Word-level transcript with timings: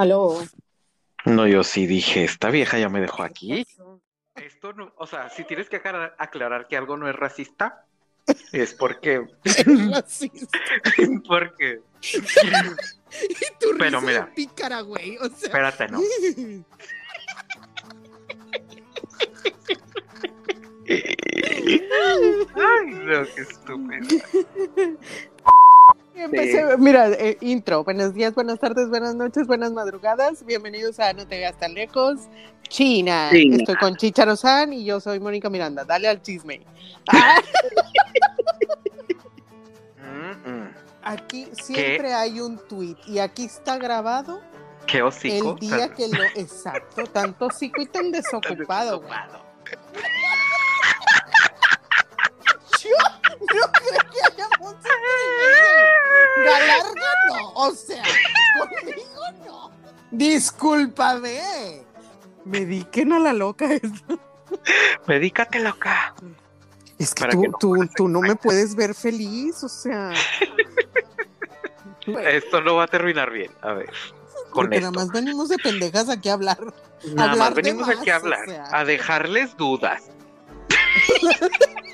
Aló. 0.00 0.42
No, 1.26 1.46
yo 1.46 1.62
sí 1.62 1.86
dije, 1.86 2.24
esta 2.24 2.48
vieja 2.48 2.78
ya 2.78 2.88
me 2.88 3.02
dejó 3.02 3.22
aquí. 3.22 3.66
Esto 4.34 4.72
no, 4.72 4.94
o 4.96 5.06
sea, 5.06 5.28
si 5.28 5.44
tienes 5.44 5.68
que 5.68 5.76
aclarar, 5.76 6.14
aclarar 6.16 6.68
que 6.68 6.78
algo 6.78 6.96
no 6.96 7.06
es 7.06 7.14
racista, 7.14 7.84
es 8.50 8.72
porque. 8.72 9.26
Racista. 9.92 10.58
porque. 11.28 11.82
Y 12.00 12.16
tu 13.60 13.76
Pero 13.78 14.00
mira. 14.00 14.24
de 14.24 14.32
pícara, 14.32 14.80
güey. 14.80 15.18
O 15.18 15.28
sea. 15.28 15.48
Espérate, 15.48 15.88
no. 15.88 16.00
Ay, 22.56 22.86
no, 22.86 23.24
qué 23.34 23.42
estúpido. 23.42 24.08
Empecé- 26.24 26.76
Mira, 26.78 27.08
eh, 27.12 27.38
intro. 27.40 27.82
Buenos 27.84 28.12
días, 28.14 28.34
buenas 28.34 28.58
tardes, 28.58 28.88
buenas 28.90 29.14
noches, 29.14 29.46
buenas 29.46 29.72
madrugadas. 29.72 30.44
Bienvenidos 30.44 31.00
a 31.00 31.12
No 31.14 31.26
te 31.26 31.38
veas 31.38 31.56
tan 31.58 31.72
lejos. 31.74 32.20
China. 32.68 33.28
China. 33.32 33.56
Estoy 33.56 33.76
con 33.76 33.96
Chicharo 33.96 34.36
San 34.36 34.72
y 34.74 34.84
yo 34.84 35.00
soy 35.00 35.18
Mónica 35.18 35.48
Miranda. 35.48 35.84
Dale 35.84 36.08
al 36.08 36.20
chisme. 36.22 36.60
Ah, 37.08 37.40
Mm, 40.02 40.50
mm. 40.50 40.74
aquí 41.02 41.48
siempre 41.52 42.12
hay 42.12 42.40
un 42.40 42.58
tweet 42.68 42.96
y 43.06 43.18
aquí 43.20 43.44
está 43.44 43.78
grabado 43.78 44.40
Qué 44.86 45.02
hocico. 45.02 45.52
el 45.54 45.58
día 45.60 45.88
que 45.94 46.08
lo. 46.08 46.22
Exacto, 46.36 47.04
tan 47.04 47.32
tóxico 47.38 47.80
y 47.80 47.86
tan 47.86 48.10
desocupado, 48.12 49.02
no 53.54 53.72
creo 53.72 54.00
que 54.10 54.20
haya 54.32 54.48
mucho 54.58 54.78
privilegio. 54.82 56.44
Galarga 56.44 57.10
no, 57.28 57.52
o 57.54 57.72
sea, 57.72 58.02
conmigo 58.58 59.22
no. 59.46 59.70
Discúlpame. 60.10 61.82
Mediquen 62.44 63.12
a 63.12 63.18
la 63.18 63.32
loca. 63.32 63.68
Medícate 65.06 65.60
loca. 65.60 66.14
Es 66.98 67.14
que 67.14 67.26
tú, 67.28 67.40
que 67.40 67.48
no 67.48 67.58
tú, 67.58 67.88
tú 67.96 68.08
no 68.08 68.20
me 68.20 68.36
puedes 68.36 68.74
ver 68.74 68.94
feliz, 68.94 69.62
o 69.64 69.68
sea. 69.68 70.12
Esto 72.06 72.60
no 72.60 72.76
va 72.76 72.84
a 72.84 72.88
terminar 72.88 73.30
bien. 73.30 73.50
A 73.62 73.72
ver. 73.74 73.90
Con 74.50 74.64
Porque 74.64 74.78
esto. 74.78 74.90
nada 74.90 75.04
más 75.04 75.12
venimos 75.12 75.48
de 75.48 75.58
pendejas 75.58 76.08
aquí 76.08 76.28
a 76.28 76.32
hablar. 76.32 76.58
Nada 77.14 77.32
hablar 77.32 77.38
más 77.38 77.54
de 77.54 77.62
venimos 77.62 77.86
más, 77.86 77.98
aquí 77.98 78.10
a 78.10 78.14
o 78.14 78.16
hablar, 78.16 78.44
sea. 78.46 78.64
a 78.72 78.84
dejarles 78.84 79.56
dudas. 79.56 80.02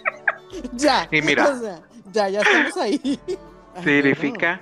Ya. 0.73 1.09
Y 1.11 1.23
mira. 1.23 1.49
o 1.49 1.59
sea, 1.61 1.83
ya, 2.13 2.29
ya 2.29 2.41
estamos 2.41 2.77
ahí. 2.77 3.21
Significa 3.85 4.61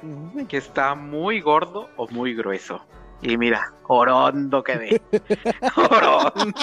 que 0.48 0.56
está 0.56 0.94
muy 0.94 1.40
gordo 1.40 1.88
o 1.96 2.08
muy 2.08 2.34
grueso. 2.34 2.84
Y 3.22 3.36
mira, 3.36 3.72
orondo 3.86 4.62
quedé. 4.64 5.00
orondo. 5.76 6.54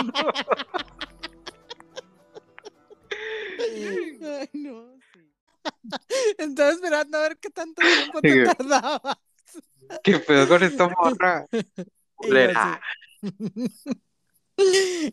Ay, 3.59 4.49
no. 4.53 4.85
Estaba 6.37 6.71
esperando 6.71 7.17
a 7.17 7.21
ver 7.21 7.37
qué 7.37 7.49
tanto 7.49 7.81
tiempo 7.81 8.19
Sí, 8.19 8.27
te 8.27 8.43
güey. 8.43 8.55
tardaba. 8.55 9.19
¿Qué 10.03 10.19
pedo 10.19 10.47
con 10.47 10.63
esta 10.63 10.89
morra? 10.89 11.45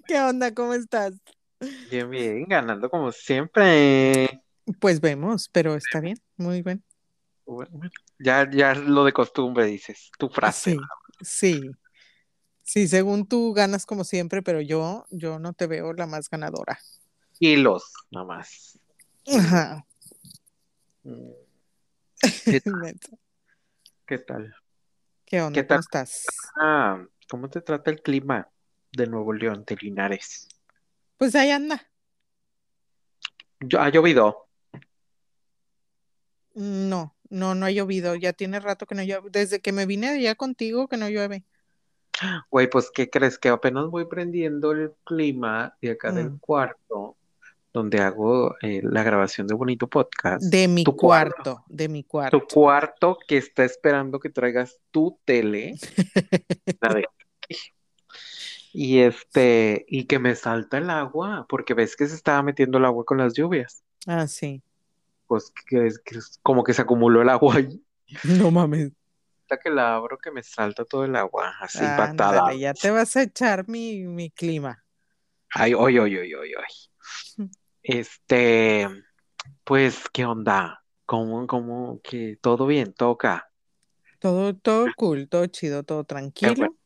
¿Qué 0.06 0.20
onda? 0.20 0.54
¿Cómo 0.54 0.74
estás? 0.74 1.14
Bien, 1.90 2.08
bien, 2.10 2.44
ganando 2.44 2.88
como 2.90 3.10
siempre. 3.12 4.42
Pues 4.80 5.00
vemos, 5.00 5.48
pero 5.48 5.74
está 5.74 6.00
bien, 6.00 6.18
muy 6.36 6.62
bien. 6.62 6.84
Bueno, 7.46 7.80
Ya, 8.18 8.48
ya 8.50 8.74
lo 8.74 9.04
de 9.04 9.12
costumbre, 9.12 9.64
dices. 9.64 10.10
Tu 10.18 10.28
frase. 10.28 10.76
Sí, 11.20 11.60
sí. 11.60 11.70
Sí, 12.62 12.86
según 12.86 13.26
tú 13.26 13.54
ganas 13.54 13.86
como 13.86 14.04
siempre, 14.04 14.42
pero 14.42 14.60
yo, 14.60 15.06
yo 15.10 15.38
no 15.38 15.54
te 15.54 15.66
veo 15.66 15.94
la 15.94 16.06
más 16.06 16.28
ganadora. 16.28 16.78
Kilos, 17.38 17.94
nada 18.10 18.26
más. 18.26 18.78
Ajá. 19.26 19.86
¿Qué, 22.44 22.60
tal? 24.20 24.54
¿Qué 25.24 25.40
onda? 25.40 25.54
¿Qué 25.54 25.62
tal? 25.62 25.76
¿Cómo 25.76 25.80
estás? 25.80 26.26
Ah, 26.56 27.02
¿cómo 27.30 27.48
te 27.48 27.62
trata 27.62 27.90
el 27.90 28.02
clima 28.02 28.50
de 28.92 29.06
Nuevo 29.06 29.32
León, 29.32 29.64
de 29.66 29.76
Linares? 29.76 30.48
Pues 31.18 31.34
ahí 31.34 31.50
anda. 31.50 31.86
Yo- 33.60 33.80
ha 33.80 33.88
llovido. 33.90 34.46
No, 36.54 37.14
no, 37.30 37.54
no 37.54 37.66
ha 37.66 37.70
llovido. 37.70 38.14
Ya 38.14 38.32
tiene 38.32 38.60
rato 38.60 38.86
que 38.86 38.94
no 38.94 39.02
llueve. 39.02 39.28
Desde 39.30 39.60
que 39.60 39.72
me 39.72 39.86
vine 39.86 40.08
allá 40.08 40.34
contigo 40.34 40.88
que 40.88 40.96
no 40.96 41.08
llueve. 41.08 41.44
Güey, 42.50 42.68
pues, 42.68 42.90
¿qué 42.92 43.08
crees? 43.10 43.38
Que 43.38 43.48
apenas 43.48 43.86
voy 43.90 44.04
prendiendo 44.06 44.72
el 44.72 44.92
clima 45.04 45.76
de 45.80 45.92
acá 45.92 46.10
del 46.10 46.30
Mm. 46.30 46.38
cuarto 46.38 47.16
donde 47.72 48.00
hago 48.00 48.56
eh, 48.62 48.80
la 48.82 49.04
grabación 49.04 49.46
de 49.46 49.54
Bonito 49.54 49.86
Podcast. 49.86 50.42
De 50.42 50.66
mi 50.66 50.82
cuarto. 50.84 50.96
cuarto, 50.98 51.64
de 51.68 51.88
mi 51.88 52.02
cuarto. 52.02 52.38
Tu 52.40 52.46
cuarto 52.54 53.18
que 53.28 53.36
está 53.36 53.64
esperando 53.64 54.18
que 54.18 54.30
traigas 54.30 54.80
tu 54.90 55.16
tele. 55.24 55.74
la 56.80 56.94
de- 56.94 57.04
Y 58.80 59.00
este, 59.00 59.84
y 59.88 60.04
que 60.04 60.20
me 60.20 60.36
salta 60.36 60.78
el 60.78 60.88
agua, 60.88 61.46
porque 61.48 61.74
ves 61.74 61.96
que 61.96 62.06
se 62.06 62.14
estaba 62.14 62.44
metiendo 62.44 62.78
el 62.78 62.84
agua 62.84 63.04
con 63.04 63.18
las 63.18 63.34
lluvias. 63.34 63.82
Ah, 64.06 64.28
sí. 64.28 64.62
Pues 65.26 65.52
que 65.68 65.88
es, 65.88 65.98
que 65.98 66.18
es 66.18 66.38
como 66.44 66.62
que 66.62 66.72
se 66.72 66.82
acumuló 66.82 67.20
el 67.20 67.28
agua 67.28 67.56
ahí. 67.56 67.82
No 68.38 68.52
mames. 68.52 68.92
Hasta 69.42 69.58
que 69.58 69.70
la 69.70 69.96
abro 69.96 70.16
que 70.16 70.30
me 70.30 70.44
salta 70.44 70.84
todo 70.84 71.04
el 71.04 71.16
agua, 71.16 71.54
así 71.60 71.80
Ándale, 71.80 72.16
patada. 72.16 72.54
ya 72.54 72.72
te 72.72 72.92
vas 72.92 73.16
a 73.16 73.22
echar 73.22 73.68
mi, 73.68 74.04
mi 74.04 74.30
clima. 74.30 74.84
Ay, 75.50 75.74
oy, 75.74 75.98
oy, 75.98 76.16
oy, 76.16 76.34
oy, 76.34 76.54
oy. 76.54 76.64
Este, 77.82 78.86
pues, 79.64 80.04
¿qué 80.12 80.24
onda? 80.24 80.84
¿Cómo, 81.04 81.48
cómo 81.48 82.00
que 82.00 82.38
todo 82.40 82.66
bien? 82.66 82.92
Toca. 82.92 83.50
Todo, 84.20 84.54
todo 84.54 84.86
cool, 84.96 85.28
todo 85.28 85.46
chido, 85.46 85.82
todo 85.82 86.04
tranquilo. 86.04 86.54
bueno. 86.56 86.76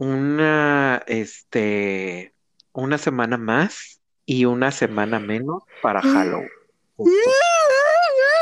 Una, 0.00 1.02
este, 1.08 2.34
una 2.72 2.96
semana 2.96 3.36
más 3.36 4.00
y 4.24 4.46
una 4.46 4.70
semana 4.70 5.20
menos 5.20 5.62
para 5.82 6.00
Halloween. 6.00 6.48
Justo. 6.96 7.12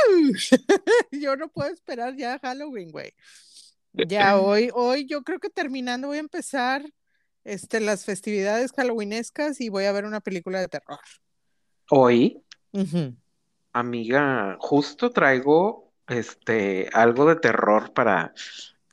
Yo 1.10 1.34
no 1.34 1.48
puedo 1.48 1.69
esperar 1.72 2.14
ya 2.14 2.38
Halloween, 2.38 2.92
güey. 2.92 3.12
Ya 3.92 4.38
hoy, 4.41 4.70
hoy 4.72 5.06
yo 5.06 5.22
creo 5.22 5.41
que 5.41 5.50
terminando 5.50 6.06
voy 6.06 6.19
a 6.19 6.20
empezar 6.20 6.84
este, 7.42 7.80
las 7.80 8.04
festividades 8.04 8.70
halloweenescas 8.70 9.60
y 9.60 9.69
voy 9.69 9.86
a 9.86 9.92
ver 9.92 10.04
una 10.04 10.20
película 10.20 10.60
de 10.60 10.69
terror. 10.69 11.00
Hoy, 11.90 12.40
amiga, 13.72 14.56
justo 14.60 15.10
traigo 15.10 15.92
este 16.06 16.88
algo 16.92 17.26
de 17.26 17.34
terror 17.34 17.92
para, 17.92 18.32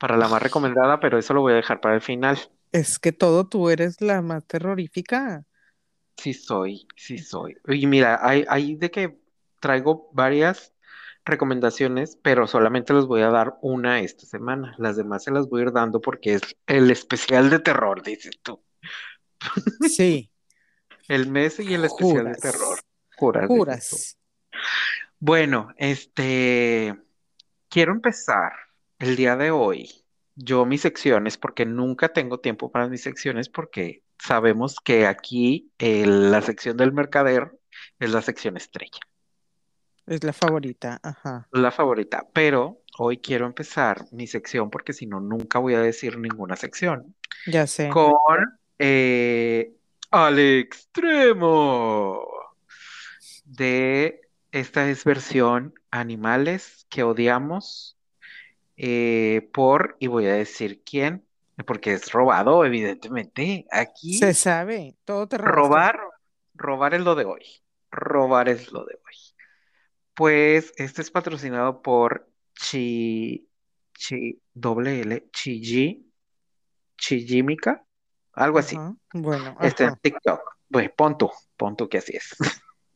para 0.00 0.16
la 0.16 0.26
más 0.26 0.42
recomendada, 0.42 0.98
pero 0.98 1.16
eso 1.16 1.32
lo 1.32 1.42
voy 1.42 1.52
a 1.52 1.56
dejar 1.56 1.80
para 1.80 1.94
el 1.94 2.00
final. 2.00 2.36
Es 2.76 2.98
que 2.98 3.10
todo 3.10 3.48
tú 3.48 3.70
eres 3.70 4.02
la 4.02 4.20
más 4.20 4.46
terrorífica. 4.46 5.46
Sí 6.18 6.34
soy, 6.34 6.86
sí 6.94 7.16
soy. 7.16 7.56
Y 7.66 7.86
mira, 7.86 8.20
hay, 8.20 8.44
hay 8.48 8.76
de 8.76 8.90
que 8.90 9.18
traigo 9.60 10.10
varias 10.12 10.74
recomendaciones, 11.24 12.18
pero 12.22 12.46
solamente 12.46 12.92
les 12.92 13.06
voy 13.06 13.22
a 13.22 13.30
dar 13.30 13.56
una 13.62 14.00
esta 14.00 14.26
semana. 14.26 14.74
Las 14.76 14.96
demás 14.96 15.24
se 15.24 15.30
las 15.30 15.48
voy 15.48 15.62
a 15.62 15.64
ir 15.64 15.72
dando 15.72 16.02
porque 16.02 16.34
es 16.34 16.42
el 16.66 16.90
especial 16.90 17.48
de 17.48 17.60
terror, 17.60 18.02
dices 18.02 18.38
tú. 18.42 18.62
Sí, 19.88 20.30
El 21.08 21.30
mes 21.30 21.58
y 21.60 21.72
el 21.72 21.86
especial 21.86 22.26
de 22.26 22.34
terror. 22.34 22.78
Juras, 23.16 23.46
juras. 23.46 24.18
Bueno, 25.18 25.72
este, 25.78 26.94
quiero 27.70 27.92
empezar 27.92 28.52
el 28.98 29.16
día 29.16 29.36
de 29.36 29.50
hoy. 29.50 30.05
Yo 30.36 30.66
mis 30.66 30.82
secciones, 30.82 31.38
porque 31.38 31.64
nunca 31.66 32.10
tengo 32.12 32.38
tiempo 32.40 32.70
para 32.70 32.88
mis 32.88 33.02
secciones, 33.02 33.48
porque 33.48 34.02
sabemos 34.18 34.76
que 34.84 35.06
aquí 35.06 35.70
el- 35.78 36.30
la 36.30 36.42
sección 36.42 36.76
del 36.76 36.92
mercader 36.92 37.52
es 37.98 38.10
la 38.10 38.22
sección 38.22 38.56
estrella. 38.56 39.00
Es 40.06 40.22
la 40.22 40.32
favorita, 40.32 41.00
ajá. 41.02 41.48
la 41.52 41.70
favorita, 41.72 42.26
pero 42.32 42.82
hoy 42.98 43.18
quiero 43.18 43.46
empezar 43.46 44.04
mi 44.12 44.26
sección 44.26 44.70
porque 44.70 44.92
si 44.92 45.06
no, 45.06 45.20
nunca 45.20 45.58
voy 45.58 45.74
a 45.74 45.80
decir 45.80 46.18
ninguna 46.18 46.54
sección. 46.54 47.14
Ya 47.46 47.66
sé. 47.66 47.88
Con 47.88 48.14
eh, 48.78 49.72
Al 50.10 50.38
Extremo. 50.38 52.20
De 53.44 54.20
esta 54.52 54.88
es 54.88 55.04
versión 55.04 55.74
animales 55.90 56.86
que 56.88 57.02
odiamos 57.02 57.95
eh, 58.76 59.48
por, 59.52 59.96
y 60.00 60.06
voy 60.08 60.26
a 60.26 60.34
decir 60.34 60.82
quién, 60.84 61.26
porque 61.66 61.92
es 61.94 62.12
robado, 62.12 62.64
evidentemente. 62.64 63.66
Aquí 63.70 64.18
Se 64.18 64.34
sabe, 64.34 64.96
todo 65.04 65.28
te 65.28 65.38
robaste. 65.38 65.70
robar, 65.70 65.98
robar 66.54 66.94
es 66.94 67.00
lo 67.02 67.14
de 67.14 67.24
hoy. 67.24 67.44
Robar 67.90 68.48
es 68.48 68.72
lo 68.72 68.84
de 68.84 68.94
hoy. 68.94 69.14
Pues 70.14 70.72
este 70.76 71.02
es 71.02 71.10
patrocinado 71.10 71.82
por 71.82 72.28
Chi, 72.54 73.48
chi, 73.94 74.40
doble 74.54 75.00
L, 75.02 75.28
chigi, 75.30 76.10
chigímica, 76.98 77.84
algo 78.32 78.58
así. 78.58 78.76
Ajá. 78.76 78.96
Bueno, 79.12 79.56
Está 79.60 79.84
en 79.84 79.90
ajá. 79.90 80.00
TikTok. 80.02 80.40
Pues 80.70 80.90
pon 80.96 81.18
tú, 81.18 81.30
pon 81.56 81.76
tú 81.76 81.88
que 81.88 81.98
así 81.98 82.16
es. 82.16 82.36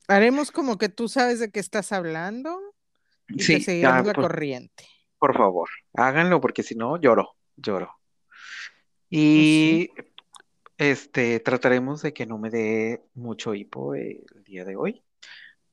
Haremos 0.08 0.50
como 0.50 0.76
que 0.78 0.88
tú 0.88 1.08
sabes 1.08 1.38
de 1.40 1.50
qué 1.50 1.60
estás 1.60 1.92
hablando 1.92 2.58
y 3.28 3.42
Sí, 3.42 3.60
seguiremos 3.60 4.04
ah, 4.04 4.06
la 4.06 4.14
por, 4.14 4.24
corriente. 4.24 4.86
Por 5.20 5.36
favor, 5.36 5.68
háganlo 5.94 6.40
porque 6.40 6.64
si 6.64 6.74
no, 6.74 7.00
lloro, 7.00 7.36
lloro. 7.56 7.86
Pues 9.08 9.20
sí. 9.20 9.90
Y 9.96 10.02
este, 10.78 11.38
trataremos 11.40 12.02
de 12.02 12.12
que 12.12 12.26
no 12.26 12.38
me 12.38 12.50
dé 12.50 13.02
mucho 13.14 13.54
hipo 13.54 13.94
el 13.94 14.24
día 14.44 14.64
de 14.64 14.76
hoy, 14.76 15.02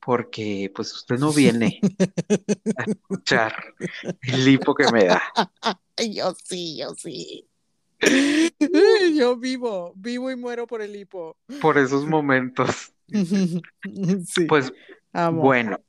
porque 0.00 0.70
pues 0.74 0.92
usted 0.94 1.18
no 1.18 1.32
viene 1.32 1.80
a 2.76 2.82
escuchar 2.84 3.54
el 4.22 4.46
hipo 4.48 4.74
que 4.74 4.90
me 4.92 5.04
da. 5.06 5.22
Yo 6.14 6.32
sí, 6.44 6.78
yo 6.78 6.94
sí. 6.94 7.48
Yo 9.16 9.36
vivo, 9.36 9.92
vivo 9.96 10.30
y 10.30 10.36
muero 10.36 10.66
por 10.68 10.80
el 10.82 10.94
hipo. 10.94 11.36
por 11.60 11.76
esos 11.78 12.06
momentos. 12.06 12.92
Sí, 14.26 14.44
Pues 14.46 14.70
amo. 15.14 15.40
bueno, 15.42 15.80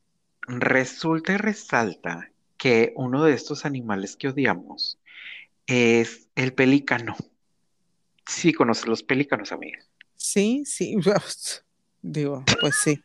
resulta 0.47 1.33
y 1.33 1.37
resalta 1.37 2.31
que 2.59 2.91
uno 2.95 3.23
de 3.23 3.33
estos 3.33 3.65
animales 3.65 4.15
que 4.17 4.27
odiamos 4.27 4.99
es 5.65 6.27
el 6.35 6.53
pelícano. 6.53 7.15
Sí, 8.27 8.53
conoces 8.53 8.85
los 8.85 9.01
pelícanos, 9.01 9.51
amiga. 9.51 9.79
Sí, 10.15 10.63
sí. 10.65 10.95
Digo, 12.01 12.43
pues 12.61 12.75
sí. 12.83 13.01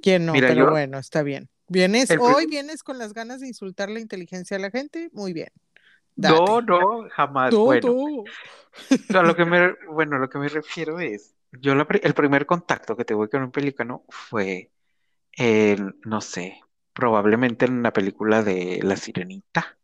¿Quién 0.00 0.24
no? 0.24 0.32
Mira, 0.32 0.48
Pero 0.48 0.66
yo, 0.66 0.70
bueno, 0.70 0.98
está 0.98 1.22
bien. 1.22 1.48
¿Vienes 1.68 2.10
el 2.10 2.20
hoy? 2.20 2.46
¿Vienes 2.46 2.82
con 2.82 2.96
las 2.98 3.12
ganas 3.12 3.40
de 3.40 3.48
insultar 3.48 3.90
la 3.90 3.98
inteligencia 3.98 4.56
de 4.56 4.62
la 4.62 4.70
gente? 4.70 5.10
Muy 5.12 5.32
bien. 5.32 5.50
no, 6.14 6.44
Date. 6.44 6.66
no, 6.66 7.08
jamás. 7.10 7.50
Tú, 7.50 7.64
Bueno, 7.64 8.24
lo 9.22 9.34
que 9.34 9.44
me, 9.44 9.74
bueno, 9.90 10.16
a 10.16 10.18
lo 10.20 10.30
que 10.30 10.38
me 10.38 10.48
refiero 10.48 11.00
es, 11.00 11.34
yo 11.60 11.74
la 11.74 11.86
el 12.02 12.14
primer 12.14 12.46
contacto 12.46 12.96
que 12.96 13.04
tuve 13.04 13.28
con 13.28 13.42
un 13.42 13.50
pelícano 13.50 14.04
fue 14.08 14.70
en, 15.32 15.98
no 16.04 16.20
sé, 16.20 16.60
probablemente 16.96 17.66
en 17.66 17.74
una 17.74 17.92
película 17.92 18.42
de 18.42 18.80
La 18.82 18.96
Sirenita 18.96 19.78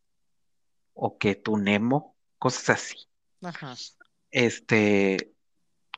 o 0.95 1.19
que 1.19 1.35
tu 1.35 1.59
Nemo, 1.59 2.17
cosas 2.39 2.71
así. 2.71 2.97
Ajá. 3.43 3.75
Este, 4.31 5.35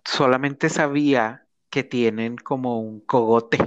solamente 0.05 0.69
sabía 0.69 1.47
que 1.71 1.85
tienen 1.85 2.37
como 2.37 2.81
un 2.81 3.01
cogote, 3.01 3.59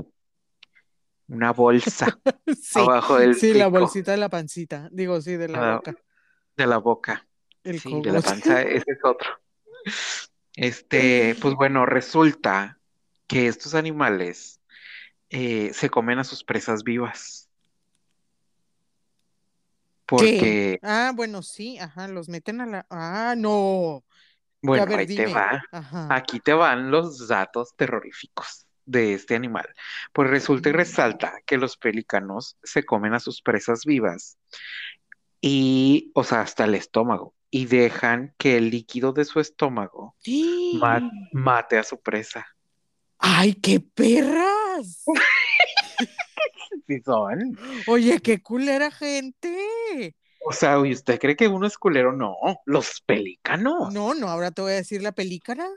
una 1.29 1.53
bolsa 1.53 2.19
Sí, 2.61 2.79
abajo 2.79 3.17
del 3.17 3.35
sí, 3.35 3.53
la 3.53 3.67
bolsita 3.67 4.11
de 4.11 4.17
la 4.17 4.29
pancita. 4.29 4.89
Digo, 4.91 5.21
sí, 5.21 5.37
de 5.37 5.47
la 5.47 5.71
ah, 5.71 5.75
boca. 5.77 5.95
de 6.57 6.67
la 6.67 6.77
boca. 6.79 7.27
El 7.63 7.79
Sí, 7.79 8.01
de 8.01 8.11
la 8.11 8.21
panza, 8.21 8.61
ese 8.61 8.91
es 8.91 8.99
otro. 9.03 9.29
Este, 10.59 11.35
pues 11.39 11.53
bueno, 11.53 11.85
resulta 11.85 12.79
que 13.27 13.45
estos 13.45 13.75
animales 13.75 14.59
eh, 15.29 15.71
se 15.73 15.89
comen 15.89 16.19
a 16.19 16.23
sus 16.23 16.43
presas 16.43 16.83
vivas, 16.83 17.49
¿Qué? 20.05 20.05
porque, 20.05 20.79
Ah, 20.83 21.11
bueno, 21.15 21.41
sí, 21.41 21.77
ajá, 21.79 22.07
los 22.07 22.29
meten 22.29 22.61
a 22.61 22.65
la. 22.65 22.85
Ah, 22.89 23.35
no. 23.37 24.03
Bueno, 24.61 24.85
ver, 24.87 24.99
ahí 24.99 25.07
te 25.15 25.27
va. 25.27 25.61
Ajá. 25.71 26.07
Aquí 26.15 26.39
te 26.39 26.53
van 26.53 26.91
los 26.91 27.27
datos 27.27 27.73
terroríficos 27.75 28.65
de 28.85 29.13
este 29.13 29.35
animal. 29.35 29.67
Pues 30.13 30.29
resulta 30.29 30.69
y 30.69 30.71
resalta 30.71 31.33
que 31.45 31.57
los 31.57 31.77
pelícanos 31.77 32.57
se 32.63 32.83
comen 32.85 33.13
a 33.13 33.19
sus 33.19 33.41
presas 33.41 33.83
vivas 33.85 34.37
y, 35.41 36.11
o 36.15 36.23
sea, 36.23 36.41
hasta 36.41 36.65
el 36.65 36.75
estómago, 36.75 37.33
y 37.51 37.65
dejan 37.65 38.33
que 38.37 38.57
el 38.57 38.69
líquido 38.69 39.13
de 39.13 39.25
su 39.25 39.39
estómago 39.39 40.15
ma- 40.79 41.09
mate 41.33 41.77
a 41.77 41.83
su 41.83 41.99
presa. 42.01 42.45
¡Ay, 43.19 43.53
qué 43.55 43.79
perras! 44.77 45.05
Sí 46.87 47.01
son. 47.03 47.57
Oye, 47.87 48.19
qué 48.21 48.41
culera 48.41 48.91
gente. 48.91 50.15
O 50.45 50.53
sea, 50.53 50.77
¿y 50.85 50.93
usted 50.93 51.19
cree 51.19 51.35
que 51.35 51.47
uno 51.47 51.67
es 51.67 51.77
culero? 51.77 52.13
No, 52.13 52.35
los 52.65 53.01
pelícanos. 53.01 53.93
No, 53.93 54.13
no, 54.13 54.29
ahora 54.29 54.51
te 54.51 54.61
voy 54.61 54.71
a 54.71 54.75
decir 54.75 55.01
la 55.01 55.11
pelícara. 55.11 55.67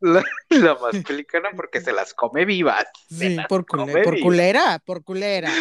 La, 0.00 0.24
la 0.48 0.74
más 0.76 0.96
pelícana 1.04 1.50
porque 1.54 1.80
se 1.80 1.92
las 1.92 2.14
come 2.14 2.44
vivas. 2.44 2.84
Sí, 3.08 3.36
por, 3.48 3.66
cule- 3.66 3.92
come 3.92 4.02
por 4.02 4.14
vivas. 4.14 4.24
culera, 4.24 4.78
por 4.84 5.04
culera. 5.04 5.52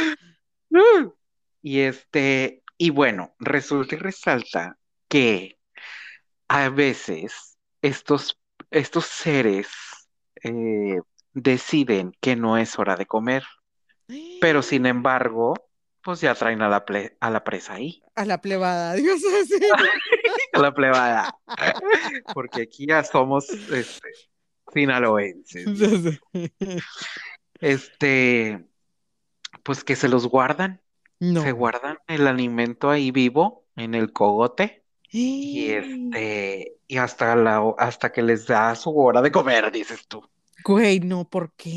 Y 1.61 1.81
este, 1.81 2.63
y 2.77 2.89
bueno, 2.89 3.35
resulta 3.39 3.95
y 3.95 3.97
resalta 3.99 4.77
que 5.07 5.59
a 6.47 6.69
veces 6.69 7.57
estos, 7.81 8.39
estos 8.71 9.05
seres 9.05 9.67
eh, 10.43 10.99
deciden 11.33 12.13
que 12.21 12.35
no 12.35 12.57
es 12.57 12.77
hora 12.79 12.95
de 12.95 13.05
comer, 13.05 13.43
pero 14.41 14.61
sin 14.61 14.85
embargo, 14.85 15.53
pues 16.01 16.21
ya 16.21 16.33
traen 16.35 16.61
a 16.61 16.69
la, 16.69 16.85
ple- 16.85 17.15
a 17.19 17.29
la 17.29 17.43
presa 17.43 17.73
ahí, 17.73 18.01
A 18.15 18.25
la 18.25 18.39
plebada, 18.41 18.93
Dios 18.95 19.21
así. 19.41 19.59
a 20.53 20.59
la 20.59 20.73
plebada, 20.73 21.35
porque 22.33 22.63
aquí 22.63 22.87
ya 22.87 23.03
somos 23.03 23.49
este, 23.49 24.09
sinaloenses. 24.73 25.67
Este, 27.59 28.65
pues 29.63 29.83
que 29.83 29.95
se 29.95 30.07
los 30.07 30.27
guardan, 30.27 30.81
se 31.43 31.51
guardan 31.51 31.97
el 32.07 32.27
alimento 32.27 32.89
ahí 32.89 33.11
vivo 33.11 33.65
en 33.75 33.93
el 33.93 34.13
cogote. 34.13 34.85
Y 35.11 35.71
este, 35.71 36.77
y 36.87 36.97
hasta 36.97 37.35
la, 37.35 37.63
hasta 37.77 38.11
que 38.11 38.21
les 38.21 38.45
da 38.45 38.75
su 38.75 38.95
hora 38.97 39.21
de 39.21 39.31
comer, 39.31 39.71
dices 39.71 40.07
tú. 40.07 40.23
Güey, 40.65 41.00
no, 41.00 41.27
¿por 41.29 41.53
qué? 41.56 41.69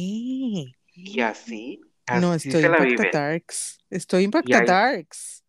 Y 0.94 1.20
así, 1.20 1.80
No, 2.20 2.34
estoy 2.34 2.64
impacta 2.64 3.08
darks. 3.12 3.78
Estoy 3.90 4.22
Y 4.22 4.24
impacta 4.24 4.58
ahí, 4.58 4.66
darks. 4.66 5.44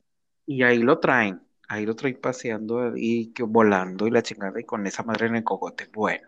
y 0.45 0.63
ahí 0.63 0.79
lo 0.79 0.99
traen, 0.99 1.41
ahí 1.67 1.85
lo 1.85 1.95
traen 1.95 2.19
paseando 2.21 2.93
y 2.95 3.33
que- 3.33 3.43
volando 3.43 4.07
y 4.07 4.11
la 4.11 4.21
chingada 4.21 4.59
y 4.59 4.63
con 4.63 4.85
esa 4.87 5.03
madre 5.03 5.27
en 5.27 5.35
el 5.37 5.43
cogote. 5.43 5.89
Bueno, 5.93 6.27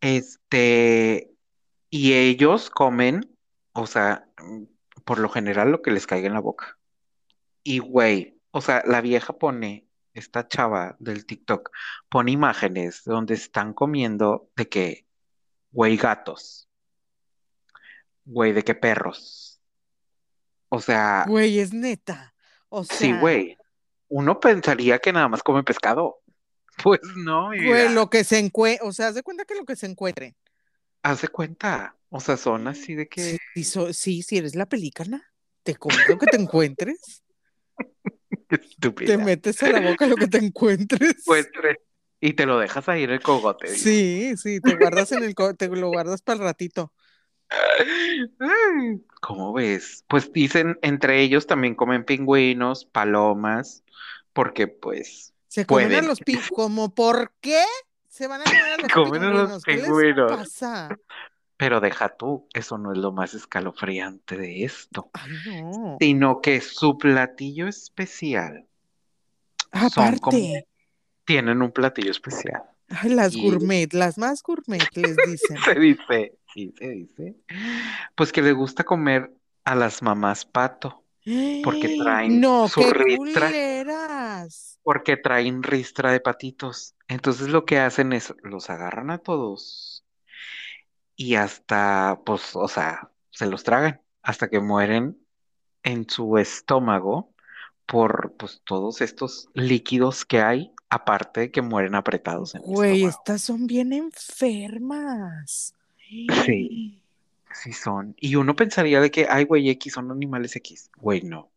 este, 0.00 1.30
y 1.90 2.12
ellos 2.14 2.70
comen, 2.70 3.36
o 3.72 3.86
sea, 3.86 4.26
mm, 4.42 4.64
por 5.04 5.18
lo 5.18 5.28
general 5.28 5.70
lo 5.70 5.82
que 5.82 5.90
les 5.90 6.06
caiga 6.06 6.26
en 6.28 6.34
la 6.34 6.40
boca. 6.40 6.78
Y 7.62 7.78
güey, 7.78 8.38
o 8.52 8.60
sea, 8.60 8.82
la 8.86 9.00
vieja 9.00 9.32
pone, 9.34 9.86
esta 10.14 10.48
chava 10.48 10.96
del 10.98 11.26
TikTok, 11.26 11.70
pone 12.08 12.32
imágenes 12.32 13.02
donde 13.04 13.34
están 13.34 13.74
comiendo 13.74 14.48
de 14.56 14.68
que, 14.68 15.06
güey, 15.72 15.96
gatos, 15.96 16.68
güey, 18.24 18.52
de 18.52 18.62
que 18.62 18.74
perros. 18.74 19.60
O 20.68 20.80
sea, 20.80 21.24
Güey, 21.26 21.58
es 21.58 21.72
neta. 21.72 22.34
O 22.68 22.84
sí, 22.84 22.94
sea, 23.10 23.20
güey, 23.20 23.56
uno 24.08 24.38
pensaría 24.38 24.98
que 25.00 25.12
nada 25.12 25.28
más 25.28 25.42
come 25.42 25.62
pescado. 25.64 26.18
Pues 26.82 27.00
no, 27.16 27.48
güey, 27.48 27.92
lo 27.92 28.08
que 28.08 28.24
se 28.24 28.38
encuentre, 28.38 28.86
o 28.88 28.92
sea, 28.92 29.08
haz 29.08 29.14
de 29.14 29.22
cuenta 29.22 29.44
que 29.44 29.54
lo 29.54 29.64
que 29.66 29.76
se 29.76 29.84
encuentre. 29.86 30.34
haz 31.02 31.20
de 31.20 31.28
cuenta. 31.28 31.96
O 32.08 32.20
sea, 32.20 32.36
son 32.38 32.66
así 32.68 32.94
de 32.94 33.06
que, 33.06 33.22
Sí, 33.22 33.38
sí, 33.54 33.64
so- 33.64 33.92
sí, 33.92 34.22
si 34.22 34.38
eres 34.38 34.54
la 34.54 34.64
pelícana, 34.66 35.30
te 35.62 35.76
comes 35.76 35.98
lo 36.08 36.16
que 36.18 36.26
te 36.26 36.36
encuentres. 36.38 37.22
qué 38.48 38.56
Te 38.58 38.64
estúpida. 38.66 39.18
metes 39.18 39.62
a 39.62 39.68
la 39.68 39.90
boca 39.90 40.06
lo 40.06 40.16
que 40.16 40.26
te 40.28 40.38
encuentres. 40.44 41.24
Tre- 41.26 41.76
y 42.20 42.34
te 42.34 42.46
lo 42.46 42.58
dejas 42.58 42.88
ahí 42.88 43.04
en 43.04 43.10
el 43.10 43.22
cogote, 43.22 43.70
digo. 43.72 43.86
Sí, 43.86 44.34
sí, 44.36 44.60
te 44.60 44.74
guardas 44.74 45.12
en 45.12 45.22
el, 45.22 45.34
co- 45.34 45.54
te 45.54 45.68
lo 45.68 45.90
guardas 45.90 46.22
para 46.22 46.38
el 46.38 46.44
ratito. 46.44 46.92
Ay, 48.40 49.04
¿Cómo 49.20 49.52
ves? 49.52 50.04
Pues 50.08 50.32
dicen, 50.32 50.78
entre 50.82 51.20
ellos 51.22 51.46
también 51.46 51.74
comen 51.74 52.04
pingüinos, 52.04 52.84
palomas, 52.86 53.84
porque 54.32 54.66
pues 54.68 55.34
Se 55.48 55.66
comen 55.66 55.94
a 55.94 56.02
los 56.02 56.20
pingüinos. 56.22 56.50
¿Cómo 56.52 56.94
por 56.94 57.32
qué 57.40 57.62
se 58.08 58.26
van 58.26 58.42
a 58.42 58.48
comer 58.48 58.72
a 58.72 58.78
los 58.78 58.94
Comen 58.94 59.22
a 59.24 59.30
los 59.30 59.52
pingüinos? 59.52 59.66
¿Qué 59.66 59.76
les 59.76 59.90
pingüinos. 59.92 60.26
pasa? 60.26 61.00
Pero 61.56 61.80
deja 61.80 62.16
tú, 62.16 62.48
eso 62.54 62.78
no 62.78 62.92
es 62.92 62.98
lo 62.98 63.12
más 63.12 63.34
escalofriante 63.34 64.36
de 64.36 64.64
esto, 64.64 65.10
Ay, 65.12 65.38
no. 65.44 66.00
sino 66.00 66.40
que 66.40 66.60
su 66.60 66.98
platillo 66.98 67.68
especial 67.68 68.66
son 69.82 70.18
como, 70.18 70.38
Aparte, 70.38 70.68
tienen 71.30 71.62
un 71.62 71.72
platillo 71.72 72.10
especial. 72.10 72.62
ay, 72.88 73.10
las 73.10 73.36
Y 73.36 73.40
gourmet, 73.42 73.92
las 73.92 74.18
más 74.18 74.42
gourmet 74.42 74.88
les 74.96 75.22
dicen. 75.22 75.56
se 75.64 75.74
dice, 75.78 76.38
sí, 76.52 76.74
se 76.78 76.88
dice, 76.88 77.36
pues 78.14 78.32
que 78.32 78.42
le 78.42 78.52
gusta 78.52 78.84
comer 78.84 79.32
a 79.64 79.74
las 79.74 80.02
mamás 80.02 80.44
pato, 80.44 81.04
porque 81.60 81.88
traen 81.90 82.40
No, 82.40 82.68
su 82.68 82.80
qué 82.80 82.92
ristra. 82.92 83.48
culeras. 83.48 84.78
porque 84.82 85.16
traen 85.16 85.62
ristra 85.62 86.12
de 86.12 86.20
patitos. 86.20 86.94
Entonces 87.08 87.48
lo 87.48 87.64
que 87.64 87.78
hacen 87.78 88.12
es, 88.12 88.34
los 88.42 88.70
agarran 88.70 89.10
a 89.10 89.18
todos 89.18 90.04
y 91.16 91.34
hasta, 91.34 92.20
pues, 92.24 92.54
o 92.56 92.68
sea, 92.68 93.10
se 93.30 93.46
los 93.46 93.62
tragan 93.64 94.00
hasta 94.22 94.48
que 94.48 94.60
mueren 94.60 95.18
en 95.82 96.08
su 96.08 96.38
estómago 96.38 97.34
por 97.86 98.34
pues, 98.38 98.62
todos 98.64 99.00
estos 99.00 99.48
líquidos 99.54 100.24
que 100.24 100.40
hay, 100.42 100.72
aparte 100.90 101.40
de 101.40 101.50
que 101.50 101.62
mueren 101.62 101.94
apretados 101.94 102.54
en 102.54 102.62
Güey, 102.62 103.04
estas 103.04 103.40
son 103.42 103.66
bien 103.66 103.92
enfermas. 103.92 105.74
Sí. 106.44 107.00
Sí 107.52 107.72
son. 107.72 108.14
Y 108.20 108.34
uno 108.36 108.54
pensaría 108.54 109.00
de 109.00 109.10
que, 109.10 109.26
ay, 109.28 109.44
güey, 109.44 109.70
X 109.70 109.94
son 109.94 110.10
animales 110.10 110.54
X. 110.56 110.90
Güey, 110.96 111.22
no. 111.22 111.50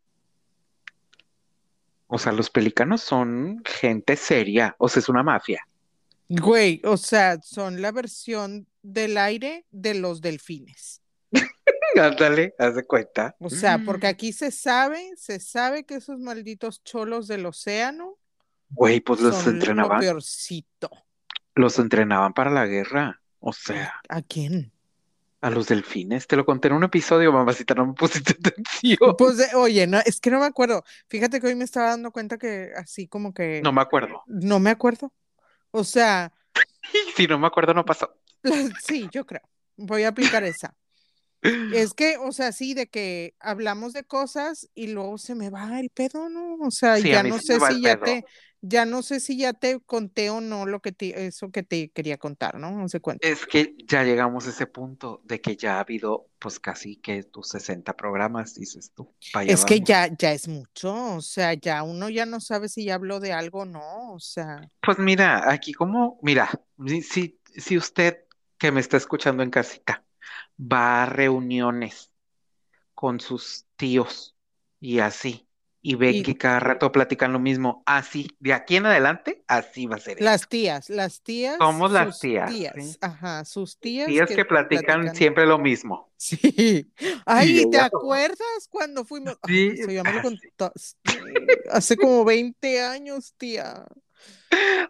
O 2.06 2.18
sea, 2.18 2.32
los 2.32 2.50
pelícanos 2.50 3.02
son 3.02 3.62
gente 3.64 4.16
seria. 4.16 4.74
O 4.78 4.88
sea, 4.88 5.00
es 5.00 5.08
una 5.08 5.22
mafia. 5.22 5.66
Güey, 6.28 6.80
o 6.84 6.96
sea, 6.96 7.40
son 7.42 7.82
la 7.82 7.92
versión 7.92 8.66
del 8.82 9.18
aire 9.18 9.66
de 9.70 9.94
los 9.94 10.20
delfines. 10.20 11.00
Ándale, 12.00 12.54
haz 12.58 12.74
de 12.74 12.84
cuenta. 12.84 13.36
O 13.38 13.50
sea, 13.50 13.80
porque 13.84 14.06
aquí 14.06 14.32
se 14.32 14.50
sabe, 14.50 15.12
se 15.16 15.38
sabe 15.38 15.84
que 15.84 15.96
esos 15.96 16.18
malditos 16.18 16.82
cholos 16.82 17.28
del 17.28 17.46
océano 17.46 18.16
Güey, 18.70 19.00
pues 19.00 19.20
los 19.20 19.34
son 19.36 19.44
lo 19.44 19.50
entrenaban, 19.52 20.00
peorcito. 20.00 20.90
los 21.54 21.78
entrenaban 21.78 22.32
para 22.32 22.50
la 22.50 22.66
guerra. 22.66 23.20
O 23.40 23.52
sea, 23.52 24.00
¿A 24.08 24.22
quién? 24.22 24.72
a 25.40 25.50
los 25.50 25.68
delfines. 25.68 26.26
Te 26.26 26.36
lo 26.36 26.46
conté 26.46 26.68
en 26.68 26.74
un 26.74 26.84
episodio, 26.84 27.30
mamacita, 27.30 27.74
no 27.74 27.86
me 27.88 27.92
pusiste 27.92 28.32
atención. 28.50 29.14
Pues, 29.18 29.36
de- 29.36 29.54
oye, 29.54 29.86
no, 29.86 29.98
es 30.04 30.18
que 30.20 30.30
no 30.30 30.40
me 30.40 30.46
acuerdo. 30.46 30.82
Fíjate 31.08 31.40
que 31.40 31.46
hoy 31.48 31.54
me 31.54 31.64
estaba 31.64 31.90
dando 31.90 32.10
cuenta 32.10 32.38
que 32.38 32.70
así 32.76 33.06
como 33.06 33.34
que 33.34 33.60
No 33.62 33.70
me 33.72 33.82
acuerdo. 33.82 34.22
no 34.26 34.58
me 34.58 34.70
acuerdo. 34.70 35.12
O 35.70 35.84
sea, 35.84 36.32
Si 37.16 37.26
no 37.26 37.38
me 37.38 37.46
acuerdo, 37.46 37.74
no 37.74 37.84
pasó. 37.84 38.16
sí, 38.86 39.08
yo 39.12 39.26
creo. 39.26 39.42
Voy 39.76 40.04
a 40.04 40.08
aplicar 40.08 40.44
esa. 40.44 40.74
Es 41.70 41.94
que, 41.94 42.16
o 42.18 42.32
sea, 42.32 42.52
sí, 42.52 42.74
de 42.74 42.86
que 42.88 43.34
hablamos 43.40 43.92
de 43.92 44.04
cosas 44.04 44.68
y 44.74 44.88
luego 44.88 45.18
se 45.18 45.34
me 45.34 45.50
va 45.50 45.80
el 45.80 45.90
pedo, 45.90 46.28
¿no? 46.28 46.56
O 46.66 46.70
sea, 46.70 46.98
Sí, 46.98 47.08
ya 47.08 47.22
no 47.22 47.38
sé 47.40 47.60
si 47.60 47.82
ya 47.82 47.96
pedo. 47.96 48.04
te, 48.04 48.24
ya 48.60 48.84
no 48.86 49.02
sé 49.02 49.18
si 49.20 49.38
ya 49.38 49.52
te 49.54 49.80
conté 49.80 50.30
o 50.30 50.40
no 50.40 50.66
lo 50.66 50.80
que 50.80 50.92
te, 50.92 51.26
eso 51.26 51.50
que 51.50 51.62
te 51.62 51.90
quería 51.90 52.18
contar, 52.18 52.58
¿no? 52.58 52.70
No 52.70 52.88
sé 52.88 53.00
cuenta. 53.00 53.28
Es 53.28 53.46
que 53.46 53.74
ya 53.88 54.04
llegamos 54.04 54.46
a 54.46 54.50
ese 54.50 54.66
punto 54.66 55.20
de 55.24 55.40
que 55.40 55.56
ya 55.56 55.76
ha 55.78 55.80
habido, 55.80 56.30
pues 56.38 56.60
casi 56.60 56.96
que 56.96 57.22
tus 57.24 57.48
60 57.48 57.96
programas, 57.96 58.54
dices 58.54 58.92
tú. 58.94 59.12
Es 59.44 59.64
que 59.64 59.80
vamos. 59.80 59.88
ya, 59.88 60.08
ya 60.16 60.32
es 60.32 60.48
mucho, 60.48 61.16
o 61.16 61.20
sea, 61.20 61.54
ya 61.54 61.82
uno 61.82 62.08
ya 62.10 62.26
no 62.26 62.40
sabe 62.40 62.68
si 62.68 62.84
ya 62.84 62.94
habló 62.94 63.20
de 63.20 63.32
algo 63.32 63.60
o 63.60 63.64
no, 63.66 64.12
o 64.14 64.18
sea, 64.20 64.70
Pues 64.80 64.98
mira, 64.98 65.50
aquí 65.50 65.72
como, 65.72 66.18
mira, 66.22 66.50
si, 67.02 67.40
si 67.56 67.76
usted 67.78 68.18
que 68.58 68.70
me 68.72 68.80
está 68.80 68.96
escuchando 68.98 69.42
en 69.42 69.50
casita 69.50 70.04
va 70.58 71.02
a 71.02 71.06
reuniones 71.06 72.12
con 72.94 73.20
sus 73.20 73.66
tíos 73.76 74.36
y 74.80 75.00
así, 75.00 75.48
y 75.82 75.96
ve 75.96 76.12
Y- 76.12 76.22
que 76.22 76.36
cada 76.36 76.60
rato 76.60 76.90
platican 76.92 77.32
lo 77.32 77.38
mismo, 77.38 77.82
así, 77.86 78.28
de 78.38 78.52
aquí 78.54 78.76
en 78.76 78.86
adelante, 78.86 79.44
así 79.46 79.86
va 79.86 79.96
a 79.96 80.00
ser. 80.00 80.20
las 80.20 80.48
tías, 80.48 80.88
las 80.90 81.20
tías, 81.22 81.58
Somos 81.58 81.90
las 81.92 82.18
sus 82.18 82.20
tías, 82.20 82.74
¿sí? 82.74 82.96
ajá, 83.00 83.44
sus 83.44 83.78
tías 83.78 84.08
Tías 84.08 84.30
que 84.30 84.44
platican 84.44 85.14
siempre 85.14 85.46
lo 85.46 85.58
mismo. 85.58 86.10
Sí. 86.16 86.90
Ay, 87.26 87.68
¿te 87.70 87.78
acuerdas 87.78 88.68
cuando 88.70 89.04
fuimos? 89.04 89.36
Sí. 89.46 89.74
Hace 91.70 91.96
como 91.96 92.24
20 92.24 92.80
años, 92.82 93.34
tía. 93.36 93.84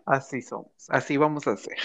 Así 0.07 0.43
somos, 0.43 0.71
así 0.89 1.17
vamos 1.17 1.47
a 1.47 1.53
hacer. 1.53 1.77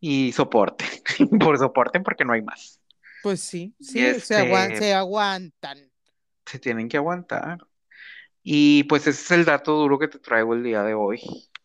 Y 0.00 0.32
soporte, 0.32 0.84
por 1.40 1.58
soporten 1.58 2.02
porque 2.02 2.24
no 2.24 2.32
hay 2.32 2.42
más. 2.42 2.80
Pues 3.22 3.40
sí, 3.40 3.74
sí, 3.80 3.98
se, 3.98 4.10
este- 4.10 4.76
se 4.78 4.94
aguantan. 4.94 5.90
Se 6.46 6.58
tienen 6.58 6.88
que 6.88 6.96
aguantar. 6.96 7.58
Y 8.42 8.84
pues 8.84 9.06
ese 9.06 9.20
es 9.20 9.30
el 9.32 9.44
dato 9.44 9.74
duro 9.74 9.98
que 9.98 10.08
te 10.08 10.18
traigo 10.18 10.54
el 10.54 10.62
día 10.62 10.82
de 10.82 10.94
hoy, 10.94 11.20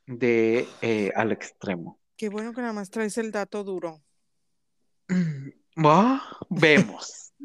de 0.06 0.68
eh, 0.82 1.12
al 1.16 1.32
extremo. 1.32 2.00
Qué 2.18 2.30
bueno 2.30 2.52
que 2.54 2.62
nada 2.62 2.74
más 2.74 2.90
traes 2.90 3.18
el 3.18 3.32
dato 3.32 3.64
duro. 3.64 4.02
Ah, 5.76 6.22
vemos. 6.52 7.34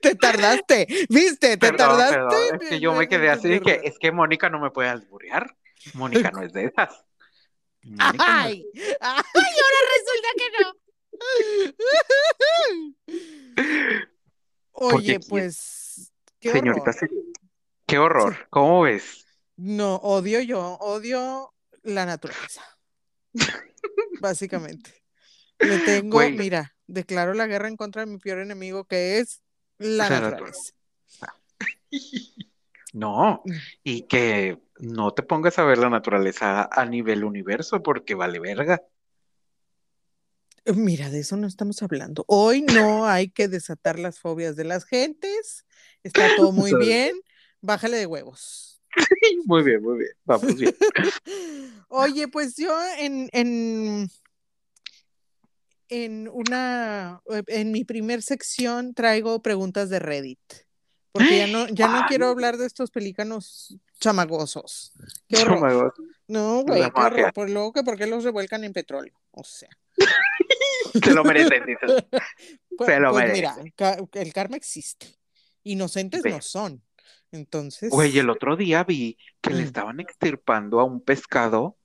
Te 0.00 0.14
tardaste, 0.14 0.86
¿viste? 1.08 1.56
Te 1.56 1.58
Perdón, 1.58 1.98
tardaste. 1.98 2.14
perdón, 2.14 2.60
es 2.60 2.68
que 2.68 2.80
yo 2.80 2.94
me 2.94 3.08
quedé 3.08 3.30
así 3.30 3.48
de 3.48 3.60
que 3.60 3.80
es 3.84 3.98
que 3.98 4.12
Mónica 4.12 4.50
no 4.50 4.60
me 4.60 4.70
puede 4.70 4.88
alburear. 4.90 5.56
Mónica 5.94 6.30
no 6.30 6.42
es 6.42 6.52
de 6.52 6.66
esas. 6.66 7.04
Ay, 8.18 8.64
ay, 8.76 8.84
ahora 9.00 9.80
resulta 9.96 10.28
que 10.38 10.48
no. 10.60 10.66
Oye, 14.72 15.14
Porque- 15.14 15.18
pues, 15.28 16.12
qué 16.40 16.52
Señorita 16.52 16.90
horror. 16.90 17.10
Qué 17.86 17.98
horror. 17.98 18.46
¿Cómo 18.50 18.82
ves? 18.82 19.24
No, 19.56 19.96
odio 19.96 20.40
yo, 20.40 20.76
odio 20.80 21.54
la 21.82 22.06
naturaleza. 22.06 22.62
Básicamente. 24.20 25.02
Le 25.58 25.78
tengo, 25.80 26.18
mira, 26.30 26.74
declaro 26.86 27.34
la 27.34 27.46
guerra 27.46 27.68
en 27.68 27.76
contra 27.76 28.04
de 28.04 28.10
mi 28.10 28.18
peor 28.18 28.38
enemigo, 28.40 28.84
que 28.84 29.18
es 29.18 29.42
la 29.78 30.08
La 30.08 30.20
naturaleza. 30.20 30.72
No, 32.92 33.42
y 33.82 34.02
que 34.02 34.58
no 34.78 35.12
te 35.12 35.22
pongas 35.22 35.58
a 35.58 35.64
ver 35.64 35.78
la 35.78 35.88
naturaleza 35.88 36.68
a 36.70 36.84
nivel 36.84 37.24
universo 37.24 37.82
porque 37.82 38.14
vale 38.14 38.38
verga. 38.38 38.82
Mira, 40.64 41.10
de 41.10 41.20
eso 41.20 41.36
no 41.36 41.46
estamos 41.46 41.82
hablando. 41.82 42.24
Hoy 42.28 42.62
no 42.62 43.06
hay 43.06 43.28
que 43.28 43.48
desatar 43.48 43.98
las 43.98 44.20
fobias 44.20 44.54
de 44.54 44.64
las 44.64 44.84
gentes. 44.84 45.66
Está 46.04 46.28
todo 46.36 46.52
muy 46.52 46.74
bien. 46.74 47.16
Bájale 47.60 47.96
de 47.96 48.06
huevos. 48.06 48.68
Muy 49.46 49.62
bien, 49.62 49.82
muy 49.82 50.00
bien. 50.00 50.10
Vamos 50.26 50.54
bien. 50.54 50.76
Oye, 51.88 52.28
pues 52.28 52.56
yo 52.56 52.78
en, 52.98 53.30
en, 53.32 54.10
en 55.88 56.28
una, 56.28 57.22
en 57.46 57.72
mi 57.72 57.84
primer 57.84 58.20
sección 58.20 58.92
traigo 58.92 59.40
preguntas 59.40 59.88
de 59.88 59.98
Reddit. 59.98 60.40
Porque 61.12 61.38
ya 61.38 61.46
no, 61.48 61.68
ya 61.68 61.88
no 61.88 62.04
quiero 62.08 62.28
hablar 62.28 62.56
de 62.56 62.66
estos 62.66 62.90
pelícanos 62.90 63.76
chamagosos. 64.00 64.92
Qué 65.28 65.36
horror. 65.38 65.56
Chamagoso. 65.58 66.02
No, 66.28 66.62
güey, 66.62 66.82
qué 66.82 67.00
horror. 67.00 67.32
Por 67.32 67.50
luego 67.50 67.72
que 67.72 67.82
por 67.82 67.96
qué 67.98 68.06
los 68.06 68.24
revuelcan 68.24 68.64
en 68.64 68.72
petróleo. 68.72 69.14
O 69.32 69.44
sea. 69.44 69.68
Se 71.04 71.12
lo 71.14 71.24
merecen, 71.24 71.64
dices. 71.66 72.04
Pues, 72.76 72.88
Se 72.90 73.00
lo 73.00 73.10
pues 73.12 73.26
merece. 73.26 73.62
mira, 73.62 73.96
el 74.14 74.32
karma 74.32 74.56
existe. 74.56 75.06
Inocentes 75.62 76.24
no 76.24 76.40
son. 76.40 76.82
Entonces. 77.30 77.90
Güey, 77.90 78.18
el 78.18 78.30
otro 78.30 78.56
día 78.56 78.82
vi 78.82 79.18
que 79.42 79.50
le 79.50 79.62
Mm. 79.62 79.66
estaban 79.66 80.00
extirpando 80.00 80.80
a 80.80 80.84
un 80.84 81.00
pescado, 81.02 81.76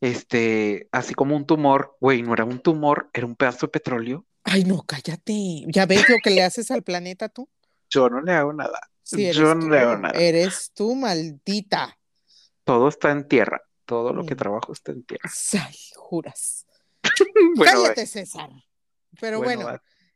este, 0.00 0.88
así 0.92 1.14
como 1.14 1.36
un 1.36 1.46
tumor. 1.46 1.96
Güey, 2.00 2.22
no 2.22 2.32
era 2.32 2.44
un 2.44 2.60
tumor, 2.60 3.10
era 3.12 3.26
un 3.26 3.36
pedazo 3.36 3.66
de 3.66 3.72
petróleo. 3.72 4.26
Ay, 4.44 4.64
no, 4.64 4.82
cállate. 4.86 5.64
¿Ya 5.66 5.84
ves 5.86 6.08
lo 6.08 6.16
que 6.22 6.30
le 6.30 6.42
haces 6.42 6.70
al 6.70 6.82
planeta 6.82 7.28
tú? 7.28 7.48
Yo 7.90 8.08
no 8.08 8.20
le 8.22 8.32
hago 8.32 8.52
nada. 8.52 8.80
Sí, 9.02 9.32
Yo 9.32 9.54
no 9.54 9.62
tú. 9.62 9.68
le 9.68 9.78
hago 9.80 9.96
nada. 9.98 10.18
Eres 10.18 10.70
tú, 10.72 10.94
maldita. 10.94 11.98
Todo 12.64 12.88
está 12.88 13.10
en 13.10 13.26
tierra. 13.26 13.60
Todo 13.84 14.12
lo 14.12 14.24
que 14.24 14.34
Mm. 14.34 14.38
trabajo 14.38 14.72
está 14.72 14.92
en 14.92 15.02
tierra. 15.04 15.28
Ay, 15.66 15.76
juras. 15.96 16.66
Bueno, 17.56 17.82
Cállate, 17.82 18.06
César. 18.06 18.50
Pero 19.20 19.42
bueno, 19.42 19.66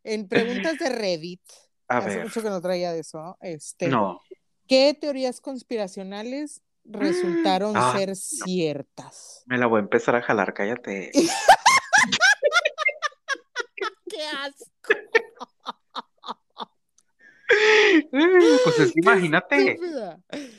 en 0.04 0.28
preguntas 0.28 0.78
de 0.78 0.88
Reddit, 0.90 1.42
a 1.88 1.98
hace 1.98 2.16
ver. 2.16 2.24
mucho 2.24 2.42
que 2.42 2.50
no 2.50 2.60
traía 2.60 2.92
de 2.92 3.00
eso. 3.00 3.36
Este, 3.40 3.88
No. 3.88 4.20
¿Qué 4.68 4.96
teorías 4.98 5.40
conspiracionales 5.40 6.62
resultaron 6.84 7.72
Ah, 7.76 7.92
ser 7.96 8.14
ciertas? 8.14 9.42
Me 9.46 9.58
la 9.58 9.66
voy 9.66 9.78
a 9.78 9.82
empezar 9.82 10.14
a 10.14 10.22
jalar, 10.22 10.54
cállate. 10.54 11.10
¡Qué 14.08 14.24
asco! 14.26 14.94
Pues 18.62 18.78
es 18.78 18.92
que 18.92 19.00
imagínate, 19.00 19.78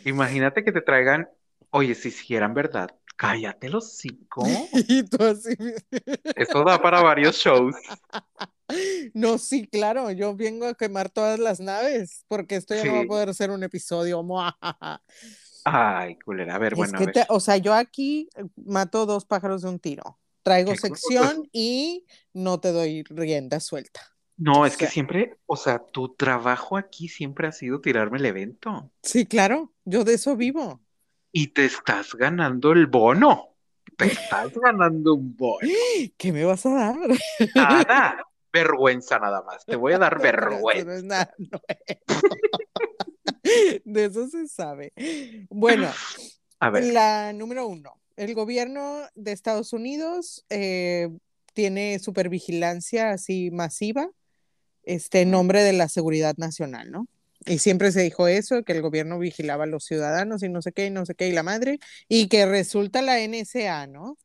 imagínate 0.04 0.64
que 0.64 0.72
te 0.72 0.82
traigan, 0.82 1.28
oye, 1.72 1.96
si 1.96 2.10
hicieran 2.10 2.54
verdad, 2.54 2.90
cállate 3.18 3.70
los 3.70 3.98
cinco. 3.98 4.70
Y 4.88 5.04
tú 5.04 5.24
así. 5.24 5.56
Eso 6.36 6.64
da 6.64 6.82
para 6.82 7.02
varios 7.02 7.38
shows. 7.38 7.76
No, 9.14 9.38
sí, 9.38 9.68
claro, 9.68 10.10
yo 10.12 10.36
vengo 10.36 10.66
a 10.66 10.74
quemar 10.74 11.10
todas 11.10 11.40
las 11.40 11.60
naves, 11.60 12.26
porque 12.28 12.56
esto 12.56 12.74
ya 12.74 12.84
no 12.86 12.94
va 12.94 13.02
a 13.02 13.06
poder 13.06 13.34
ser 13.36 13.52
un 13.52 13.64
episodio. 13.64 14.26
Ay, 15.64 16.18
culera. 16.20 16.56
A 16.56 16.58
ver, 16.60 16.74
Es 16.74 16.80
bueno, 16.80 16.98
a 16.98 17.00
que 17.00 17.06
ver. 17.06 17.14
te- 17.14 17.26
o 17.30 17.40
sea, 17.40 17.58
yo 17.58 17.74
aquí 17.74 18.30
eh, 18.36 18.44
mato 18.56 19.06
dos 19.06 19.26
pájaros 19.26 19.62
de 19.62 19.70
un 19.70 19.80
tiro. 19.80 20.20
Traigo 20.44 20.76
sección 20.76 21.48
y 21.52 22.06
no 22.34 22.60
te 22.60 22.72
doy 22.72 23.04
rienda 23.10 23.60
suelta. 23.60 24.02
No, 24.38 24.66
es 24.66 24.76
que 24.76 24.86
sea. 24.86 24.92
siempre, 24.92 25.38
o 25.46 25.56
sea, 25.56 25.80
tu 25.80 26.14
trabajo 26.16 26.78
aquí 26.78 27.08
siempre 27.08 27.48
ha 27.48 27.52
sido 27.52 27.80
tirarme 27.80 28.18
el 28.18 28.26
evento. 28.26 28.92
Sí, 29.02 29.26
claro, 29.26 29.74
yo 29.86 30.04
de 30.04 30.16
eso 30.16 30.36
vivo. 30.36 30.82
Y 31.32 31.48
te 31.48 31.66
estás 31.66 32.16
ganando 32.16 32.72
el 32.72 32.88
bono. 32.88 33.50
Te 33.98 34.08
estás 34.08 34.54
ganando 34.54 35.16
un 35.16 35.36
bono. 35.36 35.68
¿Qué 36.18 36.32
me 36.32 36.44
vas 36.44 36.66
a 36.66 36.70
dar? 36.70 36.96
Nada. 37.56 38.26
vergüenza 38.56 39.20
nada 39.20 39.44
más. 39.44 39.66
Te 39.66 39.76
voy 39.76 39.94
a 39.94 39.98
dar 39.98 40.22
vergüenza. 40.22 41.30
No. 41.38 41.60
De 43.84 44.06
eso 44.06 44.28
se 44.28 44.48
sabe. 44.48 44.94
Bueno, 45.50 45.90
A 46.60 46.70
ver, 46.70 46.86
la 46.86 47.34
número 47.34 47.68
uno. 47.68 48.00
El 48.16 48.34
gobierno 48.34 49.02
de 49.14 49.34
Estados 49.34 49.74
Unidos 49.74 50.46
eh, 50.50 51.10
tiene 51.54 52.00
supervigilancia 52.00 53.12
así 53.12 53.52
masiva, 53.52 54.10
este, 54.86 55.22
en 55.22 55.32
nombre 55.32 55.64
de 55.64 55.74
la 55.74 55.90
seguridad 55.90 56.36
nacional, 56.38 56.92
¿no? 56.92 57.08
Y 57.46 57.60
siempre 57.60 57.92
se 57.92 58.02
dijo 58.02 58.28
eso, 58.28 58.64
que 58.64 58.74
el 58.74 58.82
gobierno 58.82 59.20
vigilaba 59.20 59.66
a 59.66 59.68
los 59.68 59.86
ciudadanos 59.86 60.42
y 60.42 60.50
no 60.50 60.62
sé 60.62 60.72
qué, 60.72 60.88
y 60.88 60.90
no 60.90 61.06
sé 61.06 61.14
qué, 61.14 61.28
y 61.28 61.32
la 61.32 61.44
madre, 61.44 61.80
y 62.08 62.28
que 62.28 62.46
resulta 62.46 63.02
la 63.02 63.20
NSA, 63.20 63.88
¿no? 63.88 64.18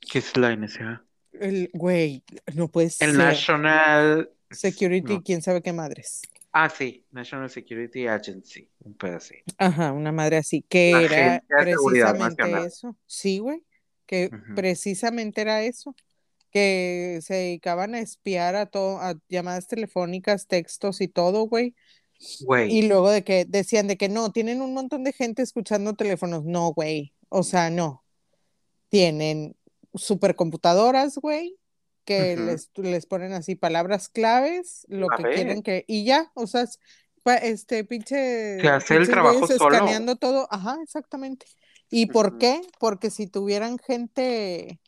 ¿qué 0.00 0.18
es 0.18 0.36
la 0.36 0.54
NSA? 0.54 1.04
El, 1.32 1.70
güey, 1.72 2.22
no 2.54 2.68
puede 2.68 2.90
ser. 2.90 3.10
El 3.10 3.18
National 3.18 4.30
Security, 4.50 5.14
no. 5.14 5.22
quién 5.22 5.42
sabe 5.42 5.62
qué 5.62 5.72
madres. 5.72 6.22
Ah, 6.52 6.70
sí, 6.70 7.04
National 7.12 7.50
Security 7.50 8.06
Agency, 8.06 8.68
un 8.80 8.94
pedacito. 8.94 9.54
Ajá, 9.58 9.92
una 9.92 10.12
madre 10.12 10.38
así, 10.38 10.62
que 10.62 10.90
era 10.90 11.44
precisamente 11.46 12.66
eso. 12.66 12.96
Sí, 13.06 13.38
güey, 13.38 13.62
que 14.06 14.30
precisamente 14.56 15.42
era 15.42 15.62
eso, 15.62 15.94
que 16.50 17.20
se 17.22 17.34
dedicaban 17.34 17.94
a 17.94 18.00
espiar 18.00 18.56
a 18.56 18.66
todo, 18.66 18.98
a 19.00 19.14
llamadas 19.28 19.66
telefónicas, 19.68 20.46
textos 20.46 21.00
y 21.00 21.08
todo, 21.08 21.42
güey. 21.48 21.74
Y 22.40 22.44
Güey, 22.46 22.82
luego 22.88 23.10
de 23.10 23.22
que 23.22 23.44
decían 23.44 23.86
de 23.86 23.96
que 23.96 24.08
no, 24.08 24.32
tienen 24.32 24.60
un 24.62 24.74
montón 24.74 25.04
de 25.04 25.12
gente 25.12 25.42
escuchando 25.42 25.94
teléfonos. 25.94 26.44
No, 26.44 26.72
güey. 26.72 27.14
O 27.28 27.42
sea, 27.44 27.70
no. 27.70 28.04
Tienen 28.88 29.54
supercomputadoras, 29.94 31.16
güey, 31.18 31.56
que 32.04 32.36
les, 32.36 32.70
les 32.76 33.06
ponen 33.06 33.32
así 33.32 33.54
palabras 33.54 34.08
claves, 34.08 34.84
lo 34.88 35.12
A 35.12 35.16
que 35.16 35.22
ver. 35.22 35.34
quieren 35.34 35.62
que, 35.62 35.84
y 35.86 36.04
ya, 36.04 36.30
o 36.34 36.46
sea, 36.46 36.62
es 36.62 36.78
pa- 37.22 37.36
este 37.36 37.84
pinche. 37.84 38.56
Que 38.60 38.68
hace 38.68 38.96
el 38.96 39.08
trabajo 39.08 39.46
solo. 39.46 39.74
escaneando 39.74 40.16
todo. 40.16 40.48
Ajá, 40.50 40.78
exactamente. 40.82 41.46
¿Y 41.90 42.06
por 42.06 42.38
qué? 42.38 42.60
Porque 42.80 43.10
si 43.10 43.26
tuvieran 43.26 43.78
gente. 43.78 44.80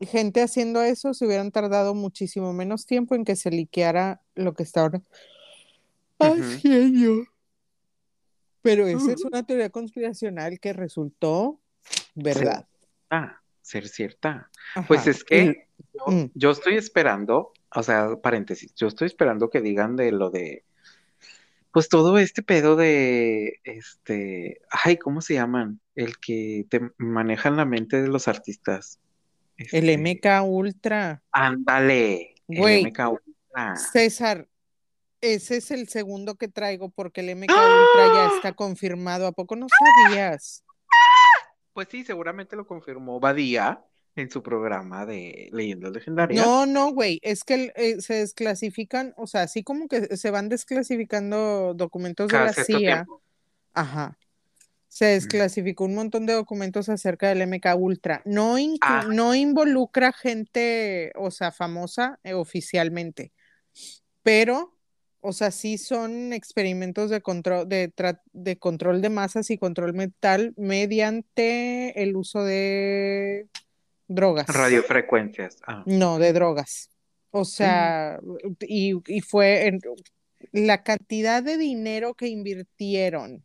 Gente 0.00 0.42
haciendo 0.42 0.82
eso, 0.82 1.14
se 1.14 1.26
hubieran 1.26 1.50
tardado 1.50 1.94
muchísimo 1.94 2.52
menos 2.52 2.84
tiempo 2.84 3.14
en 3.14 3.24
que 3.24 3.34
se 3.36 3.50
liqueara 3.50 4.20
lo 4.34 4.54
que 4.54 4.62
está 4.62 4.82
ahora 4.82 5.02
haciendo. 6.18 7.24
Pero 8.62 8.86
esa 8.86 9.12
es 9.12 9.24
una 9.24 9.46
teoría 9.46 9.70
conspiracional 9.70 10.58
que 10.58 10.72
resultó 10.72 11.60
verdad. 12.14 12.66
ah, 13.10 13.40
ser 13.62 13.88
cierta. 13.88 14.50
Ajá. 14.74 14.86
Pues 14.86 15.06
es 15.06 15.24
que 15.24 15.68
yo, 15.94 16.12
Mm. 16.12 16.30
yo 16.34 16.50
estoy 16.50 16.76
esperando, 16.76 17.52
o 17.74 17.82
sea, 17.82 18.16
paréntesis, 18.16 18.74
yo 18.74 18.86
estoy 18.88 19.06
esperando 19.06 19.50
que 19.50 19.60
digan 19.60 19.96
de 19.96 20.12
lo 20.12 20.30
de, 20.30 20.64
pues 21.72 21.88
todo 21.88 22.18
este 22.18 22.42
pedo 22.42 22.76
de, 22.76 23.60
este, 23.64 24.60
ay, 24.70 24.96
¿cómo 24.98 25.20
se 25.20 25.34
llaman? 25.34 25.80
El 25.94 26.18
que 26.18 26.66
te 26.68 26.90
manejan 26.98 27.56
la 27.56 27.64
mente 27.64 28.02
de 28.02 28.08
los 28.08 28.28
artistas. 28.28 28.98
El 29.56 29.88
Este, 29.88 29.98
MK 29.98 30.44
Ultra. 30.44 31.22
ándale, 31.32 32.34
el 32.48 32.58
Güey. 32.58 32.84
MK 32.86 32.98
Ultra. 33.10 33.76
César, 33.76 34.48
ese 35.20 35.56
es 35.56 35.70
el 35.70 35.88
segundo 35.88 36.34
que 36.34 36.48
traigo 36.48 36.90
porque 36.90 37.20
el 37.22 37.30
MK 37.36 37.50
¡Ah! 37.50 37.80
Ultra 37.80 38.14
ya 38.14 38.36
está 38.36 38.52
confirmado. 38.52 39.26
¿A 39.26 39.32
poco 39.32 39.56
no 39.56 39.66
sabías? 40.08 40.62
Pues 41.72 41.88
sí, 41.90 42.04
seguramente 42.04 42.56
lo 42.56 42.66
confirmó 42.66 43.20
Badía 43.20 43.84
en 44.14 44.30
su 44.30 44.42
programa 44.42 45.04
de 45.04 45.50
Leyendas 45.52 45.92
Legendarias. 45.92 46.44
No, 46.44 46.64
no, 46.64 46.90
güey, 46.92 47.20
es 47.22 47.44
que 47.44 47.72
eh, 47.76 48.00
se 48.00 48.14
desclasifican, 48.14 49.12
o 49.18 49.26
sea, 49.26 49.42
así 49.42 49.62
como 49.62 49.88
que 49.88 50.16
se 50.16 50.30
van 50.30 50.48
desclasificando 50.48 51.74
documentos 51.74 52.28
de 52.28 52.38
la 52.38 52.52
CIA. 52.54 52.78
tiempo. 52.78 53.20
Ajá. 53.74 54.16
Se 54.96 55.04
desclasificó 55.04 55.84
un 55.84 55.94
montón 55.94 56.24
de 56.24 56.32
documentos 56.32 56.88
acerca 56.88 57.28
del 57.28 57.42
MK 57.46 57.74
Ultra. 57.76 58.22
No, 58.24 58.56
Ah. 58.80 59.04
no 59.12 59.34
involucra 59.34 60.10
gente, 60.10 61.12
o 61.16 61.30
sea, 61.30 61.52
famosa 61.52 62.18
eh, 62.24 62.32
oficialmente, 62.32 63.30
pero, 64.22 64.74
o 65.20 65.34
sea, 65.34 65.50
sí 65.50 65.76
son 65.76 66.32
experimentos 66.32 67.10
de 67.10 67.20
control 67.20 67.68
de, 67.68 67.92
de 68.32 68.56
control 68.58 69.02
de 69.02 69.10
masas 69.10 69.50
y 69.50 69.58
control 69.58 69.92
mental 69.92 70.54
mediante 70.56 72.02
el 72.02 72.16
uso 72.16 72.42
de 72.42 73.48
drogas. 74.08 74.46
Radiofrecuencias. 74.46 75.58
Ah. 75.66 75.82
No, 75.84 76.18
de 76.18 76.32
drogas. 76.32 76.88
O 77.32 77.44
sea, 77.44 78.18
y, 78.60 78.94
y 79.08 79.20
fue 79.20 79.66
en- 79.66 79.80
la 80.52 80.82
cantidad 80.82 81.42
de 81.42 81.58
dinero 81.58 82.14
que 82.14 82.28
invirtieron 82.28 83.44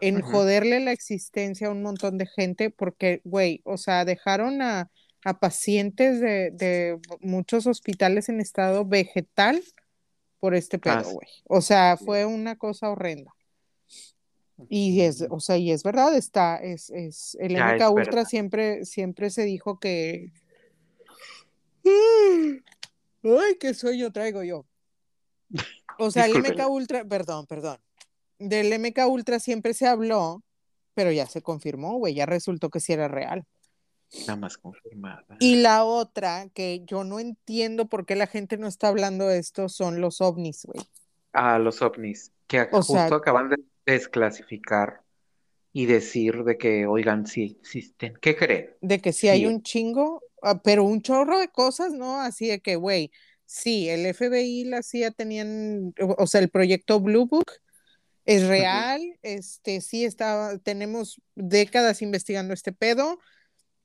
en 0.00 0.20
joderle 0.22 0.80
la 0.80 0.92
existencia 0.92 1.68
a 1.68 1.70
un 1.70 1.82
montón 1.82 2.18
de 2.18 2.26
gente, 2.26 2.70
porque, 2.70 3.20
güey, 3.24 3.60
o 3.64 3.76
sea, 3.76 4.04
dejaron 4.04 4.62
a, 4.62 4.90
a 5.24 5.38
pacientes 5.40 6.20
de, 6.20 6.50
de 6.52 6.98
muchos 7.20 7.66
hospitales 7.66 8.28
en 8.28 8.40
estado 8.40 8.84
vegetal 8.84 9.62
por 10.40 10.54
este 10.54 10.78
Ah, 10.84 11.02
pedo, 11.02 11.10
güey. 11.12 11.28
O 11.44 11.60
sea, 11.60 11.96
fue 11.96 12.24
una 12.24 12.56
cosa 12.56 12.90
horrenda. 12.90 13.34
Y 14.68 15.00
es, 15.00 15.24
o 15.30 15.40
sea, 15.40 15.56
y 15.56 15.70
es 15.70 15.82
verdad, 15.82 16.14
está, 16.16 16.56
es, 16.56 16.90
es, 16.90 17.36
el 17.40 17.54
Ya 17.56 17.74
MK 17.74 17.80
es 17.80 17.88
Ultra 17.88 18.04
verdad. 18.16 18.24
siempre, 18.26 18.84
siempre 18.84 19.30
se 19.30 19.44
dijo 19.44 19.78
que. 19.78 20.32
Ay, 23.22 23.56
qué 23.58 23.74
sueño 23.74 24.12
traigo 24.12 24.42
yo. 24.42 24.66
O 25.98 26.10
sea, 26.10 26.26
el. 26.26 26.38
MK 26.38 26.68
Ultra, 26.68 27.04
perdón, 27.04 27.46
perdón. 27.46 27.78
Del 28.40 28.72
MK 28.72 29.06
Ultra 29.06 29.38
siempre 29.38 29.72
se 29.74 29.86
habló, 29.86 30.42
pero 30.94 31.12
ya 31.12 31.26
se 31.26 31.42
confirmó, 31.42 31.96
güey, 31.98 32.14
ya 32.14 32.26
resultó 32.26 32.68
que 32.70 32.80
sí 32.80 32.92
era 32.92 33.06
real. 33.06 33.44
Nada 34.26 34.34
más 34.36 34.58
confirmada. 34.58 35.24
Y 35.38 35.56
la 35.62 35.84
otra, 35.84 36.48
que 36.52 36.82
yo 36.84 37.04
no 37.04 37.20
entiendo 37.20 37.86
por 37.86 38.06
qué 38.06 38.16
la 38.16 38.26
gente 38.26 38.56
no 38.58 38.66
está 38.66 38.88
hablando 38.88 39.28
de 39.28 39.38
esto, 39.38 39.68
son 39.68 40.00
los 40.00 40.20
ovnis, 40.20 40.64
güey. 40.64 40.84
a 41.32 41.60
los 41.60 41.80
ovnis, 41.80 42.32
que 42.48 42.62
O 42.72 42.78
justo 42.78 42.94
sea- 42.94 43.04
acaban 43.06 43.50
de 43.50 43.56
desclasificar 43.86 45.02
y 45.72 45.86
decir 45.86 46.42
de 46.42 46.58
que, 46.58 46.86
oigan, 46.86 47.24
sí 47.26 47.56
existen. 47.60 48.14
¿Qué 48.20 48.34
creen? 48.34 48.70
De 48.80 49.00
que 49.00 49.12
sí, 49.12 49.28
hay 49.28 49.40
Sí. 49.42 49.46
un 49.46 49.62
chingo, 49.62 50.22
ah, 50.42 50.60
pero 50.60 50.82
un 50.82 51.02
chorro 51.02 51.38
de 51.38 51.46
cosas, 51.48 51.92
¿no? 51.92 52.20
Así 52.20 52.48
de 52.48 52.58
que, 52.60 52.74
güey, 52.74 53.12
sí, 53.46 53.88
el 53.88 54.06
FBI 54.06 54.62
y 54.62 54.64
la 54.64 54.82
CIA 54.82 55.12
tenían, 55.12 55.94
o 56.00 56.16
o 56.18 56.26
sea, 56.26 56.40
el 56.40 56.50
proyecto 56.50 56.98
Blue 56.98 57.26
Book 57.26 57.52
es 58.24 58.46
real, 58.46 59.02
este, 59.22 59.80
sí 59.80 60.04
está, 60.04 60.58
tenemos 60.58 61.20
décadas 61.34 62.02
investigando 62.02 62.54
este 62.54 62.72
pedo, 62.72 63.18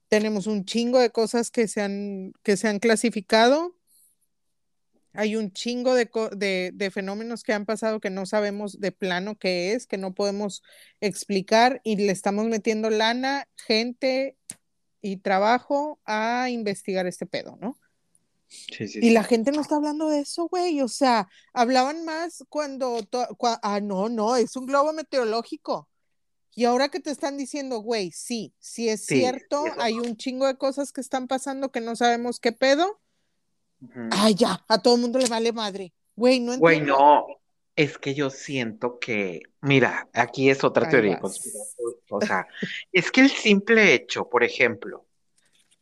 tenemos 0.08 0.48
un 0.48 0.65
chingo 0.65 1.00
de 1.00 1.10
cosas 1.10 1.52
que 1.52 1.67
se 1.67 1.82
han, 1.82 2.34
que 2.43 2.58
se 2.58 2.67
han 2.67 2.80
clasificado, 2.80 3.76
hay 5.13 5.36
un 5.36 5.52
chingo 5.52 5.93
de, 5.93 6.10
de, 6.36 6.71
de 6.74 6.91
fenómenos 6.91 7.43
que 7.43 7.54
han 7.54 7.65
pasado 7.65 8.00
que 8.00 8.10
no 8.10 8.26
sabemos 8.26 8.80
de 8.80 8.91
plano 8.91 9.38
qué 9.38 9.74
es, 9.74 9.88
que 9.88 9.98
no 9.98 10.13
podemos 10.13 10.62
explicar 11.00 11.82
y 11.84 11.95
le 11.95 12.12
estamos 12.12 12.45
metiendo 12.48 12.89
lana, 12.89 13.48
gente 13.56 14.38
y 15.02 15.17
trabajo 15.17 16.02
a 16.06 16.50
investigar 16.50 17.08
este 17.08 17.26
pedo, 17.26 17.58
¿no? 17.62 17.80
Sí, 18.47 18.88
sí, 18.88 18.99
Y 19.01 19.10
la 19.12 19.23
gente 19.23 19.51
no 19.51 19.62
está 19.62 19.75
hablando 19.75 20.10
de 20.10 20.19
eso, 20.19 20.47
güey. 20.47 20.81
O 20.81 20.88
sea, 20.88 21.27
hablaban 21.53 22.05
más 22.05 22.43
cuando, 22.49 22.97
cua- 23.38 23.60
ah, 23.62 23.79
no, 23.81 24.10
no, 24.10 24.36
es 24.36 24.55
un 24.55 24.65
globo 24.65 24.93
meteorológico. 24.93 25.89
Y 26.55 26.65
ahora 26.65 26.89
que 26.89 26.99
te 27.01 27.12
están 27.12 27.38
diciendo, 27.38 27.79
güey, 27.79 28.12
sí, 28.12 28.53
sí 28.60 28.88
es 28.88 29.05
Sí, 29.05 29.17
cierto, 29.17 29.65
eso. 29.65 29.75
hay 29.81 29.99
un 29.99 30.15
chingo 30.15 30.47
de 30.47 30.58
cosas 30.58 30.93
que 30.93 31.01
están 31.01 31.27
pasando 31.27 31.71
que 31.71 31.81
no 31.81 31.95
sabemos 31.95 32.39
qué 32.39 32.53
pedo. 32.53 33.01
Ujú. 33.81 34.10
Ay, 34.12 34.36
ya, 34.36 34.63
a 34.67 34.81
todo 34.81 34.95
el 34.95 35.01
mundo 35.01 35.19
le 35.19 35.27
vale 35.27 35.51
madre. 35.51 35.93
Güey, 36.15 36.39
no 36.39 36.58
Güey, 36.58 36.79
no, 36.79 37.25
es 37.75 37.97
que 37.97 38.13
yo 38.13 38.29
siento 38.29 38.99
que, 38.99 39.41
mira, 39.62 40.08
aquí 40.13 40.49
es 40.49 40.63
otra 40.63 40.86
Ahí 40.86 40.91
teoría. 40.91 41.19
O 42.10 42.21
sea, 42.21 42.47
es 42.93 43.12
que 43.12 43.21
el 43.21 43.29
simple 43.29 43.93
hecho, 43.93 44.29
por 44.29 44.43
ejemplo, 44.43 45.05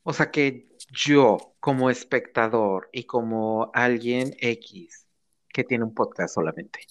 o 0.01 0.11
sea, 0.11 0.31
que 0.31 0.67
yo 0.93 1.55
como 1.59 1.89
espectador 1.89 2.89
y 2.91 3.05
como 3.05 3.71
alguien 3.73 4.35
X 4.39 5.07
que 5.49 5.63
tiene 5.63 5.83
un 5.83 5.93
podcast 5.93 6.33
solamente, 6.33 6.87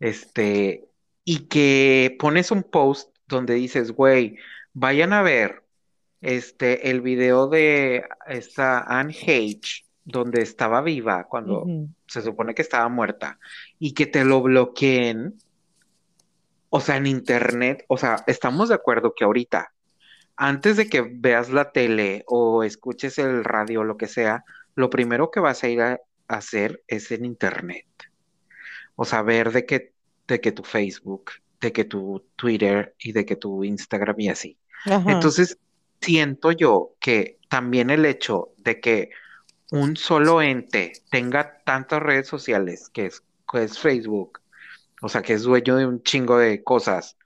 este, 0.00 0.88
y 1.24 1.48
que 1.48 2.16
pones 2.18 2.50
un 2.50 2.62
post 2.62 3.14
donde 3.26 3.54
dices, 3.54 3.92
güey, 3.92 4.36
vayan 4.72 5.12
a 5.12 5.22
ver 5.22 5.62
este, 6.20 6.90
el 6.90 7.00
video 7.00 7.48
de 7.48 8.04
esta 8.26 8.80
Anne 8.80 9.14
Hage, 9.14 9.84
donde 10.04 10.42
estaba 10.42 10.82
viva 10.82 11.28
cuando 11.28 11.64
se 12.06 12.22
supone 12.22 12.54
que 12.54 12.62
estaba 12.62 12.88
muerta, 12.88 13.38
y 13.78 13.92
que 13.92 14.06
te 14.06 14.24
lo 14.24 14.42
bloqueen, 14.42 15.38
o 16.70 16.80
sea, 16.80 16.96
en 16.96 17.06
internet, 17.06 17.84
o 17.88 17.96
sea, 17.96 18.24
estamos 18.26 18.70
de 18.70 18.74
acuerdo 18.74 19.14
que 19.14 19.24
ahorita, 19.24 19.72
antes 20.36 20.76
de 20.76 20.88
que 20.88 21.02
veas 21.02 21.50
la 21.50 21.72
tele 21.72 22.24
o 22.26 22.62
escuches 22.62 23.18
el 23.18 23.44
radio 23.44 23.80
o 23.80 23.84
lo 23.84 23.96
que 23.96 24.08
sea, 24.08 24.44
lo 24.74 24.90
primero 24.90 25.30
que 25.30 25.40
vas 25.40 25.62
a 25.64 25.68
ir 25.68 25.80
a, 25.80 26.00
hacer 26.28 26.82
es 26.86 27.10
en 27.10 27.26
internet. 27.26 27.86
O 28.96 29.04
sea, 29.04 29.20
ver 29.20 29.52
de 29.52 29.66
que, 29.66 29.92
de 30.26 30.40
que 30.40 30.50
tu 30.52 30.62
Facebook, 30.62 31.32
de 31.60 31.72
que 31.72 31.84
tu 31.84 32.24
Twitter 32.36 32.94
y 32.98 33.12
de 33.12 33.26
que 33.26 33.36
tu 33.36 33.64
Instagram 33.64 34.18
y 34.18 34.28
así. 34.30 34.56
Entonces, 34.86 35.58
siento 36.00 36.52
yo 36.52 36.94
que 37.00 37.38
también 37.50 37.90
el 37.90 38.06
hecho 38.06 38.52
de 38.56 38.80
que 38.80 39.10
un 39.70 39.96
solo 39.96 40.42
ente 40.42 40.92
tenga 41.10 41.62
tantas 41.64 42.02
redes 42.02 42.28
sociales, 42.28 42.88
que 42.90 43.06
es, 43.06 43.22
que 43.50 43.64
es 43.64 43.78
Facebook, 43.78 44.40
o 45.02 45.08
sea, 45.08 45.22
que 45.22 45.34
es 45.34 45.42
dueño 45.42 45.76
de 45.76 45.86
un 45.86 46.02
chingo 46.02 46.38
de 46.38 46.62
cosas, 46.62 47.16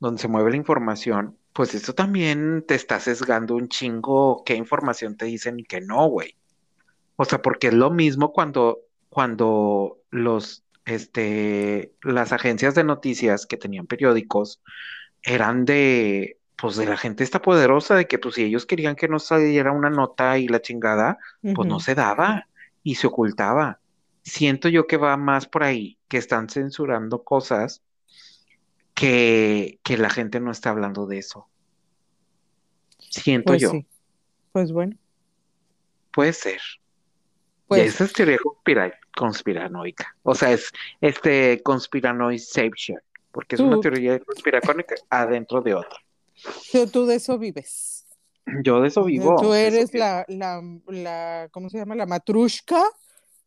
donde 0.00 0.20
se 0.20 0.28
mueve 0.28 0.50
la 0.50 0.56
información, 0.56 1.36
pues 1.52 1.74
esto 1.74 1.94
también 1.94 2.64
te 2.66 2.74
está 2.74 2.98
sesgando 3.00 3.54
un 3.54 3.68
chingo 3.68 4.42
qué 4.44 4.54
información 4.54 5.16
te 5.16 5.26
dicen 5.26 5.60
y 5.60 5.64
qué 5.64 5.80
no, 5.80 6.06
güey. 6.06 6.36
O 7.16 7.24
sea, 7.24 7.42
porque 7.42 7.68
es 7.68 7.74
lo 7.74 7.90
mismo 7.90 8.32
cuando, 8.32 8.80
cuando 9.08 9.98
los, 10.10 10.64
este, 10.86 11.92
las 12.02 12.32
agencias 12.32 12.74
de 12.74 12.84
noticias 12.84 13.46
que 13.46 13.58
tenían 13.58 13.86
periódicos 13.86 14.62
eran 15.22 15.64
de, 15.64 16.38
pues 16.56 16.76
de 16.76 16.86
la 16.86 16.96
gente 16.96 17.22
esta 17.22 17.42
poderosa, 17.42 17.94
de 17.96 18.06
que 18.06 18.18
pues 18.18 18.36
si 18.36 18.44
ellos 18.44 18.66
querían 18.66 18.96
que 18.96 19.08
no 19.08 19.18
saliera 19.18 19.72
una 19.72 19.90
nota 19.90 20.38
y 20.38 20.48
la 20.48 20.62
chingada, 20.62 21.18
pues 21.54 21.68
no 21.68 21.80
se 21.80 21.94
daba 21.94 22.48
y 22.82 22.94
se 22.94 23.08
ocultaba. 23.08 23.78
Siento 24.22 24.68
yo 24.68 24.86
que 24.86 24.96
va 24.96 25.16
más 25.16 25.46
por 25.46 25.64
ahí, 25.64 25.98
que 26.08 26.16
están 26.16 26.48
censurando 26.48 27.24
cosas 27.24 27.82
que, 29.02 29.80
que 29.82 29.98
la 29.98 30.10
gente 30.10 30.38
no 30.38 30.52
está 30.52 30.70
hablando 30.70 31.06
de 31.06 31.18
eso. 31.18 31.48
Siento 33.10 33.46
Pues 33.52 33.60
yo. 33.62 33.70
sí. 33.72 33.84
Pues 34.52 34.70
bueno. 34.70 34.96
Puede 36.12 36.32
ser. 36.32 36.60
Y 36.60 37.66
Pues 37.66 37.94
esa 37.94 38.04
es 38.04 38.12
teoría 38.12 38.38
conspira- 38.38 38.94
conspiranoica. 39.16 40.14
O 40.22 40.34
sea, 40.36 40.52
es 40.52 40.70
este 41.00 41.60
conspiranoization, 41.64 43.00
porque 43.32 43.56
es 43.56 43.60
una 43.60 43.80
teoría 43.80 44.20
conspiranoica 44.20 44.94
adentro 45.10 45.60
de 45.62 45.74
otra. 45.74 45.98
tú, 46.70 46.86
tú 46.86 47.06
de 47.06 47.16
eso 47.16 47.38
vives. 47.38 48.06
Yo 48.62 48.80
de 48.80 48.88
eso 48.88 49.02
vivo. 49.04 49.34
Tú 49.40 49.52
eres 49.54 49.94
la, 49.94 50.24
la, 50.28 50.62
la, 50.86 51.48
¿cómo 51.50 51.70
se 51.70 51.78
llama? 51.78 51.94
La 51.96 52.06
matrushka 52.06 52.82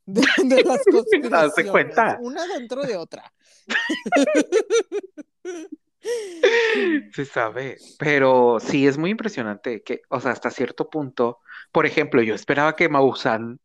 de, 0.06 0.22
de 0.44 0.64
las 0.64 0.84
¿Te 0.84 0.92
das 0.92 1.54
conspiraciones, 1.54 1.72
cuenta? 1.72 2.18
una 2.22 2.46
dentro 2.48 2.82
de 2.84 2.98
otra. 2.98 3.32
Se 7.14 7.26
sabe, 7.26 7.78
pero 7.98 8.60
sí 8.60 8.88
es 8.88 8.98
muy 8.98 9.12
impresionante 9.12 9.82
que, 9.84 10.02
o 10.10 10.20
sea, 10.20 10.32
hasta 10.32 10.52
cierto 10.52 10.90
punto, 10.90 11.40
por 11.72 11.86
ejemplo, 11.86 12.22
yo 12.22 12.36
esperaba 12.36 12.76
que 12.76 12.90
Maussan, 12.90 13.60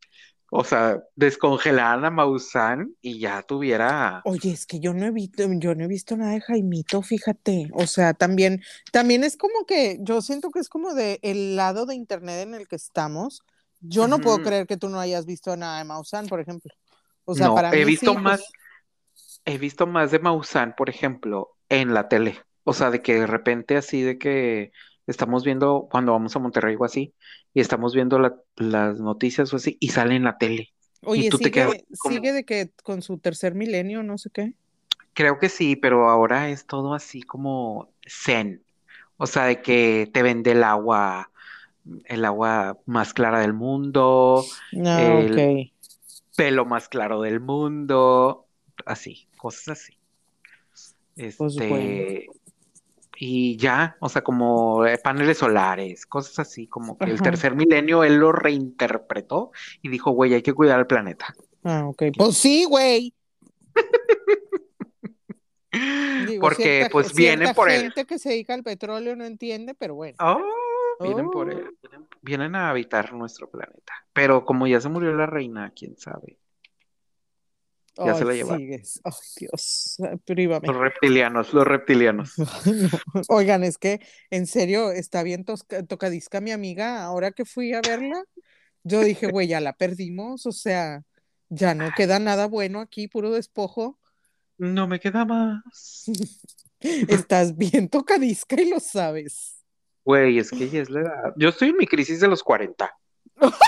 o 0.51 0.64
sea, 0.64 1.03
descongelaran 1.16 2.05
a 2.05 2.11
Maussan 2.11 2.95
y 3.03 3.21
ya 3.21 3.43
tuviera, 3.43 4.27
Oye, 4.27 4.53
es 4.53 4.66
que 4.66 4.81
yo 4.81 4.93
no 4.93 5.07
he 5.07 5.11
visto, 5.11 5.45
yo 5.59 5.75
no 5.75 5.85
he 5.85 5.88
visto 5.88 6.14
nada 6.16 6.33
de 6.33 6.43
Jaimito, 6.43 7.01
fíjate. 7.01 7.71
O 7.73 7.87
sea, 7.87 8.12
también, 8.12 8.62
también 8.93 9.25
es 9.25 9.37
como 9.37 9.64
que, 9.66 9.99
yo 10.03 10.21
siento 10.21 10.51
que 10.51 10.59
es 10.59 10.69
como 10.69 10.93
de 10.93 11.19
el 11.23 11.57
lado 11.57 11.87
de 11.87 11.95
internet 11.95 12.43
en 12.47 12.55
el 12.55 12.69
que 12.69 12.77
estamos. 12.77 13.43
Yo 13.81 14.09
no 14.09 14.19
puedo 14.21 14.43
creer 14.43 14.66
que 14.66 14.77
tú 14.77 14.90
no 14.90 15.01
hayas 15.01 15.25
visto 15.25 15.57
nada 15.57 15.79
de 15.79 15.85
Maussan, 15.85 16.29
por 16.29 16.38
ejemplo. 16.40 16.71
O 17.25 17.35
sea, 17.35 17.49
No, 17.49 17.55
para 17.55 17.71
he 17.75 17.79
mí 17.79 17.85
visto 17.87 18.12
sí, 18.12 18.19
más, 18.21 18.40
pues, 18.40 19.40
he 19.47 19.57
visto 19.57 19.87
más 19.87 20.11
de 20.11 20.19
Maussan, 20.19 20.75
por 20.77 20.90
ejemplo, 20.90 21.57
en 21.71 21.95
la 21.95 22.09
tele. 22.09 22.41
O 22.65 22.75
sea, 22.75 22.91
de 22.93 23.03
que 23.03 23.17
de 23.17 23.29
repente 23.29 23.77
así 23.79 24.03
de 24.03 24.19
que 24.19 24.73
estamos 25.09 25.45
viendo 25.45 25.89
cuando 25.93 26.13
vamos 26.13 26.37
a 26.37 26.41
Monterrey 26.41 26.77
o 26.79 26.85
así, 26.87 27.15
y 27.55 27.61
estamos 27.63 27.95
viendo 27.95 28.21
la- 28.21 28.37
las 28.57 29.01
noticias 29.01 29.53
o 29.55 29.57
así, 29.59 29.79
y 29.81 29.91
sale 29.91 30.17
en 30.17 30.25
la 30.25 30.39
tele. 30.39 30.75
Y 31.15 31.25
oye, 31.25 31.31
tú 31.31 31.41
te 31.41 31.53
quedas 31.53 31.73
sigue, 31.73 31.85
como, 31.99 32.21
sigue 32.21 32.33
de 32.33 32.45
que 32.45 32.71
con 32.83 33.03
su 33.03 33.19
tercer 33.19 33.55
milenio, 33.55 34.03
no 34.03 34.19
sé 34.19 34.31
qué. 34.31 34.55
creo 35.15 35.39
que 35.39 35.49
sí, 35.49 35.77
pero 35.77 36.09
ahora 36.09 36.49
es 36.51 36.67
todo 36.67 36.95
así 36.95 37.23
como 37.23 37.93
zen. 38.07 38.65
O 39.17 39.27
sea, 39.27 39.45
de 39.45 39.63
que 39.63 40.11
te 40.13 40.23
vende 40.23 40.53
el 40.53 40.65
agua, 40.65 41.31
el 42.07 42.27
agua 42.27 42.81
más 42.87 43.15
clara 43.15 43.41
del 43.41 43.55
mundo, 43.55 44.51
Ah, 44.87 45.23
el 45.27 45.51
pelo 46.37 46.67
más 46.67 46.89
claro 46.91 47.23
del 47.23 47.41
mundo, 47.41 48.49
así, 48.87 49.29
cosas 49.39 49.71
así. 49.81 50.00
Este, 51.16 52.27
y 53.18 53.57
ya, 53.59 53.96
o 54.01 54.09
sea, 54.09 54.23
como 54.23 54.87
eh, 54.87 54.96
paneles 54.99 55.38
solares, 55.38 56.07
cosas 56.07 56.38
así, 56.38 56.66
como 56.66 56.96
que 56.96 57.05
el 57.11 57.20
tercer 57.20 57.55
milenio 57.55 58.03
él 58.05 58.16
lo 58.16 58.33
reinterpretó 58.33 59.53
y 59.83 59.88
dijo, 59.90 60.12
güey, 60.12 60.33
hay 60.35 60.42
que 60.42 60.55
cuidar 60.55 60.79
al 60.79 60.87
planeta. 60.87 61.35
Ah, 61.64 61.87
ok. 61.87 62.05
Pues 62.16 62.37
sí, 62.38 62.64
güey. 62.64 63.12
Digo, 66.27 66.40
Porque 66.40 66.62
cierta, 66.64 66.90
pues 66.90 67.14
vienen 67.14 67.55
por 67.55 67.70
él. 67.70 67.83
gente 67.83 68.05
que 68.05 68.18
se 68.18 68.31
dedica 68.31 68.55
al 68.55 68.62
petróleo 68.64 69.14
no 69.14 69.25
entiende, 69.25 69.75
pero 69.75 69.94
bueno. 69.94 70.16
Oh, 70.20 70.40
vienen 71.01 71.31
por 71.31 71.49
Oh. 71.49 71.53
él, 71.53 71.70
vienen, 71.83 72.09
vienen 72.23 72.55
a 72.57 72.70
habitar 72.70 73.12
nuestro 73.12 73.49
planeta. 73.49 73.92
Pero 74.12 74.44
como 74.44 74.66
ya 74.66 74.81
se 74.81 74.88
murió 74.88 75.14
la 75.14 75.27
reina, 75.27 75.73
quién 75.75 75.96
sabe. 75.96 76.38
Ya 78.07 78.15
se 78.15 78.25
la 78.25 78.35
llevaron. 78.35 78.59
sigues. 78.59 79.01
Ay, 79.05 79.13
Dios, 79.39 79.97
prívame. 80.25 80.69
Los 80.69 80.77
reptilianos, 80.77 81.53
los 81.53 81.67
reptilianos. 81.67 82.35
No. 83.15 83.23
Oigan, 83.29 83.65
es 83.65 83.79
que 83.79 84.01
en 84.31 84.47
serio 84.47 84.93
está 84.93 85.23
bien 85.23 85.45
tocadisca 85.45 86.41
mi 86.41 86.53
amiga. 86.53 87.03
Ahora 87.05 87.33
que 87.33 87.45
fui 87.45 87.73
a 87.73 87.81
verla, 87.81 88.25
yo 88.83 89.01
dije, 89.01 89.27
güey, 89.29 89.49
ya 89.49 89.61
la 89.61 89.73
perdimos. 89.73 90.47
O 90.47 90.53
sea, 90.53 91.03
ya 91.49 91.75
no 91.75 91.91
queda 91.97 92.19
nada 92.19 92.47
bueno 92.47 92.81
aquí, 92.81 93.09
puro 93.09 93.31
despojo. 93.31 93.99
No 94.59 94.87
me 94.87 95.01
queda 95.01 95.25
más. 95.25 96.05
Estás 96.81 97.57
bien 97.57 97.89
tocadisca 97.89 98.61
y 98.61 98.71
lo 98.71 98.81
sabes. 98.81 99.57
Güey, 100.05 100.39
es 100.39 100.51
que 100.51 100.69
ya 100.69 100.81
es 100.81 100.91
la 100.91 101.01
edad. 101.01 101.35
Yo 101.37 101.49
estoy 101.51 101.71
en 101.71 101.77
mi 101.77 101.87
crisis 101.87 102.21
de 102.21 102.29
los 102.29 102.43
40, 102.43 102.91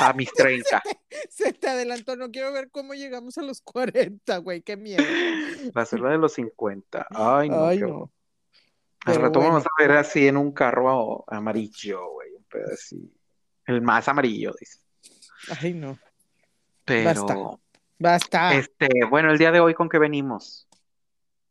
a 0.00 0.12
mis 0.12 0.32
30. 0.34 0.82
Se 1.30 1.52
te 1.52 1.68
adelantó, 1.68 2.16
no 2.16 2.30
quiero 2.30 2.52
ver 2.52 2.70
cómo 2.70 2.94
llegamos 2.94 3.38
a 3.38 3.42
los 3.42 3.60
40, 3.60 4.36
güey, 4.38 4.62
qué 4.62 4.76
miedo. 4.76 5.02
Va 5.76 5.82
a 5.82 5.86
ser 5.86 6.00
la 6.00 6.10
de 6.10 6.18
los 6.18 6.32
50. 6.34 7.06
Ay, 7.10 7.48
no, 7.48 7.66
Ay, 7.66 7.78
qué 7.78 7.84
no. 7.86 8.10
Al 9.04 9.16
rato 9.16 9.40
vamos 9.40 9.64
a 9.64 9.82
ver 9.82 9.92
así 9.92 10.28
en 10.28 10.36
un 10.36 10.52
carro 10.52 11.24
amarillo, 11.26 12.08
güey. 12.12 12.30
Un 12.34 12.44
así. 12.72 13.12
El 13.66 13.82
más 13.82 14.06
amarillo, 14.08 14.52
dice. 14.58 14.78
ay, 15.60 15.74
no. 15.74 15.98
Pero, 16.84 17.04
Basta, 17.04 17.36
basta. 17.98 18.54
este, 18.54 18.88
bueno, 19.08 19.30
el 19.30 19.38
día 19.38 19.52
de 19.52 19.60
hoy, 19.60 19.74
¿con 19.74 19.88
qué 19.88 19.98
venimos? 19.98 20.68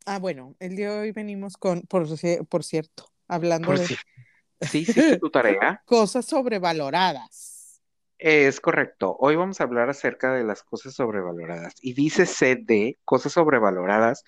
Ah, 0.06 0.20
bueno, 0.20 0.56
el 0.60 0.76
día 0.76 0.92
de 0.92 1.00
hoy 1.00 1.12
venimos 1.12 1.58
con, 1.58 1.82
por, 1.84 2.06
por 2.50 2.64
cierto, 2.64 3.12
hablando 3.28 3.68
Por 3.68 3.80
de 3.80 3.86
si, 3.88 3.96
sí 4.62 4.80
hiciste 4.80 5.20
tu 5.20 5.30
tarea. 5.30 5.82
cosas 5.86 6.26
sobrevaloradas. 6.26 7.51
Es 8.22 8.62
correcto. 8.62 9.18
Hoy 9.20 9.36
vamos 9.36 9.60
a 9.60 9.64
hablar 9.64 9.90
acerca 9.90 10.32
de 10.32 10.44
las 10.44 10.62
cosas 10.62 10.94
sobrevaloradas. 10.94 11.74
Y 11.82 11.96
dícese 11.96 12.56
de 12.56 13.00
cosas 13.04 13.32
sobrevaloradas 13.32 14.24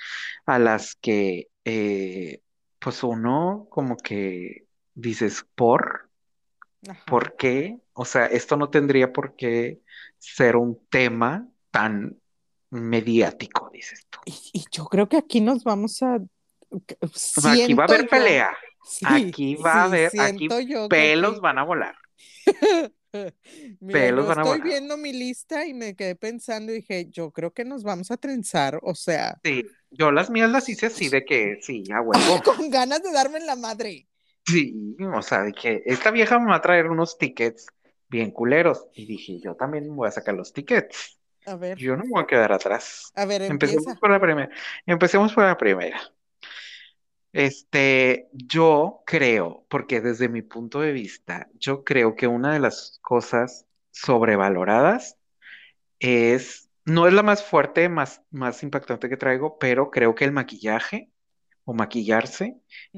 a 0.48 0.58
las 0.58 0.96
que, 0.96 1.50
eh, 1.64 2.42
pues 2.80 3.04
uno 3.04 3.68
como 3.70 3.96
que 3.98 4.66
dices, 4.96 5.46
¿por? 5.54 6.10
Ajá. 6.90 7.06
¿Por 7.06 7.36
qué? 7.36 7.78
O 7.94 8.04
sea, 8.04 8.26
esto 8.26 8.58
no 8.58 8.72
tendría 8.72 9.14
por 9.14 9.36
qué 9.36 9.80
ser 10.18 10.56
un 10.56 10.84
tema 10.90 11.48
tan 11.70 12.20
mediático, 12.72 13.70
dices 13.72 14.08
tú. 14.10 14.18
Y, 14.26 14.34
y 14.54 14.66
yo 14.72 14.86
creo 14.86 15.08
que 15.08 15.18
aquí 15.18 15.40
nos 15.40 15.64
vamos 15.64 16.02
a... 16.02 16.16
O 16.72 17.08
sea, 17.14 17.52
aquí 17.52 17.76
va 17.76 17.84
a 17.84 17.88
haber 17.88 18.10
pelea. 18.10 18.58
sí, 18.84 19.06
Aquí 19.08 19.56
va 19.56 19.74
a 19.74 19.84
haber, 19.84 20.12
aquí 20.20 20.48
que 20.48 20.88
pelos 20.90 21.40
van 21.42 21.60
a 21.60 21.64
volar. 21.64 21.96
Mira, 23.80 24.00
pelos 24.00 24.26
yo 24.26 24.32
estoy 24.32 24.62
viendo 24.62 24.98
mi 24.98 25.14
lista 25.14 25.66
y 25.66 25.74
me 25.74 25.96
quedé 25.96 26.16
pensando 26.16 26.72
y 26.72 26.76
dije, 26.78 27.10
yo 27.10 27.32
creo 27.32 27.54
que 27.54 27.66
nos 27.66 27.84
vamos 27.84 28.12
a 28.12 28.18
trenzar, 28.18 28.80
o 28.84 28.96
sea, 28.96 29.40
Sí, 29.44 29.66
yo 29.92 30.12
las 30.12 30.30
mías 30.30 30.50
las 30.50 30.70
hice 30.70 30.88
así 30.88 31.10
de 31.10 31.26
que 31.26 31.58
sí, 31.62 31.84
a 31.94 32.02
huevo. 32.02 32.42
con 32.44 32.70
ganas 32.70 33.04
de 33.04 33.12
darme 33.12 33.38
en 33.40 33.46
la 33.46 33.56
madre. 33.56 34.08
Sí, 34.46 34.96
o 35.16 35.22
sea, 35.22 35.44
de 35.44 35.54
que 35.54 35.84
esta 35.86 36.12
vieja 36.12 36.38
me 36.40 36.48
va 36.52 36.58
a 36.58 36.62
traer 36.62 36.88
unos 36.90 37.18
tickets 37.18 37.68
bien 38.10 38.32
culeros. 38.32 38.88
Y 38.94 39.06
dije, 39.06 39.40
yo 39.40 39.56
también 39.56 39.96
voy 39.96 40.08
a 40.08 40.12
sacar 40.12 40.36
los 40.36 40.52
tickets. 40.54 41.20
A 41.46 41.56
ver, 41.56 41.78
Yo 41.78 41.96
no 41.98 42.04
me 42.04 42.10
voy 42.12 42.24
a 42.24 42.28
quedar 42.28 42.52
atrás. 42.52 43.16
a 43.16 43.26
ver, 43.26 43.42
Empecemos 43.48 43.88
empieza. 43.88 44.00
por 44.00 44.12
la 44.12 44.20
primera. 44.20 44.50
Empecemos 44.86 45.34
por 45.34 45.46
la 45.46 45.58
primera. 45.58 46.00
Este, 47.34 48.30
yo 48.32 49.02
creo, 49.06 49.66
porque 49.70 50.02
desde 50.02 50.30
mi 50.30 50.42
punto 50.42 50.80
de 50.80 50.92
vista, 50.92 51.50
yo 51.56 51.84
creo 51.84 52.16
que 52.16 52.28
una 52.28 52.54
de 52.54 52.60
las 52.60 53.00
cosas 53.02 53.66
sobrevaloradas 53.92 55.18
es, 56.00 56.70
no 56.86 57.08
es 57.08 57.14
la 57.14 57.24
más 57.24 57.44
fuerte, 57.44 57.90
más, 57.90 58.22
más 58.32 58.64
impactante 58.64 59.10
que 59.10 59.18
traigo, 59.18 59.58
pero 59.58 59.90
creo 59.90 60.16
que 60.16 60.26
el 60.26 60.32
maquillaje 60.32 61.10
o 61.66 61.74
maquillarse 61.74 62.58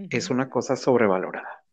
es 0.09 0.29
una 0.29 0.49
cosa 0.49 0.75
sobrevalorada. 0.75 1.63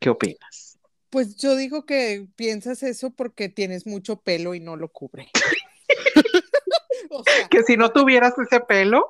¿Qué 0.00 0.10
opinas? 0.10 0.78
Pues 1.10 1.36
yo 1.36 1.54
digo 1.54 1.86
que 1.86 2.26
piensas 2.34 2.82
eso 2.82 3.10
porque 3.10 3.48
tienes 3.48 3.86
mucho 3.86 4.20
pelo 4.20 4.54
y 4.54 4.60
no 4.60 4.76
lo 4.76 4.88
cubre. 4.88 5.30
O 7.10 7.22
sea, 7.22 7.48
que 7.48 7.62
si 7.62 7.76
no 7.76 7.92
tuvieras 7.92 8.34
ese 8.38 8.60
pelo. 8.60 9.06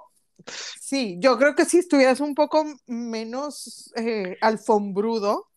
Sí, 0.80 1.16
yo 1.20 1.38
creo 1.38 1.54
que 1.54 1.64
si 1.64 1.78
estuvieras 1.78 2.20
un 2.20 2.34
poco 2.34 2.64
menos 2.86 3.92
eh, 3.96 4.36
alfombrudo. 4.40 5.48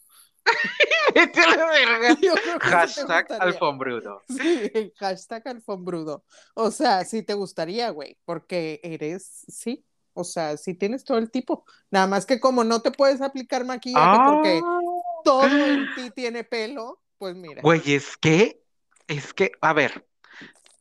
hashtag 2.62 3.32
alfombrudo. 3.40 4.22
Sí, 4.30 4.94
hashtag 4.98 5.48
alfombrudo. 5.48 6.24
O 6.56 6.72
sea, 6.72 7.04
sí 7.06 7.24
te 7.24 7.34
gustaría, 7.34 7.90
güey, 7.90 8.18
porque 8.26 8.80
eres, 8.84 9.46
sí, 9.48 9.86
o 10.14 10.24
sea, 10.24 10.58
sí 10.58 10.74
tienes 10.74 11.04
todo 11.04 11.18
el 11.18 11.32
tipo. 11.32 11.66
Nada 11.92 12.08
más 12.08 12.26
que 12.26 12.40
como 12.40 12.64
no 12.64 12.82
te 12.82 12.92
puedes 12.92 13.22
aplicar 13.22 13.66
maquillaje 13.66 14.18
porque 14.26 14.62
ah. 14.64 14.80
todo 15.24 15.46
en 15.46 15.88
ti 15.96 16.12
tiene 16.12 16.44
pelo, 16.44 17.02
pues 17.18 17.36
mira. 17.36 17.62
Güey, 17.62 17.94
es 17.94 18.18
que, 18.18 18.64
es 19.08 19.34
que, 19.34 19.52
a 19.62 19.74
ver, 19.74 20.08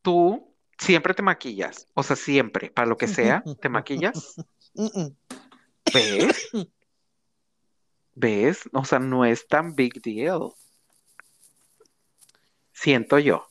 tú 0.03 0.55
siempre 0.79 1.15
te 1.15 1.23
maquillas, 1.23 1.87
o 1.95 2.03
sea, 2.03 2.17
siempre, 2.17 2.71
para 2.71 2.87
lo 2.87 2.97
que 2.97 3.09
sea, 3.09 3.43
te 3.61 3.69
maquillas. 3.69 4.37
¿Ves? 5.93 6.51
¿Ves? 8.15 8.69
O 8.73 8.85
sea, 8.85 8.99
no 8.99 9.25
es 9.25 9.47
tan 9.47 9.75
big 9.75 10.01
deal. 10.03 10.53
Siento 12.73 13.19
yo. 13.19 13.45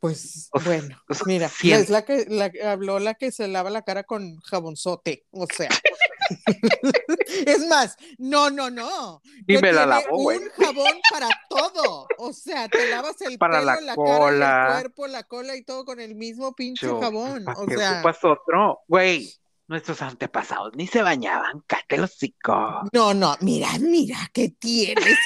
Pues 0.00 0.50
bueno, 0.66 1.02
mira, 1.24 1.50
es 1.62 1.88
la 1.88 2.04
que, 2.04 2.26
la 2.28 2.52
habló 2.70 2.98
la 2.98 3.14
que 3.14 3.32
se 3.32 3.48
lava 3.48 3.70
la 3.70 3.82
cara 3.82 4.04
con 4.04 4.38
jabonzote, 4.40 5.24
o 5.30 5.46
sea. 5.46 5.70
es 7.46 7.66
más, 7.66 7.96
no, 8.18 8.50
no, 8.50 8.70
no. 8.70 9.22
Y 9.46 9.58
me 9.58 9.72
la 9.72 9.86
lavo. 9.86 10.18
Un 10.18 10.40
jabón 10.58 10.92
para 11.10 11.28
todo. 11.48 12.06
O 12.18 12.32
sea, 12.32 12.68
te 12.68 12.88
lavas 12.90 13.20
el 13.22 13.38
para 13.38 13.60
pelo, 13.60 13.66
la, 13.66 13.94
cara, 13.94 14.66
el 14.66 14.72
cuerpo, 14.82 15.06
la 15.06 15.22
cola 15.24 15.56
y 15.56 15.62
todo 15.62 15.84
con 15.84 16.00
el 16.00 16.14
mismo 16.14 16.54
pinche 16.54 16.86
jabón. 16.86 17.44
O 17.48 17.66
sea, 17.66 18.02
otro, 18.22 18.80
güey. 18.88 19.32
Nuestros 19.66 20.02
antepasados 20.02 20.76
ni 20.76 20.86
se 20.86 21.00
bañaban, 21.00 21.62
cállate 21.66 21.96
los 21.96 22.18
No, 22.92 23.14
no, 23.14 23.34
mira, 23.40 23.68
mira, 23.80 24.18
¿qué 24.34 24.50
tienes? 24.50 25.16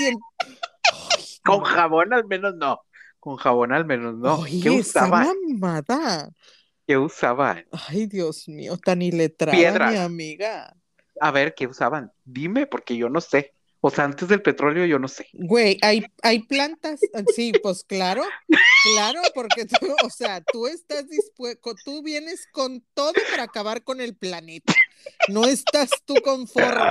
Con 1.44 1.64
jabón 1.64 2.12
al 2.12 2.24
menos 2.24 2.54
no. 2.54 2.80
Con 3.18 3.37
jabón 3.37 3.72
al 3.72 3.84
menos 3.84 4.14
no. 4.14 4.44
¿Qué 4.44 4.70
usaban? 4.70 5.26
¿Qué 6.87 6.96
usaban? 6.96 7.66
Ay, 7.88 8.06
Dios 8.06 8.48
mío, 8.48 8.78
tan 8.78 9.02
iletrada, 9.02 9.90
mi 9.90 9.96
amiga. 9.96 10.78
A 11.20 11.31
ver, 11.31 11.54
¿qué 11.54 11.66
usaban? 11.66 12.12
Dime, 12.24 12.66
porque 12.66 12.96
yo 12.96 13.09
no 13.09 13.20
sé. 13.20 13.52
O 13.81 13.90
sea, 13.90 14.04
antes 14.04 14.28
del 14.28 14.42
petróleo 14.42 14.87
yo 14.87 14.98
no 14.98 15.07
sé. 15.07 15.28
Güey, 15.33 15.78
hay, 15.83 16.04
hay 16.22 16.42
plantas, 16.42 16.98
sí, 17.35 17.52
pues 17.62 17.85
claro, 17.85 18.24
claro, 18.92 19.20
porque 19.35 19.66
tú, 19.66 19.94
o 20.04 20.11
sea, 20.11 20.40
tú 20.40 20.66
estás 20.66 21.09
dispuesto, 21.09 21.74
tú 21.85 22.02
vienes 22.02 22.48
con 22.50 22.85
todo 22.94 23.12
para 23.31 23.44
acabar 23.44 23.85
con 23.85 24.00
el 24.00 24.16
planeta. 24.16 24.74
No 25.28 25.44
estás 25.44 25.90
tú 26.04 26.16
conforme. 26.24 26.83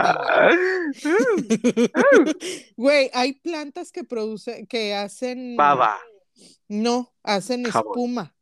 Güey, 2.77 3.09
hay 3.13 3.33
plantas 3.33 3.91
que 3.91 4.05
producen, 4.05 4.65
que 4.65 4.95
hacen. 4.95 5.57
Baba. 5.57 5.99
No, 6.69 7.13
hacen 7.21 7.65
espuma. 7.65 8.33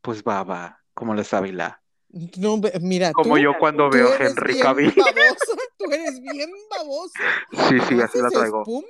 Pues 0.00 0.22
baba, 0.22 0.84
como 0.94 1.12
la 1.14 1.24
sábila. 1.24 1.82
No, 2.10 2.60
mira. 2.80 3.12
Como 3.12 3.36
yo 3.38 3.52
cuando 3.58 3.90
veo 3.90 4.08
a 4.08 4.16
Henry 4.16 4.58
Cavill. 4.58 4.94
Tú 5.76 5.92
eres 5.92 6.20
bien 6.20 6.50
baboso. 6.70 7.12
Sí, 7.68 7.78
sí, 7.88 8.00
así 8.00 8.18
la 8.20 8.30
traigo. 8.30 8.62
espuma? 8.62 8.88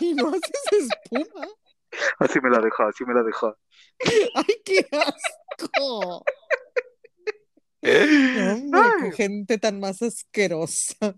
Y 0.00 0.14
no 0.14 0.28
haces 0.28 0.52
espuma. 0.70 1.48
Así 2.18 2.40
me 2.40 2.50
la 2.50 2.58
deja, 2.58 2.88
así 2.88 3.04
me 3.04 3.14
la 3.14 3.22
deja. 3.22 3.56
¡Ay, 4.34 4.62
qué 4.64 4.86
asco! 4.92 6.24
Hombre, 7.82 9.12
gente 9.16 9.58
tan 9.58 9.80
más 9.80 10.00
asquerosa. 10.02 11.16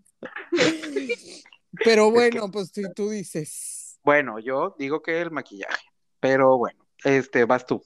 Pero 1.84 2.10
bueno, 2.10 2.50
pues 2.50 2.70
si 2.72 2.82
tú 2.94 3.10
dices. 3.10 3.98
Bueno, 4.02 4.38
yo 4.38 4.74
digo 4.78 5.02
que 5.02 5.20
el 5.20 5.30
maquillaje. 5.30 5.84
Pero 6.20 6.56
bueno, 6.56 6.86
este, 7.04 7.44
vas 7.44 7.66
tú. 7.66 7.84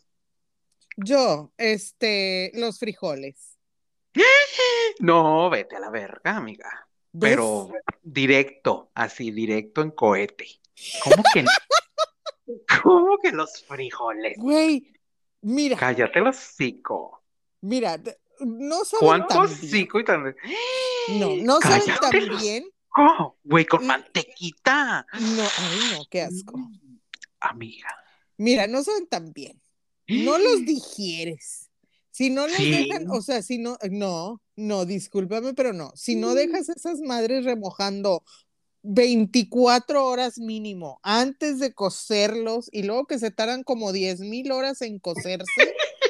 Yo, 1.00 1.52
este, 1.56 2.50
los 2.54 2.80
frijoles. 2.80 3.56
No, 4.98 5.48
vete 5.48 5.76
a 5.76 5.80
la 5.80 5.90
verga, 5.90 6.36
amiga. 6.36 6.88
Pero 7.18 7.70
directo, 8.02 8.90
así, 8.94 9.30
directo 9.30 9.80
en 9.82 9.92
cohete. 9.92 10.60
¿Cómo 11.04 11.22
que 11.32 11.44
¿Cómo 12.82 13.18
que 13.18 13.30
los 13.30 13.62
frijoles? 13.64 14.36
Güey, 14.38 14.92
mira. 15.42 15.76
Cállate 15.76 16.18
los 16.18 16.36
cico. 16.36 17.22
Mira, 17.60 18.00
no 18.40 18.84
saben 18.84 19.06
¿Cuántos 19.06 19.52
cico 19.52 20.00
y 20.00 20.04
tan... 20.04 20.34
No, 21.10 21.36
no 21.36 21.60
saben 21.60 21.94
tan 22.00 22.38
bien. 22.40 22.68
Güey, 23.44 23.66
con 23.66 23.86
mantequita. 23.86 25.06
No, 25.12 25.42
ay, 25.42 25.96
no, 25.96 26.04
qué 26.10 26.22
asco. 26.22 26.58
Amiga. 27.38 27.88
Mira, 28.36 28.66
no 28.66 28.82
saben 28.82 29.06
tan 29.06 29.32
bien 29.32 29.60
no 30.08 30.38
los 30.38 30.64
digieres. 30.66 31.68
Si 32.10 32.30
no 32.30 32.48
los 32.48 32.58
dejan, 32.58 33.08
o 33.10 33.22
sea, 33.22 33.42
si 33.42 33.58
no, 33.58 33.78
no, 33.90 34.42
no, 34.56 34.84
discúlpame, 34.84 35.54
pero 35.54 35.72
no. 35.72 35.92
Si 35.94 36.16
no 36.16 36.34
dejas 36.34 36.68
esas 36.68 36.98
madres 37.00 37.44
remojando 37.44 38.24
24 38.82 40.04
horas 40.04 40.38
mínimo 40.38 40.98
antes 41.04 41.60
de 41.60 41.74
cocerlos 41.74 42.68
y 42.72 42.82
luego 42.82 43.06
que 43.06 43.20
se 43.20 43.30
tardan 43.30 43.62
como 43.62 43.92
10 43.92 44.20
mil 44.20 44.50
horas 44.50 44.82
en 44.82 44.98
cocerse. 44.98 45.44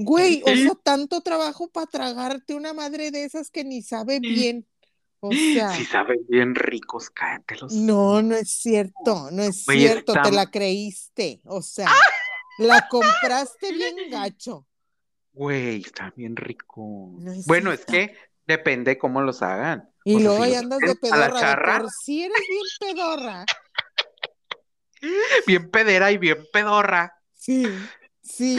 Güey, 0.00 0.44
o 0.44 0.54
sea, 0.54 0.76
tanto 0.80 1.22
trabajo 1.22 1.68
para 1.72 1.88
tragarte 1.88 2.54
una 2.54 2.72
madre 2.72 3.10
de 3.10 3.24
esas 3.24 3.50
que 3.50 3.64
ni 3.64 3.82
sabe 3.82 4.20
bien. 4.20 4.64
O 5.18 5.32
sea. 5.32 5.72
Si 5.72 5.84
saben 5.84 6.24
bien 6.28 6.54
ricos, 6.54 7.10
cállatelos. 7.10 7.72
No, 7.72 8.22
no 8.22 8.36
es 8.36 8.48
cierto, 8.48 9.28
no 9.32 9.42
es 9.42 9.64
cierto, 9.64 10.12
te 10.22 10.30
la 10.30 10.52
creíste. 10.52 11.40
O 11.46 11.62
sea. 11.62 11.88
¡Ah! 11.88 12.17
La 12.58 12.88
compraste 12.88 13.72
bien 13.72 13.96
gacho. 14.10 14.66
Güey, 15.32 15.82
está 15.82 16.12
bien 16.16 16.36
rico. 16.36 17.12
bueno, 17.46 17.72
es 17.72 17.84
que 17.84 18.16
depende 18.46 18.98
cómo 18.98 19.20
los 19.20 19.42
hagan. 19.42 19.88
Y 20.04 20.20
luego 20.22 20.42
ahí 20.42 20.54
andas 20.54 20.80
de 20.80 20.96
pedorra. 20.96 21.78
Por 21.80 21.90
si 21.90 22.24
eres 22.24 22.42
bien 22.48 22.94
pedorra. 22.94 23.44
Bien 25.46 25.70
pedera 25.70 26.10
y 26.10 26.18
bien 26.18 26.44
pedorra. 26.52 27.14
Sí, 27.32 27.68
sí. 28.20 28.58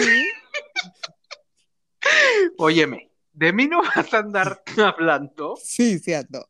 Óyeme, 2.58 3.12
de 3.34 3.52
mí 3.52 3.68
no 3.68 3.82
vas 3.84 4.14
a 4.14 4.20
andar 4.20 4.64
hablando. 4.78 5.58
Sí, 5.62 6.00
sí 6.00 6.14
ando. 6.14 6.48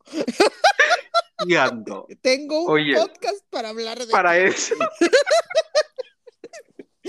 Y 1.45 1.55
ando. 1.55 2.07
Tengo 2.21 2.65
un 2.65 2.93
podcast 2.93 3.43
para 3.49 3.69
hablar 3.69 3.97
de 3.97 4.11
Para 4.11 4.37
eso. 4.37 4.75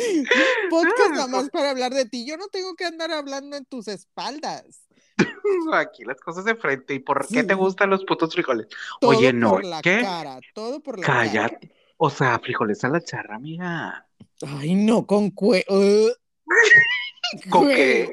Podcast 0.71 1.11
nada 1.11 1.27
más 1.27 1.51
para 1.51 1.71
hablar 1.71 1.93
de 1.93 2.07
ti. 2.07 2.27
Yo 2.27 2.37
no 2.37 2.49
tengo 2.49 2.75
que 2.75 2.85
andar 2.85 3.11
hablando 3.11 3.57
en 3.57 3.65
tus 3.65 3.89
espaldas. 3.89 4.87
Aquí 5.75 6.05
las 6.05 6.21
cosas 6.21 6.45
de 6.45 6.55
frente. 6.55 6.95
¿Y 6.95 6.99
por 7.01 7.27
qué 7.27 7.45
te 7.45 7.55
gustan 7.55 7.91
los 7.91 8.05
putos 8.05 8.33
frijoles? 8.33 8.69
Oye, 9.03 9.33
no. 9.33 9.51
Por 9.51 9.65
la 9.65 9.83
¿qué? 9.83 10.01
cara, 10.03 10.41
todo 10.55 10.81
por 10.81 10.99
la 10.99 11.07
Cállate. 11.07 11.73
O 11.97 12.11
sea, 12.11 12.39
frijoles 12.39 12.83
a 12.85 12.89
la 12.89 13.03
charra, 13.03 13.37
amiga. 13.37 14.07
Ay, 14.43 14.75
no, 14.75 15.07
con 15.07 15.31
cue. 15.31 15.65
Uh. 15.69 16.09
¿Con 17.51 17.69
qué? 17.69 18.13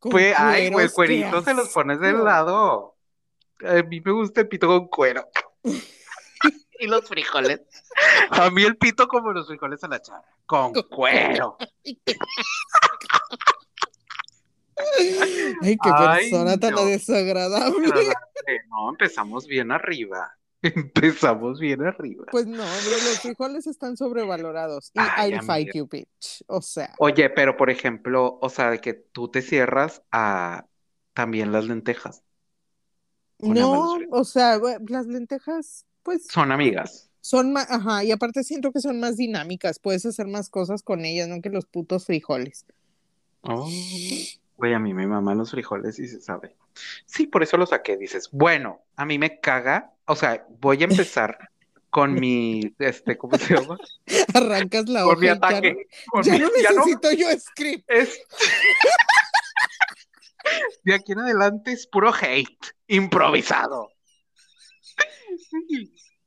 pues, 0.00 0.34
ay, 0.36 0.70
güey, 0.70 0.86
el 0.86 0.92
cuerito 0.92 1.42
se 1.42 1.54
los 1.54 1.68
pones 1.70 1.98
del 2.00 2.22
lado. 2.22 2.96
A 3.66 3.82
mí 3.82 4.00
me 4.00 4.12
gusta 4.12 4.42
el 4.42 4.48
pito 4.48 4.66
con 4.66 4.88
cuero. 4.88 5.28
Y 6.78 6.86
los 6.86 7.06
frijoles. 7.06 7.60
A 8.30 8.50
mí 8.50 8.62
el 8.64 8.76
pito 8.76 9.06
como 9.08 9.32
los 9.32 9.46
frijoles 9.46 9.82
a 9.84 9.88
la 9.88 10.00
charra. 10.00 10.24
Con 10.46 10.72
cuero. 10.72 11.56
Ay, 15.62 15.76
qué 15.82 15.90
persona 15.90 16.58
tan 16.58 16.74
desagradable. 16.86 17.92
No, 18.68 18.90
empezamos 18.90 19.46
bien 19.46 19.70
arriba. 19.70 20.36
Empezamos 20.62 21.60
bien 21.60 21.82
arriba. 21.82 22.24
Pues 22.30 22.46
no, 22.46 22.64
los 22.64 23.20
frijoles 23.20 23.66
están 23.66 23.96
sobrevalorados. 23.96 24.90
Y 24.94 25.00
I 25.00 25.38
fight 25.40 25.74
you, 25.74 25.86
bitch. 25.86 26.42
O 26.46 26.62
sea. 26.62 26.94
Oye, 26.98 27.28
pero 27.30 27.56
por 27.56 27.70
ejemplo, 27.70 28.38
o 28.40 28.48
sea, 28.48 28.70
de 28.70 28.80
que 28.80 28.94
tú 28.94 29.30
te 29.30 29.42
cierras 29.42 30.02
a 30.10 30.66
también 31.12 31.52
las 31.52 31.66
lentejas. 31.66 32.22
No, 33.38 33.98
o 34.10 34.24
sea, 34.24 34.58
las 34.88 35.06
lentejas, 35.06 35.84
pues. 36.04 36.26
Son 36.28 36.52
amigas. 36.52 37.10
Son 37.20 37.52
más, 37.52 37.68
ajá, 37.70 38.04
y 38.04 38.12
aparte 38.12 38.44
siento 38.44 38.70
que 38.70 38.80
son 38.80 39.00
más 39.00 39.16
dinámicas, 39.16 39.78
puedes 39.78 40.04
hacer 40.06 40.26
más 40.26 40.50
cosas 40.50 40.82
con 40.82 41.04
ellas, 41.06 41.26
no 41.26 41.40
que 41.40 41.48
los 41.48 41.64
putos 41.64 42.04
frijoles. 42.06 42.66
Oh, 43.40 43.68
güey, 44.58 44.74
a 44.74 44.78
mí 44.78 44.92
me 44.94 45.06
maman 45.06 45.38
los 45.38 45.50
frijoles 45.50 45.98
y 45.98 46.06
se 46.06 46.20
sabe. 46.20 46.54
Sí, 47.06 47.26
por 47.26 47.42
eso 47.42 47.56
lo 47.56 47.64
saqué, 47.66 47.96
dices, 47.96 48.28
bueno, 48.30 48.82
a 48.96 49.06
mí 49.06 49.18
me 49.18 49.40
caga, 49.40 49.92
o 50.06 50.14
sea, 50.16 50.46
voy 50.60 50.82
a 50.82 50.84
empezar 50.84 51.48
con 51.88 52.12
mi, 52.14 52.74
este, 52.78 53.16
¿cómo 53.16 53.38
se 53.38 53.54
llama? 53.54 53.78
Arrancas 54.34 54.88
la 54.88 55.04
Con 55.04 55.18
mi 55.20 55.26
ya 55.26 55.32
ataque. 55.34 55.86
no- 56.12 56.22
Ya 56.22 56.32
mi- 56.34 56.38
no 56.40 56.48
ya 56.62 56.70
no- 56.72 56.76
necesito 56.84 57.12
yo 57.12 57.26
script. 57.38 57.88
es- 57.90 58.20
De 60.82 60.94
aquí 60.94 61.12
en 61.12 61.20
adelante 61.20 61.72
es 61.72 61.86
puro 61.86 62.12
hate, 62.12 62.74
improvisado. 62.88 63.90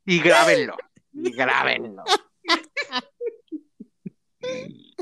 Y, 0.06 0.20
grábenlo, 0.20 0.78
y 1.14 1.32
grábenlo. 1.32 2.04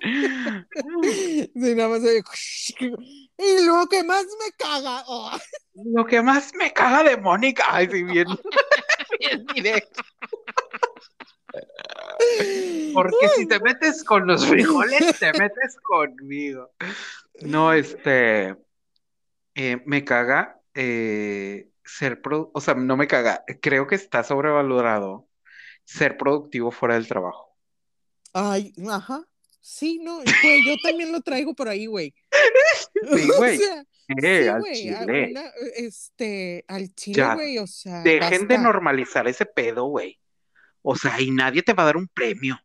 Sí, 0.02 1.76
nada 1.76 1.90
más 1.90 2.02
Y 2.04 3.66
lo 3.66 3.88
que 3.88 4.04
más 4.04 4.24
me 4.24 4.52
caga. 4.58 5.04
oh, 5.08 5.38
Lo 5.74 6.06
que 6.06 6.22
más 6.22 6.54
me 6.56 6.72
caga 6.74 7.04
de 7.04 7.18
Mónica, 7.18 7.66
ay, 7.68 7.88
sí, 7.92 8.04
bien, 8.04 8.28
bien 9.20 9.46
directo. 9.54 10.02
Porque 12.94 13.30
si 13.36 13.48
te 13.48 13.60
metes 13.60 14.04
con 14.04 14.28
los 14.28 14.46
frijoles, 14.46 15.20
te 15.20 15.32
metes 15.34 15.78
conmigo. 15.82 16.72
No, 17.42 17.74
este, 17.74 18.56
eh, 19.54 19.82
me 19.86 20.04
caga 20.04 20.62
eh, 20.74 21.70
ser, 21.86 22.22
pro- 22.22 22.52
o 22.54 22.62
sea, 22.62 22.74
no 22.76 22.98
me 22.98 23.08
caga, 23.08 23.44
creo 23.62 23.88
que 23.88 23.96
está 23.96 24.24
sobrevalorado 24.24 25.28
ser 25.84 26.18
productivo 26.18 26.72
fuera 26.72 26.96
del 26.96 27.08
trabajo. 27.08 27.56
Ay, 28.34 28.74
ajá. 28.90 29.24
Sí, 29.62 30.00
no, 30.04 30.18
güey, 30.18 30.66
yo 30.68 30.76
también 30.84 31.12
lo 31.12 31.22
traigo 31.22 31.54
por 31.56 31.68
ahí, 31.70 31.86
güey. 31.88 32.14
Sí, 33.16 33.30
O 33.34 33.38
güey. 33.38 33.58
sea, 33.58 33.84
Eh, 34.22 34.44
sí, 34.44 34.48
al 34.48 34.60
güey, 34.60 34.90
a- 34.90 35.00
chile. 35.00 35.28
una, 35.32 35.44
este, 35.76 36.66
al 36.68 36.94
chile, 36.94 37.18
Ya, 37.18 37.34
güey, 37.34 37.58
o 37.58 37.66
sea, 37.68 38.02
Dejen 38.04 38.48
de 38.48 38.58
normalizar 38.60 39.28
ese 39.28 39.46
pedo, 39.46 39.86
güey. 39.86 40.20
O 40.84 40.96
sea, 40.96 41.20
y 41.20 41.32
nadie 41.32 41.64
te 41.64 41.74
va 41.74 41.84
a 41.84 41.86
dar 41.88 41.98
un 41.98 42.08
premio. 42.08 42.60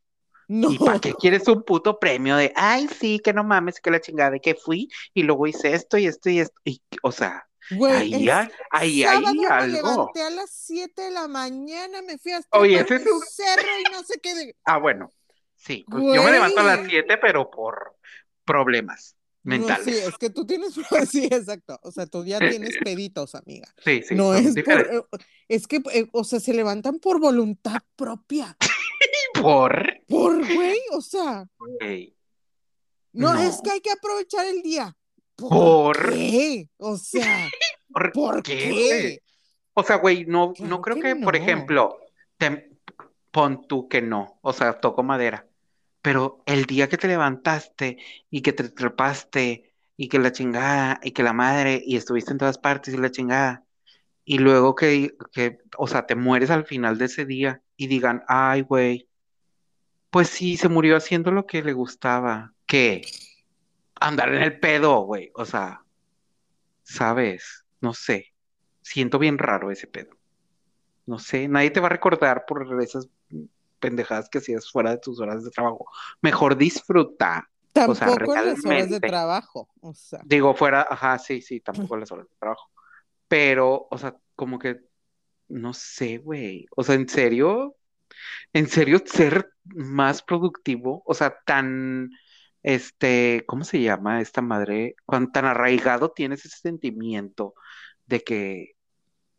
No, 0.49 0.71
¿Y 0.71 0.79
para 0.79 0.99
qué 0.99 1.15
quieres 1.15 1.47
un 1.49 1.63
puto 1.63 1.99
premio 1.99 2.37
de, 2.37 2.53
ay, 2.57 2.89
sí, 2.89 3.21
que 3.23 3.33
no 3.33 3.45
mames, 3.45 3.81
que 3.81 3.91
la 3.91 4.01
chingada 4.01 4.33
de 4.33 4.41
que 4.41 4.55
fui 4.57 4.89
y 5.15 5.23
luego 5.23 5.47
hice 5.47 5.73
esto 5.75 5.97
y 5.97 6.07
esto 6.07 6.29
y 6.29 6.41
esto? 6.41 6.61
Y, 6.65 6.83
o 7.03 7.13
sea, 7.13 7.49
güey, 7.71 7.93
ahí 8.15 8.29
hay, 8.29 8.49
ahí 8.71 9.05
hay 9.05 9.17
sábado 9.23 9.35
me 9.35 9.47
algo. 9.47 9.73
levanté 9.91 10.23
a 10.23 10.31
las 10.31 10.51
7 10.51 11.03
de 11.03 11.11
la 11.11 11.29
mañana, 11.29 12.03
me 12.03 12.19
fui 12.19 12.33
a 12.33 12.41
Oye, 12.53 12.85
trepar 12.85 12.97
ese 12.97 13.05
es 13.05 13.11
un 13.11 13.17
un- 13.19 13.23
cerro 13.29 13.69
y 13.89 13.93
no 13.93 14.03
sé 14.03 14.21
qué. 14.23 14.35
de- 14.35 14.57
Ah, 14.65 14.79
bueno, 14.79 15.11
sí, 15.57 15.85
pues 15.89 16.03
yo 16.15 16.23
me 16.23 16.33
levanto 16.33 16.61
a 16.61 16.65
las 16.65 16.79
Güey. 16.79 16.91
7, 16.91 17.19
pero 17.19 17.51
por 17.51 17.97
problemas 18.45 19.17
No, 19.43 19.55
sí, 19.55 19.61
mentales. 19.61 20.09
es 20.09 20.17
que 20.19 20.31
tú 20.31 20.45
tienes, 20.47 20.75
sí, 21.11 21.25
exacto, 21.31 21.79
o 21.83 21.91
sea, 21.93 22.07
tú 22.07 22.25
ya 22.25 22.39
tienes 22.39 22.77
peditos, 22.83 23.35
amiga. 23.35 23.69
Sí, 23.85 24.03
sí, 24.03 24.15
no 24.15 24.35
es 24.35 24.55
por, 24.65 24.81
eh, 24.81 25.03
es 25.49 25.67
que, 25.67 25.77
eh, 25.93 26.09
o 26.13 26.25
sea, 26.25 26.41
se 26.41 26.53
levantan 26.55 26.99
por 26.99 27.21
voluntad 27.21 27.81
propia, 27.97 28.57
Por, 29.35 30.01
por 30.09 30.37
güey, 30.55 30.79
o 30.93 31.01
sea, 31.01 31.47
No. 33.13 33.35
es 33.43 33.61
que 33.63 33.71
hay 33.71 33.81
que 33.81 33.91
aprovechar 33.93 34.47
el 34.47 34.63
día. 34.63 34.97
¿Por, 35.41 35.97
Por- 35.97 36.13
qué? 36.13 36.69
O 36.79 36.97
sea, 36.97 37.49
¿por 37.93 38.13
¿por 38.13 38.43
qué? 38.43 39.21
O 39.75 39.83
sea, 39.83 39.97
güey, 39.97 40.25
no, 40.27 40.53
Claro 40.53 40.71
no 40.71 40.81
creo 40.83 40.97
que 40.97 41.03
que, 41.03 41.17
por 41.17 41.37
ejemplo, 41.37 41.99
te, 42.37 42.71
pon 43.31 43.67
tú 43.67 43.89
que 43.89 44.03
no, 44.03 44.39
o 44.43 44.53
sea, 44.53 44.81
toco 44.81 45.03
madera, 45.03 45.47
pero 46.03 46.43
el 46.47 46.65
día 46.65 46.89
que 46.89 46.99
te 46.99 47.09
levantaste 47.09 47.99
y 48.31 48.43
que 48.43 48.53
te 48.53 48.69
trepaste 48.69 49.73
y 49.97 50.09
que 50.09 50.19
la 50.19 50.33
chingada 50.33 51.01
y 51.03 51.13
que 51.13 51.23
la 51.23 51.33
madre 51.33 51.83
y 51.85 51.97
estuviste 51.97 52.33
en 52.33 52.39
todas 52.39 52.59
partes 52.59 52.95
y 52.95 52.97
la 52.99 53.11
chingada 53.11 53.65
y 54.25 54.39
luego 54.39 54.75
que, 54.75 55.17
que, 55.33 55.59
o 55.77 55.87
sea, 55.87 56.07
te 56.07 56.15
mueres 56.15 56.51
al 56.51 56.65
final 56.65 56.99
de 56.99 57.07
ese 57.07 57.25
día 57.27 57.63
y 57.77 57.87
digan, 57.87 58.23
ay, 58.29 58.63
güey, 58.63 59.09
pues 60.11 60.29
sí, 60.29 60.57
se 60.57 60.69
murió 60.69 60.97
haciendo 60.97 61.31
lo 61.31 61.47
que 61.47 61.63
le 61.63 61.73
gustaba, 61.73 62.53
¿qué? 62.67 63.03
Andar 64.01 64.35
en 64.35 64.43
el 64.43 64.59
pedo, 64.59 65.03
güey, 65.03 65.31
o 65.35 65.45
sea, 65.45 65.85
¿sabes? 66.83 67.65
No 67.81 67.95
sé, 67.95 68.35
siento 68.83 69.19
bien 69.19 69.39
raro 69.39 69.71
ese 69.71 69.87
pedo. 69.87 70.11
No 71.07 71.19
sé, 71.19 71.49
nadie 71.49 71.71
te 71.71 71.81
va 71.81 71.87
a 71.87 71.91
recordar 71.91 72.45
por 72.47 72.83
esas 72.83 73.09
pendejadas 73.79 74.29
que 74.29 74.39
hacías 74.39 74.71
fuera 74.71 74.91
de 74.91 74.99
tus 74.99 75.21
horas 75.21 75.45
de 75.45 75.51
trabajo. 75.51 75.87
Mejor 76.21 76.57
disfruta. 76.57 77.51
O 77.87 77.95
sea, 77.95 78.09
Tampoco 78.09 78.35
en 78.37 78.47
las 78.47 78.65
horas 78.65 78.91
de 78.91 79.01
realmente. 79.01 79.09
trabajo, 79.09 79.69
o 79.81 79.95
sea, 79.95 80.21
Digo, 80.25 80.55
fuera, 80.55 80.87
ajá, 80.89 81.19
sí, 81.19 81.41
sí, 81.41 81.61
tampoco 81.61 81.97
las 81.97 82.11
horas 82.13 82.29
de 82.29 82.35
trabajo. 82.39 82.71
Pero, 83.29 83.87
o 83.91 83.99
sea, 83.99 84.17
como 84.35 84.59
que, 84.59 84.81
no 85.49 85.73
sé, 85.73 86.19
güey. 86.19 86.67
O 86.77 86.83
sea, 86.83 86.97
en 86.97 87.09
serio, 87.09 87.77
en 88.53 88.67
serio, 88.69 89.01
ser 89.05 89.53
más 89.65 90.23
productivo, 90.23 91.03
o 91.07 91.15
sea, 91.15 91.37
tan, 91.45 92.11
este, 92.63 93.45
¿cómo 93.47 93.65
se 93.65 93.81
llama 93.81 94.21
esta 94.21 94.43
madre? 94.43 94.95
Cuán 95.07 95.33
tan 95.33 95.45
arraigado 95.47 96.11
tienes 96.13 96.45
ese 96.45 96.59
sentimiento 96.59 97.55
de 98.07 98.21
que 98.21 98.73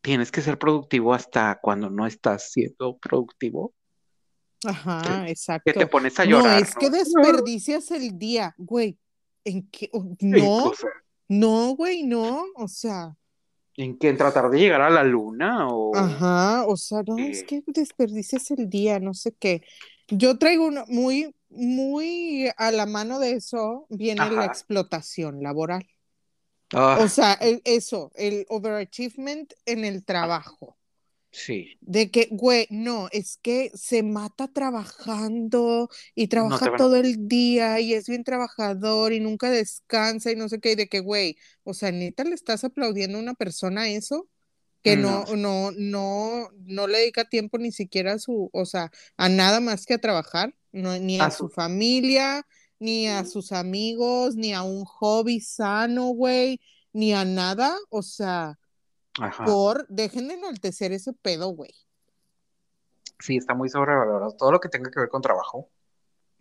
tienes 0.02 0.32
que 0.32 0.42
ser 0.42 0.58
productivo 0.58 1.14
hasta 1.14 1.60
cuando 1.62 1.90
no 1.90 2.08
estás 2.08 2.52
siendo 2.52 2.98
productivo, 2.98 3.74
ajá, 4.64 5.02
que 5.02 5.26
te 5.26 5.32
exacto. 5.32 5.90
pones 5.90 6.20
a 6.20 6.26
No, 6.26 6.30
llorar, 6.42 6.62
es 6.62 6.76
que 6.76 6.90
¿no? 6.90 6.98
desperdicias 6.98 7.92
el 7.92 8.18
día, 8.18 8.54
güey. 8.58 8.98
¿En 9.44 9.68
qué? 9.70 9.90
No, 10.22 10.64
cosas. 10.70 10.92
no, 11.28 11.76
güey, 11.76 12.04
no, 12.04 12.46
o 12.56 12.68
sea, 12.68 13.16
¿En 13.78 13.98
qué? 13.98 14.10
¿En 14.10 14.18
tratar 14.18 14.50
de 14.50 14.60
llegar 14.60 14.82
a 14.82 14.90
la 14.90 15.04
luna 15.04 15.68
o 15.70 15.96
ajá, 15.96 16.66
o 16.68 16.76
sea, 16.78 17.04
no, 17.08 17.18
es 17.18 17.44
que 17.44 17.64
desperdicias 17.68 18.52
el 18.52 18.70
día, 18.70 19.00
no 19.00 19.14
sé 19.14 19.34
qué. 19.40 19.62
Yo 20.10 20.38
traigo 20.38 20.66
una 20.66 20.84
muy, 20.88 21.34
muy 21.52 22.50
a 22.58 22.72
la 22.72 22.86
mano 22.86 23.20
de 23.20 23.34
eso, 23.34 23.88
viene 23.90 24.32
la 24.32 24.46
explotación 24.46 25.44
laboral. 25.44 25.88
Ah, 26.74 26.98
O 27.04 27.10
sea, 27.10 27.34
el- 27.34 27.62
eso, 27.66 28.12
el 28.16 28.46
overachievement 28.50 29.54
en 29.66 29.84
el 29.86 30.06
trabajo. 30.06 30.78
sí, 31.32 31.78
De 31.84 32.12
que, 32.12 32.28
güey, 32.32 32.68
no, 32.70 33.08
es 33.12 33.38
que 33.42 33.72
se 33.74 34.04
mata 34.04 34.48
trabajando 34.48 35.90
y 36.14 36.28
trabaja 36.28 36.68
todo 36.70 36.96
el 36.96 37.28
día 37.28 37.80
y 37.80 37.94
es 37.96 38.08
bien 38.08 38.24
trabajador 38.24 39.14
y 39.14 39.20
nunca 39.20 39.50
descansa 39.50 40.32
y 40.32 40.36
no 40.36 40.48
sé 40.48 40.60
qué, 40.60 40.74
y 40.74 40.76
de 40.76 40.88
que, 40.88 41.00
güey, 41.00 41.38
o 41.64 41.74
sea, 41.74 41.92
neta 41.92 42.24
le 42.24 42.36
estás 42.36 42.64
aplaudiendo 42.64 43.18
a 43.18 43.22
una 43.22 43.34
persona 43.34 43.90
eso 43.90 44.30
que 44.84 44.98
no, 44.98 45.26
no, 45.38 45.72
no, 45.72 46.50
no 46.66 46.88
le 46.88 47.00
dedica 47.00 47.26
tiempo 47.30 47.58
ni 47.60 47.72
siquiera 47.72 48.14
a 48.14 48.20
su, 48.20 48.50
o 48.54 48.66
sea, 48.66 48.92
a 49.18 49.30
nada 49.30 49.62
más 49.62 49.86
que 49.88 49.96
a 49.96 50.00
trabajar, 50.02 50.56
no, 50.72 50.98
ni 50.98 51.20
a, 51.20 51.26
A 51.26 51.32
su 51.32 51.50
familia, 51.50 52.46
ni 52.80 53.08
a 53.08 53.26
sus 53.26 53.52
amigos, 53.52 54.36
ni 54.36 54.54
a 54.54 54.64
un 54.64 54.86
hobby 54.86 55.40
sano, 55.40 56.08
güey, 56.08 56.60
ni 56.94 57.14
a 57.14 57.26
nada, 57.26 57.78
o 57.90 58.02
sea, 58.02 58.58
ajá. 59.20 59.46
por, 59.46 59.88
dejen 59.88 60.28
de 60.28 60.36
enaltecer 60.36 60.92
ese 60.92 61.14
pedo, 61.14 61.50
güey. 61.50 61.74
Sí, 63.20 63.38
está 63.38 63.54
muy 63.54 63.70
sobrevalorado. 63.70 64.32
Todo 64.36 64.52
lo 64.52 64.60
que 64.60 64.70
tenga 64.70 64.90
que 64.90 65.00
ver 65.00 65.10
con 65.10 65.22
trabajo. 65.22 65.70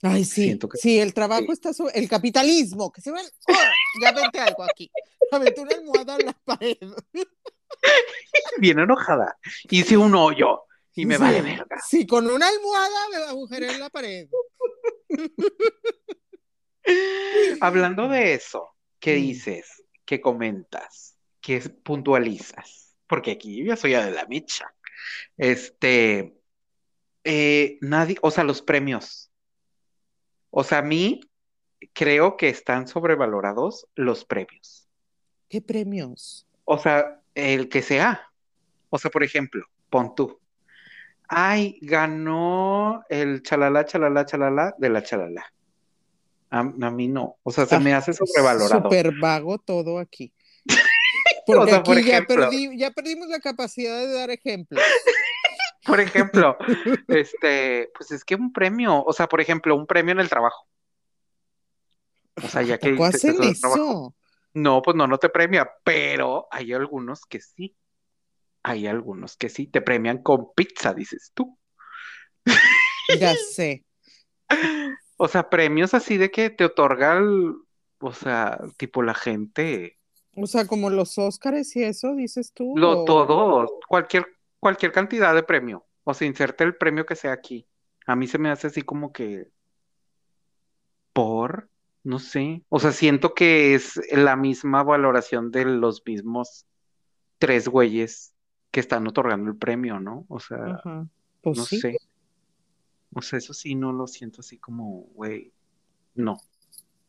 Ay, 0.02 0.24
sí, 0.24 0.44
Siento 0.44 0.66
que- 0.68 0.78
sí, 0.78 0.98
el 0.98 1.12
trabajo 1.12 1.44
sí. 1.46 1.52
está 1.52 1.74
sobre 1.74 1.98
el 1.98 2.08
capitalismo, 2.08 2.90
que 2.90 3.02
se 3.02 3.12
ven, 3.12 3.26
¡Oh! 3.48 3.52
ya 4.00 4.12
vente 4.12 4.40
algo 4.40 4.62
aquí, 4.62 4.90
aventé 5.30 5.60
una 5.60 5.74
almohada 5.76 6.16
en 6.16 6.26
la 6.26 6.32
pared. 6.32 6.78
Bien 8.58 8.78
enojada. 8.78 9.38
Hice 9.68 9.96
un 9.96 10.14
hoyo 10.14 10.62
y 10.94 11.06
me 11.06 11.16
Sí, 11.16 11.20
vale 11.20 11.42
verga. 11.42 11.76
Sí, 11.86 12.06
con 12.06 12.26
una 12.26 12.48
almohada 12.48 13.08
me 13.10 13.16
agujeré 13.16 13.70
en 13.70 13.80
la 13.80 13.90
pared. 13.90 14.28
Hablando 17.60 18.08
de 18.08 18.34
eso, 18.34 18.70
¿qué 18.98 19.14
dices? 19.14 19.84
¿Qué 20.04 20.20
comentas? 20.20 21.16
¿Qué 21.40 21.60
puntualizas? 21.60 22.96
Porque 23.06 23.32
aquí 23.32 23.64
yo 23.64 23.76
soy 23.76 23.92
de 23.92 24.10
la 24.10 24.26
micha. 24.26 24.72
Este, 25.36 26.36
eh, 27.24 27.78
nadie, 27.80 28.16
o 28.22 28.30
sea, 28.30 28.44
los 28.44 28.62
premios. 28.62 29.30
O 30.50 30.64
sea, 30.64 30.78
a 30.78 30.82
mí 30.82 31.20
creo 31.92 32.36
que 32.36 32.48
están 32.48 32.88
sobrevalorados 32.88 33.86
los 33.94 34.24
premios. 34.24 34.88
¿Qué 35.48 35.60
premios? 35.60 36.46
O 36.64 36.78
sea, 36.78 37.20
el 37.34 37.68
que 37.68 37.82
sea. 37.82 38.28
O 38.88 38.98
sea, 38.98 39.10
por 39.10 39.22
ejemplo, 39.22 39.64
pon 39.88 40.14
tú. 40.14 40.39
Ay, 41.32 41.78
ganó 41.80 43.04
el 43.08 43.42
chalala, 43.42 43.84
chalala, 43.84 44.26
chalala 44.26 44.74
de 44.78 44.88
la 44.90 45.02
chalala. 45.02 45.44
A, 46.50 46.58
a 46.58 46.90
mí 46.90 47.06
no. 47.06 47.36
O 47.44 47.52
sea, 47.52 47.66
se 47.66 47.76
Ah, 47.76 47.80
me 47.80 47.94
hace 47.94 48.12
sobrevalorado. 48.12 48.82
Súper 48.82 49.12
vago 49.20 49.58
todo 49.58 50.00
aquí. 50.00 50.32
Porque 51.46 51.70
sea, 51.70 51.82
por 51.84 51.96
aquí 51.96 52.08
ya, 52.08 52.22
perdí, 52.22 52.76
ya 52.76 52.90
perdimos 52.90 53.28
la 53.28 53.38
capacidad 53.38 53.96
de 53.98 54.12
dar 54.12 54.30
ejemplos. 54.30 54.82
Por 55.86 55.98
ejemplo, 55.98 56.58
este, 57.08 57.90
pues 57.96 58.10
es 58.12 58.22
que 58.22 58.34
un 58.34 58.52
premio, 58.52 59.02
o 59.02 59.12
sea, 59.14 59.26
por 59.28 59.40
ejemplo, 59.40 59.74
un 59.74 59.86
premio 59.86 60.12
en 60.12 60.20
el 60.20 60.28
trabajo. 60.28 60.66
O 62.36 62.46
sea, 62.48 62.60
ya 62.62 62.74
¿A 62.74 62.78
que 62.78 62.96
hacen 63.02 63.36
trabajo. 63.38 63.50
eso? 63.50 64.14
No, 64.52 64.82
pues 64.82 64.94
no, 64.94 65.06
no 65.06 65.16
te 65.18 65.30
premia, 65.30 65.68
pero 65.82 66.46
hay 66.50 66.74
algunos 66.74 67.24
que 67.24 67.40
sí. 67.40 67.74
Hay 68.62 68.86
algunos 68.86 69.36
que 69.36 69.48
sí 69.48 69.66
te 69.66 69.80
premian 69.80 70.22
con 70.22 70.52
pizza, 70.54 70.92
dices 70.94 71.30
tú. 71.34 71.58
Ya 73.18 73.34
sé. 73.52 73.84
O 75.16 75.28
sea, 75.28 75.48
premios 75.50 75.94
así 75.94 76.16
de 76.16 76.30
que 76.30 76.50
te 76.50 76.64
otorga, 76.64 77.18
el- 77.18 77.54
o 77.98 78.12
sea, 78.12 78.58
tipo 78.76 79.02
la 79.02 79.14
gente, 79.14 79.98
O 80.36 80.46
sea, 80.46 80.66
como 80.66 80.90
los 80.90 81.18
Óscares 81.18 81.74
y 81.76 81.82
eso, 81.84 82.14
dices 82.14 82.52
tú. 82.54 82.72
lo 82.76 83.00
o- 83.00 83.04
todo, 83.04 83.78
cualquier, 83.88 84.26
cualquier 84.58 84.92
cantidad 84.92 85.34
de 85.34 85.42
premio. 85.42 85.86
O 86.04 86.14
sea, 86.14 86.26
inserte 86.26 86.64
el 86.64 86.76
premio 86.76 87.04
que 87.04 87.16
sea 87.16 87.32
aquí. 87.32 87.66
A 88.06 88.16
mí 88.16 88.26
se 88.26 88.38
me 88.38 88.50
hace 88.50 88.68
así 88.68 88.82
como 88.82 89.12
que 89.12 89.48
por, 91.12 91.68
no 92.02 92.18
sé. 92.18 92.62
O 92.68 92.78
sea, 92.80 92.92
siento 92.92 93.34
que 93.34 93.74
es 93.74 94.00
la 94.12 94.36
misma 94.36 94.82
valoración 94.82 95.50
de 95.50 95.64
los 95.64 96.02
mismos 96.06 96.66
tres 97.38 97.68
güeyes 97.68 98.32
que 98.70 98.80
están 98.80 99.06
otorgando 99.06 99.50
el 99.50 99.56
premio, 99.56 100.00
¿no? 100.00 100.24
O 100.28 100.40
sea. 100.40 100.82
Pues 101.42 101.58
no 101.58 101.64
sí. 101.64 101.80
sé. 101.80 101.98
O 103.12 103.22
sea, 103.22 103.38
eso 103.38 103.52
sí 103.54 103.74
no 103.74 103.92
lo 103.92 104.06
siento 104.06 104.40
así 104.40 104.58
como, 104.58 105.06
güey, 105.14 105.52
no. 106.14 106.40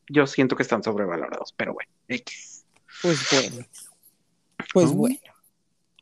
Yo 0.10 0.26
siento 0.26 0.56
que 0.56 0.64
están 0.64 0.84
sobrevalorados, 0.84 1.54
pero 1.54 1.74
bueno, 1.74 1.92
X. 2.08 2.66
Pues 3.02 3.20
bueno. 3.32 3.66
Pues 4.74 4.92
¿No? 4.92 4.98
bueno. 4.98 5.18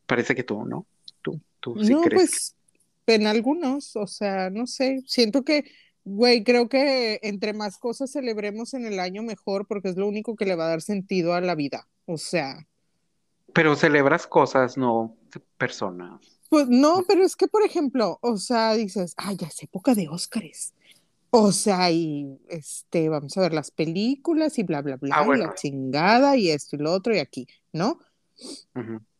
Parece 0.05 0.35
que 0.35 0.43
tú, 0.43 0.65
¿no? 0.65 0.85
Tú, 1.21 1.39
tú 1.59 1.75
sí 1.83 1.91
No, 1.91 2.01
crees 2.01 2.21
pues 2.21 2.55
en 3.07 3.27
algunos, 3.27 3.95
o 3.95 4.07
sea, 4.07 4.49
no 4.49 4.67
sé, 4.67 5.01
siento 5.05 5.43
que, 5.43 5.65
güey, 6.05 6.43
creo 6.43 6.69
que 6.69 7.19
entre 7.23 7.53
más 7.53 7.77
cosas 7.77 8.11
celebremos 8.11 8.73
en 8.73 8.85
el 8.85 8.99
año 8.99 9.23
mejor 9.23 9.67
porque 9.67 9.89
es 9.89 9.97
lo 9.97 10.07
único 10.07 10.35
que 10.35 10.45
le 10.45 10.55
va 10.55 10.65
a 10.65 10.69
dar 10.69 10.81
sentido 10.81 11.33
a 11.33 11.41
la 11.41 11.55
vida. 11.55 11.87
O 12.05 12.17
sea, 12.17 12.55
que- 12.55 12.68
Pero 13.53 13.75
celebras 13.75 14.27
cosas, 14.27 14.77
no 14.77 15.17
personas. 15.57 16.41
pues 16.49 16.67
no, 16.69 17.03
pero 17.07 17.23
es 17.23 17.35
que, 17.35 17.47
por 17.47 17.63
ejemplo, 17.63 18.17
o 18.21 18.37
sea, 18.37 18.73
dices, 18.73 19.13
ay, 19.17 19.37
ya 19.37 19.47
es 19.47 19.61
época 19.63 19.93
de 19.95 20.07
Óscares. 20.09 20.73
O 21.31 21.51
sea, 21.51 21.91
y 21.91 22.39
este, 22.49 23.09
vamos 23.09 23.37
a 23.37 23.41
ver 23.41 23.53
las 23.53 23.71
películas 23.71 24.57
y 24.59 24.63
bla, 24.63 24.81
bla, 24.81 24.97
bla, 24.97 25.17
Ah, 25.17 25.23
y 25.23 25.25
bueno. 25.25 25.45
la 25.47 25.53
chingada 25.53 26.37
y 26.37 26.49
esto 26.51 26.75
y 26.75 26.79
lo 26.79 26.93
otro 26.93 27.15
y 27.15 27.19
aquí, 27.19 27.47
¿no? 27.73 27.99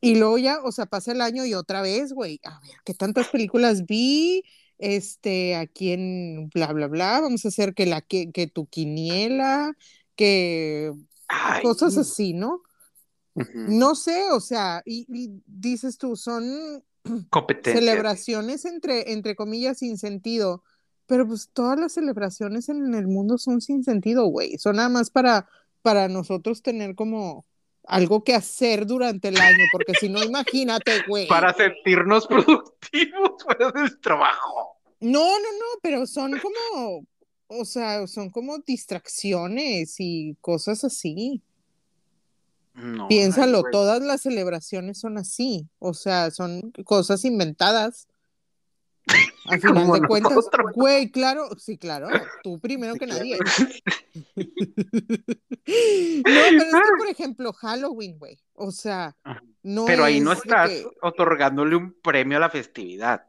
Y 0.01 0.15
luego 0.15 0.37
ya, 0.37 0.59
o 0.63 0.71
sea, 0.71 0.85
pasa 0.85 1.11
el 1.11 1.21
año 1.21 1.45
y 1.45 1.53
otra 1.53 1.81
vez, 1.81 2.13
güey, 2.13 2.39
a 2.43 2.59
ver, 2.61 2.77
¿qué 2.85 2.93
tantas 2.93 3.27
películas 3.29 3.85
vi? 3.85 4.43
Este, 4.77 5.55
aquí 5.55 5.91
en 5.91 6.49
bla, 6.53 6.71
bla, 6.73 6.87
bla, 6.87 7.19
vamos 7.21 7.43
a 7.45 7.49
hacer 7.49 7.73
que 7.73 7.85
la 7.85 8.01
que, 8.01 8.31
que 8.31 8.47
tu 8.47 8.67
quiniela, 8.67 9.75
que 10.15 10.93
Ay, 11.27 11.61
cosas 11.63 11.97
así, 11.97 12.33
¿no? 12.33 12.61
No 13.35 13.95
sé, 13.95 14.31
o 14.31 14.39
sea, 14.39 14.81
y, 14.85 15.05
y 15.07 15.41
dices 15.45 15.97
tú, 15.97 16.15
son 16.15 16.83
celebraciones 17.63 18.65
entre, 18.65 19.13
entre 19.13 19.35
comillas 19.35 19.79
sin 19.79 19.97
sentido, 19.97 20.63
pero 21.05 21.27
pues 21.27 21.49
todas 21.53 21.79
las 21.79 21.93
celebraciones 21.93 22.69
en 22.69 22.93
el 22.93 23.07
mundo 23.07 23.37
son 23.37 23.61
sin 23.61 23.83
sentido, 23.83 24.25
güey, 24.25 24.57
son 24.57 24.75
nada 24.75 24.89
más 24.89 25.09
para, 25.09 25.47
para 25.81 26.07
nosotros 26.07 26.61
tener 26.61 26.95
como 26.95 27.45
algo 27.89 28.23
que 28.23 28.35
hacer 28.35 28.85
durante 28.85 29.29
el 29.29 29.37
año, 29.39 29.63
porque 29.71 29.93
si 29.95 30.09
no, 30.09 30.23
imagínate, 30.23 30.91
güey. 31.07 31.27
Para 31.27 31.53
sentirnos 31.53 32.27
productivos 32.27 33.31
fuera 33.43 33.71
del 33.71 33.99
trabajo. 33.99 34.77
No, 34.99 35.25
no, 35.39 35.51
no, 35.51 35.79
pero 35.81 36.05
son 36.05 36.39
como, 36.39 37.07
o 37.47 37.65
sea, 37.65 38.05
son 38.05 38.29
como 38.29 38.59
distracciones 38.59 39.95
y 39.97 40.37
cosas 40.41 40.83
así. 40.83 41.41
No, 42.73 43.07
Piénsalo, 43.07 43.63
todas 43.71 44.01
las 44.01 44.21
celebraciones 44.21 44.99
son 44.99 45.17
así, 45.17 45.67
o 45.79 45.93
sea, 45.93 46.31
son 46.31 46.71
cosas 46.85 47.25
inventadas. 47.25 48.07
A 49.47 49.57
final 49.59 49.73
Como 49.73 49.95
de 49.95 50.07
cuentas, 50.07 50.33
nosotros. 50.35 50.71
güey, 50.75 51.09
claro, 51.11 51.49
sí, 51.57 51.77
claro, 51.77 52.07
tú 52.43 52.59
primero 52.59 52.95
que 52.95 53.07
nadie. 53.07 53.37
No, 55.65 56.23
pero 56.23 56.57
es 56.57 56.63
que, 56.73 56.97
por 56.97 57.07
ejemplo, 57.07 57.53
Halloween, 57.53 58.17
güey, 58.17 58.39
o 58.53 58.71
sea, 58.71 59.15
no 59.63 59.85
Pero 59.85 60.03
ahí 60.03 60.19
no 60.19 60.31
es 60.31 60.39
estás 60.39 60.69
que- 60.69 60.85
otorgándole 61.01 61.75
un 61.75 61.93
premio 62.01 62.37
a 62.37 62.41
la 62.41 62.49
festividad. 62.49 63.25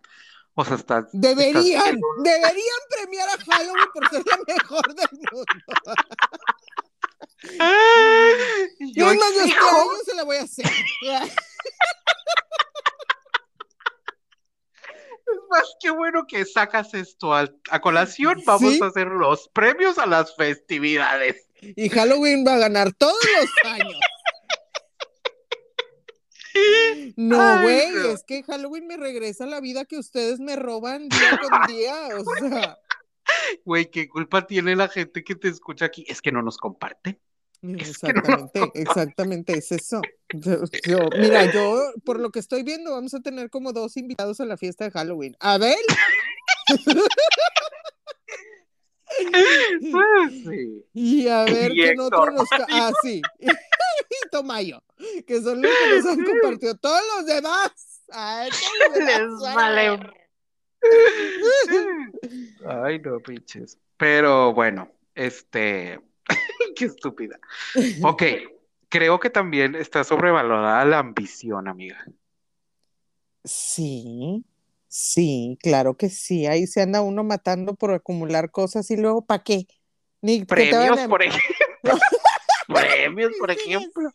O 0.55 0.65
sea, 0.65 0.77
estás. 0.77 1.07
Deberían, 1.13 1.99
deberían 2.25 2.81
premiar 2.91 3.29
a 3.29 3.37
Halloween 3.53 3.85
por 3.95 4.09
ser 4.11 4.23
la 4.27 4.39
mejor 4.55 4.95
del 4.95 5.21
mundo. 5.33 5.47
Yo 7.43 7.59
más, 7.59 8.95
yo 8.95 9.11
este 9.13 9.45
exijo- 9.45 9.69
año 9.69 9.99
se 10.05 10.15
la 10.15 10.25
voy 10.25 10.37
a 10.37 10.43
hacer. 10.43 10.67
Es 15.33 15.39
más 15.49 15.75
que 15.81 15.91
bueno 15.91 16.27
que 16.27 16.45
sacas 16.45 16.93
esto 16.95 17.33
a, 17.35 17.49
colación. 17.81 18.43
Vamos 18.45 18.75
Sí. 18.75 18.81
a 18.83 18.87
hacer 18.87 19.07
los 19.09 19.49
premios 19.49 19.99
a 19.99 20.07
las 20.07 20.35
festividades. 20.37 21.47
Y 21.61 21.89
Halloween 21.89 22.45
va 22.47 22.55
a 22.55 22.59
ganar 22.59 22.93
todos 22.95 23.15
los 23.39 23.73
años. 23.73 24.01
No, 27.17 27.63
güey, 27.63 27.91
no. 27.91 28.09
es 28.11 28.25
que 28.25 28.43
Halloween 28.43 28.87
me 28.87 28.97
regresa 28.97 29.45
a 29.45 29.47
la 29.47 29.61
vida 29.61 29.85
que 29.85 29.99
ustedes 29.99 30.41
me 30.41 30.57
roban 30.57 31.09
día 31.09 31.39
con 31.41 31.67
día. 31.75 32.09
O 32.19 32.49
sea, 32.49 32.79
Güey, 33.65 33.91
¿qué 33.91 34.09
culpa 34.09 34.47
tiene 34.47 34.75
la 34.75 34.89
gente 34.89 35.23
que 35.23 35.37
te 35.37 35.49
escucha 35.49 35.85
aquí? 35.87 36.05
Es 36.09 36.21
que 36.21 36.33
no 36.33 36.43
nos 36.43 36.57
comparten. 36.59 37.21
Es 37.63 37.99
que 37.99 38.13
no 38.15 38.23
nos 38.23 38.51
exactamente, 38.55 38.71
exactamente, 38.75 39.53
es 39.59 39.73
eso. 39.73 40.01
Yo- 40.33 40.63
yo- 40.87 41.09
mira, 41.19 41.53
yo 41.53 41.93
por 42.05 42.19
lo 42.19 42.31
que 42.31 42.39
estoy 42.39 42.63
viendo, 42.63 42.93
vamos 42.93 43.13
a 43.15 43.21
tener 43.21 43.51
como 43.51 43.73
dos 43.73 43.97
invitados 43.99 44.41
a 44.41 44.47
la 44.47 44.57
fiesta 44.57 44.85
de 44.85 44.91
Halloween. 44.93 45.37
Abel 45.41 45.75
Sí. 50.45 50.85
y 50.95 51.29
a 51.29 51.45
ver 51.45 51.73
Y 51.73 51.75
quién 51.75 52.01
otro 52.01 52.31
nos. 52.31 52.47
Ah, 52.71 52.93
sí. 53.03 53.21
y 53.41 53.49
Tomayo, 54.31 54.83
que 55.27 55.41
son 55.43 55.61
los 55.63 55.71
que 55.71 55.97
nos 55.97 56.07
han 56.07 56.25
compartido. 56.25 56.75
Todos 56.77 57.03
los 57.17 57.27
demás. 57.27 57.73
Ay, 58.13 58.51
todos 58.51 58.89
los 58.89 58.95
demás, 59.07 59.43
Les 59.43 59.55
vale. 59.55 60.01
Ay, 62.67 62.99
no, 63.01 63.19
pinches. 63.21 63.79
Pero 63.97 64.53
bueno, 64.55 64.91
este. 65.15 66.01
Qué 66.77 66.85
estúpida. 66.87 67.39
Ok, 68.03 68.23
creo 68.89 69.21
que 69.21 69.31
también 69.31 69.75
está 69.75 70.05
sobrevalorada 70.05 70.85
la 70.85 70.99
ambición, 70.99 71.69
amiga. 71.69 72.05
Sí, 73.45 74.45
sí, 74.89 75.59
claro 75.63 75.97
que 75.97 76.11
sí. 76.11 76.47
Ahí 76.47 76.67
se 76.67 76.83
anda 76.83 77.01
uno 77.01 77.25
matando 77.25 77.75
por 77.75 77.93
acumular 77.95 78.51
cosas 78.51 78.91
y 78.91 78.97
luego, 78.97 79.25
¿para 79.25 79.43
qué? 79.43 79.67
Ni 80.21 80.45
Premios, 80.45 80.99
a- 80.99 81.09
por 81.09 81.23
ejemplo. 81.23 81.43
Premios, 82.69 83.33
por 83.39 83.51
ejemplo. 83.51 84.11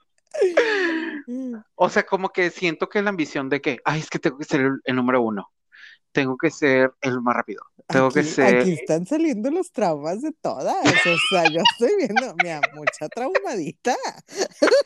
O 1.75 1.89
sea, 1.89 2.03
como 2.05 2.29
que 2.29 2.51
siento 2.51 2.87
que 2.87 3.01
la 3.01 3.09
ambición 3.09 3.49
de 3.49 3.61
que, 3.61 3.79
ay, 3.83 3.99
es 3.99 4.09
que 4.09 4.19
tengo 4.19 4.37
que 4.37 4.45
ser 4.45 4.69
el 4.83 4.95
número 4.95 5.21
uno. 5.21 5.49
Tengo 6.15 6.37
que 6.37 6.49
ser 6.49 6.93
el 7.01 7.21
más 7.21 7.35
rápido. 7.35 7.61
Tengo 7.87 8.09
que 8.09 8.21
Aquí, 8.21 8.29
ser. 8.29 8.59
aquí 8.61 8.71
están 8.73 9.05
saliendo 9.05 9.51
los 9.51 9.71
traumas 9.71 10.21
de 10.21 10.31
todas. 10.31 10.77
O 10.87 11.17
sea, 11.29 11.43
yo 11.51 11.59
estoy 11.73 11.91
viendo, 11.97 12.33
mira, 12.41 12.61
mucha 12.73 13.07
traumadita. 13.09 13.95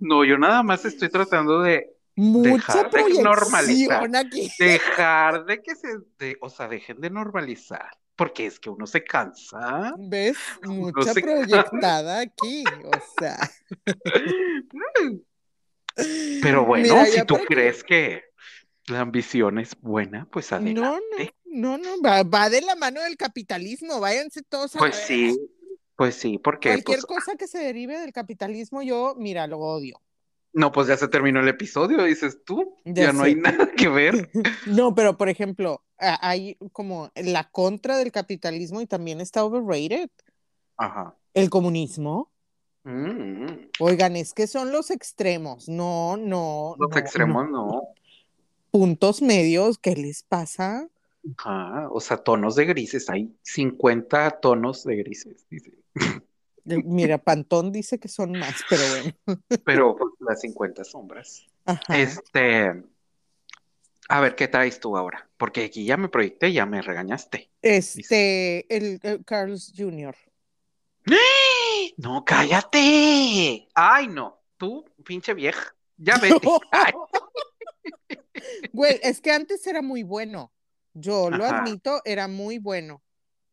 No, 0.00 0.24
yo 0.24 0.38
nada 0.38 0.62
más 0.62 0.84
estoy 0.84 1.08
tratando 1.08 1.60
de 1.60 1.90
Mucha 2.16 2.82
Dejar 2.82 2.90
de 2.90 3.22
normalizar. 3.22 4.16
aquí. 4.16 4.50
dejar 4.58 5.44
de 5.46 5.62
que 5.62 5.74
se, 5.76 5.88
de- 6.18 6.36
o 6.40 6.48
sea, 6.48 6.66
dejen 6.68 7.00
de 7.00 7.10
normalizar, 7.10 7.90
porque 8.16 8.46
es 8.46 8.58
que 8.60 8.70
uno 8.70 8.86
se 8.86 9.02
cansa. 9.04 9.94
¿Ves? 9.98 10.36
Mucha 10.62 11.12
proyectada 11.12 12.20
aquí. 12.20 12.64
O 12.84 12.92
sea. 13.20 13.38
Pero 16.42 16.64
bueno, 16.64 16.94
Mira, 16.94 17.06
si 17.06 17.24
tú 17.24 17.36
que- 17.36 17.46
crees 17.46 17.84
que 17.84 18.22
la 18.86 19.00
ambición 19.00 19.58
es 19.58 19.76
buena, 19.80 20.28
pues 20.30 20.50
No, 20.50 20.56
adelante. 20.58 21.34
no, 21.44 21.78
no, 21.78 21.78
no, 21.78 22.02
va, 22.02 22.22
va 22.22 22.50
de 22.50 22.60
la 22.62 22.76
mano 22.76 23.00
del 23.02 23.16
capitalismo, 23.16 24.00
váyanse 24.00 24.42
todos 24.42 24.74
a 24.76 24.78
Pues 24.78 24.94
sí, 24.96 25.36
pues 25.96 26.14
sí, 26.16 26.38
porque 26.38 26.70
Cualquier 26.70 27.00
pues, 27.00 27.06
cosa 27.06 27.36
que 27.36 27.46
se 27.48 27.58
derive 27.58 27.98
del 28.00 28.12
capitalismo, 28.12 28.82
yo, 28.82 29.14
mira, 29.18 29.46
lo 29.46 29.58
odio. 29.58 30.00
no, 30.52 30.70
pues 30.72 30.86
ya 30.88 30.96
se 30.96 31.08
terminó 31.08 31.40
el 31.40 31.48
episodio, 31.48 32.02
dices 32.04 32.44
tú, 32.44 32.76
Ya 32.84 33.06
ya, 33.06 33.12
no 33.12 33.22
hay 33.24 33.34
nada 33.36 33.70
que 33.76 33.88
ver. 33.88 34.30
No, 34.66 34.94
pero 34.94 35.16
por 35.16 35.28
ejemplo, 35.28 35.82
hay 35.98 36.56
como 36.72 37.10
la 37.16 37.50
contra 37.50 37.96
del 37.96 38.12
capitalismo 38.12 38.80
y 38.80 38.86
también 38.86 39.20
está 39.20 39.44
overrated. 39.44 40.10
Ajá. 40.76 41.16
El 41.34 41.50
comunismo. 41.50 42.30
Mm, 42.84 43.46
Oigan, 43.80 44.16
es 44.16 44.34
que 44.34 44.46
son 44.46 44.70
los 44.72 44.90
extremos. 44.90 45.68
No, 45.68 46.16
no, 46.16 46.76
los 46.78 46.90
no, 46.90 46.98
extremos 46.98 47.44
no. 47.50 47.66
no. 47.66 47.82
Puntos 48.74 49.22
medios, 49.22 49.78
¿qué 49.78 49.94
les 49.94 50.24
pasa? 50.24 50.88
Ajá, 51.36 51.88
o 51.92 52.00
sea, 52.00 52.16
tonos 52.16 52.56
de 52.56 52.64
grises, 52.64 53.08
hay 53.08 53.32
50 53.42 54.40
tonos 54.40 54.82
de 54.82 54.96
grises, 54.96 55.46
dice. 55.48 55.74
Eh, 55.94 56.82
Mira, 56.84 57.18
Pantón 57.18 57.70
dice 57.70 58.00
que 58.00 58.08
son 58.08 58.32
más, 58.32 58.64
pero 58.68 58.82
bueno. 58.88 59.14
Pero 59.64 59.94
pues, 59.94 60.10
las 60.18 60.40
50 60.40 60.82
sombras. 60.82 61.46
Ajá. 61.64 61.96
Este, 61.96 62.82
a 64.08 64.20
ver, 64.20 64.34
¿qué 64.34 64.48
traes 64.48 64.80
tú 64.80 64.96
ahora? 64.96 65.30
porque 65.36 65.66
aquí 65.66 65.84
ya 65.84 65.96
me 65.96 66.08
proyecté, 66.08 66.52
ya 66.52 66.66
me 66.66 66.82
regañaste. 66.82 67.52
Este, 67.62 68.66
el, 68.74 68.98
el 69.04 69.24
Carlos 69.24 69.72
Jr. 69.76 70.16
No, 71.96 72.24
cállate. 72.24 73.68
Ay, 73.72 74.08
no. 74.08 74.40
Tú, 74.56 74.84
pinche 75.04 75.32
vieja. 75.32 75.76
Ya 75.96 76.16
vete. 76.16 76.48
Ay. 76.72 76.92
Güey, 78.72 79.00
es 79.02 79.20
que 79.20 79.30
antes 79.30 79.66
era 79.66 79.82
muy 79.82 80.02
bueno. 80.02 80.52
Yo 80.94 81.30
lo 81.30 81.44
Ajá. 81.44 81.58
admito, 81.58 82.00
era 82.04 82.28
muy 82.28 82.58
bueno. 82.58 83.02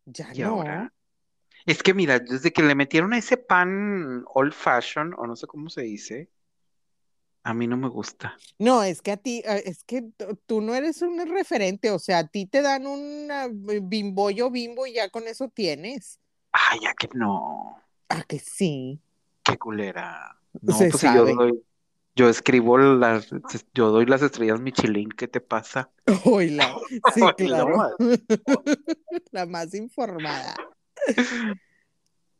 Ya 0.06 0.34
¿Y 0.34 0.42
no. 0.42 0.58
ahora? 0.58 0.94
Es 1.66 1.84
que 1.84 1.94
mira, 1.94 2.20
desde 2.20 2.52
que 2.52 2.64
le 2.64 2.76
metieron 2.76 3.14
ese 3.14 3.38
pan 3.38 4.24
old 4.34 4.54
fashion, 4.54 5.14
o 5.18 5.28
no 5.28 5.36
sé 5.36 5.48
cómo 5.48 5.70
se 5.70 5.82
dice, 5.82 6.30
a 7.44 7.54
mí 7.54 7.68
no 7.68 7.78
me 7.78 7.88
gusta. 7.90 8.38
No, 8.60 8.84
es 8.84 9.02
que 9.02 9.12
a 9.12 9.18
ti, 9.18 9.42
eh, 9.46 9.64
es 9.66 9.84
que 9.84 10.04
tú 10.46 10.62
no 10.62 10.76
eres 10.76 11.02
un 11.02 11.20
referente, 11.28 11.90
o 11.92 12.00
sea, 12.00 12.20
a 12.20 12.28
ti 12.28 12.46
te 12.46 12.62
dan 12.62 12.86
un 12.86 13.30
bimbollo 13.90 14.52
bimbo 14.52 14.86
y 14.88 14.94
ya 14.94 15.10
con 15.10 15.28
eso 15.28 15.50
tienes. 15.50 16.20
Ay, 16.52 16.80
ya 16.84 16.94
que 16.94 17.10
no. 17.14 17.78
Ah, 18.10 18.24
que 18.28 18.40
sí. 18.40 19.02
Qué 19.44 19.58
culera. 19.58 20.38
No, 20.62 20.78
Se 20.78 20.90
pues 20.90 21.02
si 21.02 21.14
yo 21.14 21.26
doy, 21.26 21.64
yo 22.16 22.30
escribo 22.30 22.78
las, 22.78 23.30
yo 23.74 23.90
doy 23.92 24.06
las 24.06 24.22
estrellas 24.22 24.60
Michelin, 24.60 25.10
¿qué 25.10 25.28
te 25.28 25.42
pasa? 25.42 25.90
Oila, 26.26 26.76
sí, 27.16 27.22
claro. 27.38 27.96
La 29.32 29.46
más 29.46 29.74
informada. 29.74 30.56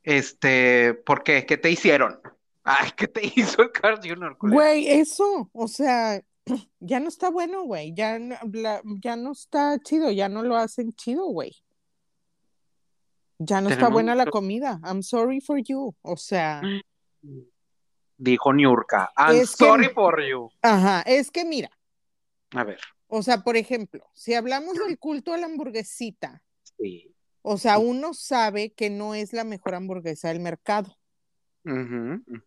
Este, 0.04 0.94
¿por 0.94 1.24
qué? 1.24 1.46
¿Qué 1.46 1.58
te 1.58 1.70
hicieron? 1.72 2.20
Ay, 2.64 2.92
¿qué 2.96 3.08
te 3.08 3.22
hizo 3.36 3.62
el 3.62 3.72
culera? 4.38 4.56
Güey, 4.56 4.88
eso, 4.88 5.50
o 5.54 5.68
sea, 5.68 6.22
ya 6.80 7.00
no 7.00 7.08
está 7.08 7.30
bueno, 7.30 7.64
güey, 7.64 7.94
ya, 7.94 8.20
no- 8.20 8.36
la- 8.52 8.82
ya 9.02 9.16
no 9.16 9.32
está 9.32 9.80
chido, 9.80 10.12
ya 10.12 10.30
no 10.30 10.44
lo 10.44 10.56
hacen 10.58 10.94
chido, 10.94 11.26
güey. 11.26 11.56
Ya 13.44 13.60
no 13.60 13.70
está 13.70 13.90
buena 13.90 14.14
la 14.14 14.28
comida. 14.28 14.80
I'm 14.84 15.02
sorry 15.02 15.42
for 15.42 15.58
you. 15.58 15.96
O 16.04 16.16
sea, 16.16 16.62
Dijo 18.24 18.54
Niurka, 18.54 19.12
I'm 19.18 19.36
Es 19.36 19.56
que- 19.56 19.66
sorry 19.66 19.90
for 19.90 20.22
you. 20.24 20.50
ajá, 20.62 21.02
es 21.08 21.32
que 21.32 21.44
mira, 21.44 21.72
A 22.52 22.64
ver, 22.64 22.80
o 23.08 23.24
sea, 23.24 23.40
por 23.44 23.58
ejemplo, 23.58 24.06
si 24.14 24.34
hablamos 24.36 24.76
del 24.76 25.00
culto 25.00 25.34
a 25.34 25.38
la 25.38 25.48
hamburguesita, 25.48 26.42
sí. 26.78 27.16
o 27.42 27.58
sea, 27.58 27.80
uno 27.80 28.14
sabe 28.14 28.74
que 28.74 28.90
no 28.92 29.16
es 29.16 29.34
la 29.34 29.44
mejor 29.44 29.74
hamburguesa 29.74 30.28
del 30.28 30.40
mercado. 30.40 30.96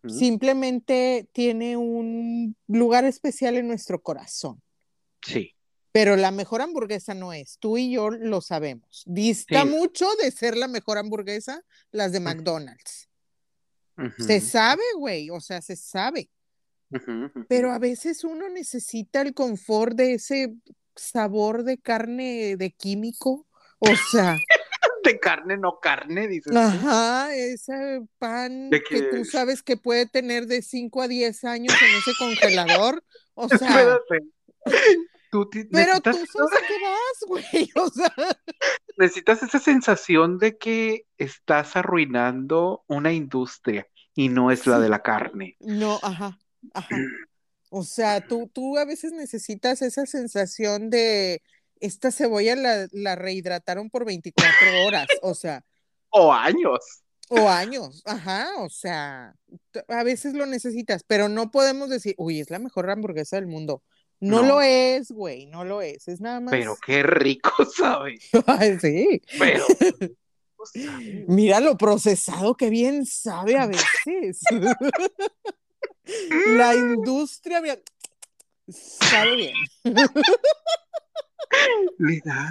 Simplemente 0.07 1.27
tiene 1.31 1.77
un 1.77 2.55
lugar 2.67 3.05
especial 3.05 3.55
en 3.55 3.67
nuestro 3.67 4.01
corazón. 4.01 4.61
Sí. 5.21 5.51
Pero 5.91 6.15
la 6.17 6.31
mejor 6.31 6.61
hamburguesa 6.61 7.13
no 7.13 7.31
es. 7.33 7.57
Tú 7.59 7.77
y 7.77 7.91
yo 7.91 8.09
lo 8.09 8.41
sabemos. 8.41 9.03
Dista 9.05 9.61
Sí. 9.63 9.67
mucho 9.69 10.07
de 10.21 10.31
ser 10.31 10.57
la 10.57 10.67
mejor 10.67 10.97
hamburguesa 10.97 11.61
las 11.91 12.11
de 12.11 12.19
McDonald's. 12.19 13.04
Se 14.17 14.41
sabe, 14.41 14.83
güey, 14.97 15.29
o 15.29 15.39
sea, 15.39 15.61
se 15.61 15.75
sabe. 15.75 16.29
Pero 17.47 17.71
a 17.71 17.79
veces 17.79 18.23
uno 18.23 18.49
necesita 18.49 19.21
el 19.21 19.33
confort 19.33 19.95
de 19.95 20.13
ese 20.13 20.53
sabor 20.95 21.63
de 21.63 21.77
carne 21.77 22.55
de 22.57 22.71
químico. 22.71 23.47
O 23.79 23.95
sea, 24.11 24.37
De 25.05 25.19
carne, 25.19 25.55
no 25.55 25.79
carne, 25.79 26.27
dices 26.27 26.55
ajá, 26.55 27.35
ese 27.35 28.01
pan 28.17 28.71
que 28.71 29.03
tú 29.03 29.23
sabes 29.23 29.61
que 29.61 29.77
puede 29.77 30.07
tener 30.07 30.47
de 30.47 30.63
5 30.63 31.03
a 31.03 31.07
10 31.07 31.43
años 31.43 31.75
en 31.79 31.95
ese 31.95 32.11
congelador. 32.17 33.03
O 33.35 33.47
sea. 33.49 33.99
Tú 35.69 35.69
pero 35.71 36.01
tú 36.01 36.11
sabes 36.11 36.53
a 36.53 36.67
qué 36.67 36.73
vas, 36.81 37.19
güey. 37.27 37.71
O 37.75 37.89
sea, 37.89 38.13
necesitas 38.97 39.43
esa 39.43 39.59
sensación 39.59 40.37
de 40.39 40.57
que 40.57 41.05
estás 41.17 41.75
arruinando 41.75 42.83
una 42.87 43.13
industria 43.13 43.87
y 44.13 44.29
no 44.29 44.51
es 44.51 44.67
la 44.67 44.79
Sí. 44.79 44.81
de 44.81 44.89
la 44.89 45.01
carne. 45.01 45.57
no, 45.59 45.99
ajá, 46.03 46.39
ajá. 46.73 47.07
O 47.69 47.83
sea, 47.83 48.21
tú, 48.27 48.49
tú 48.53 48.77
a 48.77 48.85
veces 48.85 49.11
necesitas 49.11 49.81
esa 49.81 50.05
sensación 50.05 50.89
de 50.89 51.41
esta 51.79 52.11
cebolla 52.11 52.55
la, 52.55 52.87
la 52.91 53.15
rehidrataron 53.15 53.89
por 53.89 54.05
24 54.05 54.85
horas, 54.85 55.17
o 55.21 55.35
sea, 55.35 55.65
O 56.09 56.31
años. 56.33 57.03
o 57.29 57.49
años, 57.49 58.01
ajá, 58.05 58.49
o 58.59 58.69
sea, 58.69 59.35
a 59.87 60.03
veces 60.03 60.33
lo 60.35 60.45
necesitas, 60.45 61.03
pero 61.03 61.27
no 61.29 61.49
podemos 61.51 61.89
decir, 61.89 62.13
uy, 62.17 62.39
es 62.39 62.49
la 62.51 62.59
mejor 62.59 62.89
hamburguesa 62.89 63.37
del 63.37 63.47
mundo. 63.47 63.83
No, 64.25 64.41
No. 64.41 64.47
lo 64.47 64.61
es, 64.61 65.11
güey, 65.11 65.45
no 65.45 65.63
lo 65.63 65.81
es, 65.81 66.07
es 66.07 66.19
nada 66.19 66.39
más. 66.39 66.51
Pero 66.51 66.75
qué 66.83 67.03
rico 67.03 67.51
sabe. 67.77 68.17
Ay, 68.47 68.77
sí, 68.79 69.21
Pero. 69.37 69.65
mira 71.27 71.59
lo 71.59 71.77
procesado 71.77 72.55
que 72.55 72.69
bien 72.71 73.05
sabe 73.05 73.55
a 73.57 73.67
veces. 73.67 74.41
La 76.57 76.73
industria, 76.75 77.61
sabe 78.69 79.35
bien. 79.35 79.55
Le 81.99 82.21
da 82.23 82.49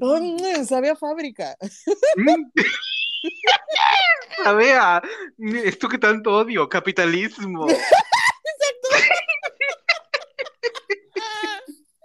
Mm, 0.00 0.64
sabe 0.66 0.90
a 0.90 0.96
fábrica. 0.96 1.56
Mm. 2.16 2.50
Sabe 4.44 4.72
a 4.72 5.02
esto 5.64 5.88
que 5.88 5.98
tanto 5.98 6.32
odio, 6.36 6.68
capitalismo. 6.68 7.66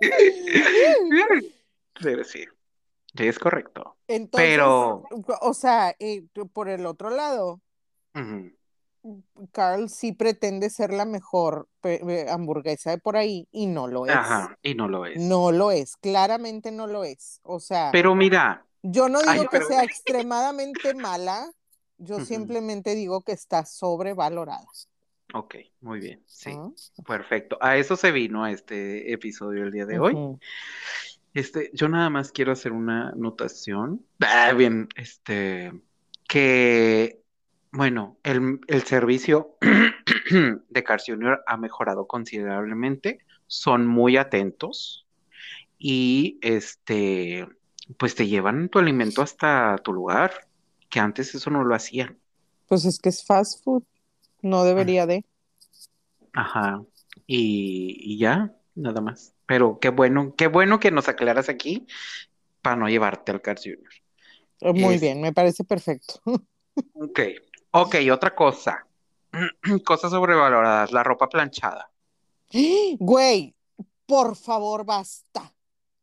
Pero 2.01 2.23
sí, 2.23 2.45
sí, 3.15 3.27
es 3.27 3.39
correcto. 3.39 3.97
Entonces, 4.07 4.49
Pero- 4.49 5.03
o 5.41 5.53
sea, 5.53 5.95
eh, 5.99 6.25
por 6.53 6.69
el 6.69 6.85
otro 6.85 7.09
lado. 7.09 7.61
Carl 9.51 9.89
sí 9.89 10.11
pretende 10.11 10.69
ser 10.69 10.93
la 10.93 11.05
mejor 11.05 11.67
eh, 11.83 12.27
hamburguesa 12.29 12.91
de 12.91 12.97
por 12.99 13.17
ahí 13.17 13.47
y 13.51 13.65
no 13.65 13.87
lo 13.87 14.05
es. 14.05 14.15
Ajá, 14.15 14.57
y 14.61 14.75
no 14.75 14.87
lo 14.87 15.05
es. 15.05 15.17
No 15.19 15.51
lo 15.51 15.71
es, 15.71 15.97
claramente 15.97 16.71
no 16.71 16.87
lo 16.87 17.03
es. 17.03 17.39
O 17.43 17.59
sea, 17.59 17.89
Pero 17.91 18.13
mira, 18.13 18.65
yo 18.83 19.09
no 19.09 19.19
digo 19.21 19.31
Ay, 19.31 19.47
que 19.47 19.61
sea 19.63 19.83
extremadamente 19.83 20.93
mala, 20.93 21.51
yo 21.97 22.19
simplemente 22.19 22.93
digo 22.93 23.21
que 23.21 23.31
está 23.31 23.65
sobrevalorada. 23.65 24.67
Ok, 25.33 25.55
muy 25.81 25.99
bien, 25.99 26.21
sí, 26.25 26.51
¿ah? 26.55 26.69
perfecto. 27.05 27.57
A 27.61 27.77
eso 27.77 27.95
se 27.95 28.11
vino 28.11 28.45
este 28.47 29.11
episodio 29.11 29.63
el 29.63 29.71
día 29.71 29.85
de 29.85 29.99
hoy. 29.99 30.15
Este, 31.33 31.71
yo 31.73 31.87
nada 31.87 32.09
más 32.09 32.31
quiero 32.31 32.51
hacer 32.51 32.71
una 32.73 33.09
anotación. 33.09 34.05
Ah, 34.19 34.51
bien, 34.53 34.89
este, 34.95 35.71
que, 36.27 37.21
bueno, 37.71 38.17
el, 38.23 38.59
el 38.67 38.83
servicio 38.83 39.57
de 40.69 40.83
Cars 40.83 41.05
Junior 41.07 41.43
ha 41.47 41.57
mejorado 41.57 42.05
considerablemente. 42.05 43.19
Son 43.47 43.87
muy 43.87 44.17
atentos 44.17 45.05
y, 45.77 46.37
este, 46.41 47.47
pues 47.97 48.15
te 48.15 48.27
llevan 48.27 48.69
tu 48.69 48.79
alimento 48.79 49.21
hasta 49.21 49.77
tu 49.83 49.93
lugar, 49.93 50.47
que 50.89 50.99
antes 50.99 51.33
eso 51.33 51.49
no 51.49 51.63
lo 51.63 51.75
hacían. 51.75 52.17
Pues 52.67 52.85
es 52.85 52.99
que 52.99 53.09
es 53.09 53.25
fast 53.25 53.63
food, 53.63 53.83
no 54.41 54.63
debería 54.63 55.05
de. 55.05 55.25
Ajá. 56.33 56.83
Y, 57.27 57.95
y 57.99 58.17
ya, 58.17 58.55
nada 58.75 59.01
más. 59.01 59.33
Pero 59.45 59.79
qué 59.79 59.89
bueno, 59.89 60.33
qué 60.37 60.47
bueno 60.47 60.79
que 60.79 60.91
nos 60.91 61.09
aclaras 61.09 61.49
aquí 61.49 61.87
para 62.61 62.77
no 62.77 62.89
llevarte 62.89 63.31
al 63.31 63.41
Cars 63.41 63.63
Junior. 63.63 63.91
Eh, 64.61 64.73
Muy 64.73 64.95
Es- 64.95 65.01
bien, 65.01 65.21
me 65.21 65.33
parece 65.33 65.63
perfecto. 65.63 66.21
Ok, 66.93 67.19
ok, 67.71 67.95
otra 68.13 68.33
cosa. 68.33 68.87
Cosas 69.85 70.11
sobrevaloradas, 70.11 70.91
la 70.93 71.03
ropa 71.03 71.27
planchada. 71.27 71.91
Güey, 72.99 73.55
por 74.05 74.35
favor, 74.35 74.85
basta. 74.85 75.53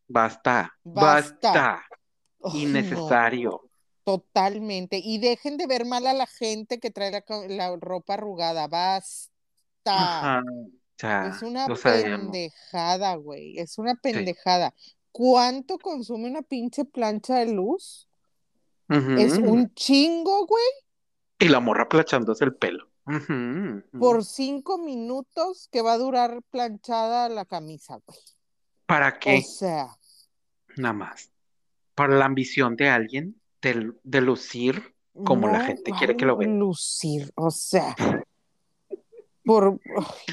Basta, 0.09 0.57
Basta. 0.85 1.83
no. 2.81 3.21
Totalmente. 4.09 5.03
Y 5.05 5.19
dejen 5.19 5.59
de 5.59 5.67
ver 5.67 5.85
mal 5.85 6.07
a 6.07 6.15
la 6.15 6.27
gente 6.27 6.81
que 6.81 6.91
trae 6.91 7.11
la, 7.11 7.77
ropa 7.77 8.15
arrugada. 8.15 8.67
Basta. 8.67 9.29
Ajá. 9.85 10.43
Ya, 10.97 11.27
Es 11.27 11.43
una 11.43 11.67
pendejada, 11.67 13.17
güey. 13.17 13.59
Es 13.59 13.77
una 13.77 13.97
pendejada. 13.97 14.73
¿Cuánto 15.13 15.79
consume 15.79 16.31
una 16.31 16.41
pinche 16.41 16.87
plancha 16.87 17.41
de 17.41 17.53
luz? 17.53 18.09
Es 18.89 19.37
un 19.37 19.75
chingo, 19.75 20.47
güey, 20.47 20.65
Y 21.39 21.49
la 21.51 21.61
morra 21.61 21.87
planchándose 21.87 22.47
el 22.47 22.55
pelo. 22.55 22.89
Por 24.01 24.25
cinco 24.25 24.79
minutos 24.79 25.69
que 25.71 25.83
va 25.83 25.93
a 25.93 25.99
durar 25.99 26.41
planchada 26.51 27.29
la 27.29 27.45
camisa, 27.45 28.01
güey. 28.07 28.19
¿Para 28.87 29.19
qué? 29.19 29.37
O 29.37 29.43
sea, 29.43 29.89
Nada 30.79 30.95
más. 30.95 31.31
Para 31.95 32.17
la 32.17 32.25
ambición 32.25 32.75
de 32.75 32.89
alguien 32.89 33.38
de, 33.63 33.93
de 34.03 34.21
lucir 34.21 34.95
como 35.25 35.49
la 35.49 35.61
gente 35.65 35.93
quiere 35.99 36.17
que 36.17 36.25
lo 36.27 36.37
vea. 36.37 36.49
lucir, 36.49 37.31
o 37.35 37.51
sea. 37.51 37.97
por, 39.45 39.81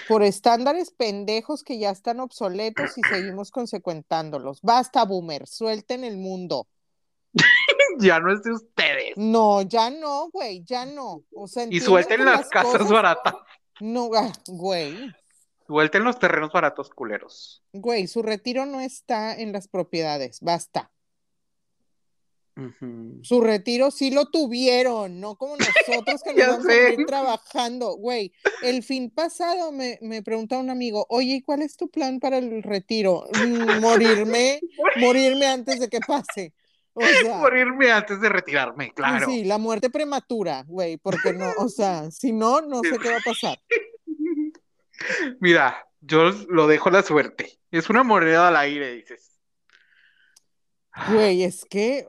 por 0.07 0.23
estándares 0.23 0.91
pendejos 0.91 1.63
que 1.63 1.79
ya 1.79 1.89
están 1.89 2.19
obsoletos 2.19 2.97
y 2.97 3.01
seguimos 3.09 3.49
consecuentándolos. 3.51 4.61
Basta, 4.61 5.03
boomer, 5.05 5.47
suelten 5.47 6.03
el 6.03 6.17
mundo. 6.17 6.67
ya 7.99 8.19
no 8.19 8.31
es 8.31 8.43
de 8.43 8.51
ustedes. 8.53 9.13
No, 9.17 9.61
ya 9.61 9.89
no, 9.89 10.29
güey, 10.31 10.63
ya 10.63 10.85
no. 10.85 11.23
O 11.33 11.47
sea, 11.47 11.65
Y 11.69 11.79
suelten 11.79 12.25
las 12.25 12.49
casas 12.49 12.73
cosas- 12.73 12.91
baratas. 12.91 13.35
No, 13.79 14.09
ah, 14.15 14.31
güey, 14.47 15.11
Suelten 15.67 16.03
los 16.03 16.19
terrenos 16.19 16.51
baratos 16.53 16.89
culeros. 16.91 17.63
güey, 17.73 18.05
su 18.07 18.21
retiro 18.21 18.65
no 18.67 18.79
está 18.81 19.33
en 19.35 19.51
las 19.51 19.67
propiedades, 19.67 20.39
basta. 20.41 20.91
Su 23.21 23.41
retiro 23.41 23.91
sí 23.91 24.11
lo 24.11 24.27
tuvieron, 24.27 25.19
no 25.19 25.35
como 25.35 25.57
nosotros 25.57 26.21
que 26.23 26.33
nos 26.35 26.47
vamos 26.47 26.65
a 26.65 26.69
seguir 26.71 27.05
trabajando. 27.05 27.97
Güey, 27.97 28.31
el 28.63 28.81
fin 28.83 29.09
pasado 29.09 29.71
me, 29.71 29.99
me 30.01 30.23
pregunta 30.23 30.57
un 30.57 30.69
amigo, 30.69 31.05
oye, 31.09 31.35
¿y 31.35 31.41
cuál 31.41 31.61
es 31.61 31.75
tu 31.75 31.89
plan 31.89 32.19
para 32.19 32.37
el 32.37 32.63
retiro? 32.63 33.25
"Mm, 33.33 33.81
morirme, 33.81 34.61
morirme 34.97 35.47
antes 35.47 35.79
de 35.79 35.89
que 35.89 35.99
pase. 35.99 36.53
O 36.97 37.01
sea, 37.01 37.35
Morirme 37.39 37.91
antes 37.91 38.21
de 38.21 38.29
retirarme, 38.29 38.93
claro. 38.93 39.25
sí, 39.29 39.43
la 39.43 39.57
muerte 39.57 39.89
prematura, 39.89 40.63
güey, 40.65 40.95
porque 40.95 41.33
no, 41.33 41.51
o 41.57 41.67
sea, 41.67 42.09
si 42.09 42.31
no, 42.31 42.61
no 42.61 42.79
sé 42.83 42.97
qué 43.01 43.09
va 43.09 43.17
a 43.17 43.19
pasar. 43.25 43.59
Mira, 45.41 45.85
yo 45.99 46.31
lo 46.47 46.67
dejo 46.67 46.87
a 46.87 46.93
la 46.93 47.03
suerte. 47.03 47.59
Es 47.69 47.89
una 47.89 48.03
moneda 48.03 48.47
al 48.47 48.55
aire, 48.55 48.93
dices. 48.93 49.34
Güey, 50.97 51.43
es 51.43 51.65
que, 51.65 52.07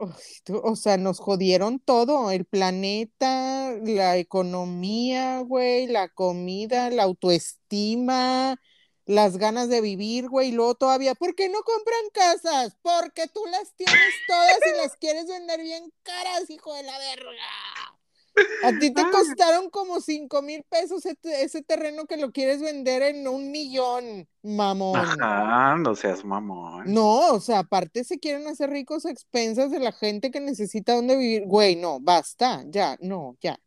o 0.48 0.76
sea, 0.76 0.96
nos 0.96 1.18
jodieron 1.18 1.80
todo, 1.80 2.30
el 2.30 2.44
planeta, 2.44 3.72
la 3.82 4.16
economía, 4.16 5.40
güey, 5.40 5.86
la 5.88 6.08
comida, 6.08 6.88
la 6.90 7.02
autoestima, 7.02 8.56
las 9.04 9.38
ganas 9.38 9.68
de 9.68 9.80
vivir, 9.80 10.28
güey, 10.28 10.48
y 10.50 10.52
luego 10.52 10.76
todavía, 10.76 11.14
¿por 11.16 11.34
qué 11.34 11.48
no 11.48 11.62
compran 11.62 12.10
casas? 12.12 12.76
Porque 12.80 13.26
tú 13.28 13.40
las 13.50 13.74
tienes 13.74 14.14
todas 14.26 14.58
y 14.66 14.76
las 14.76 14.96
quieres 15.00 15.26
vender 15.26 15.60
bien 15.62 15.92
caras, 16.04 16.48
hijo 16.48 16.72
de 16.74 16.84
la 16.84 16.96
verga. 16.98 17.75
A 18.64 18.72
ti 18.78 18.92
te 18.92 19.00
Ay. 19.00 19.10
costaron 19.10 19.70
como 19.70 20.00
cinco 20.00 20.42
mil 20.42 20.62
pesos 20.68 21.04
ese, 21.06 21.62
terreno 21.62 22.04
que 22.06 22.16
lo 22.18 22.32
quieres 22.32 22.60
vender 22.60 23.02
en 23.02 23.26
un 23.28 23.50
millón, 23.50 24.28
mamón. 24.42 24.96
Ajá, 24.96 25.76
no 25.76 25.94
seas 25.94 26.24
mamón. 26.24 26.92
No, 26.92 27.32
o 27.32 27.40
sea, 27.40 27.60
aparte 27.60 28.04
se 28.04 28.18
quieren 28.18 28.46
hacer 28.46 28.70
ricos 28.70 29.06
a 29.06 29.10
expensas 29.10 29.70
de 29.70 29.78
la 29.78 29.92
gente 29.92 30.30
que 30.30 30.40
necesita 30.40 30.94
dónde 30.94 31.16
vivir. 31.16 31.44
Güey, 31.46 31.76
no, 31.76 31.98
basta, 32.00 32.62
ya, 32.66 32.96
no, 33.00 33.36
ya. 33.40 33.58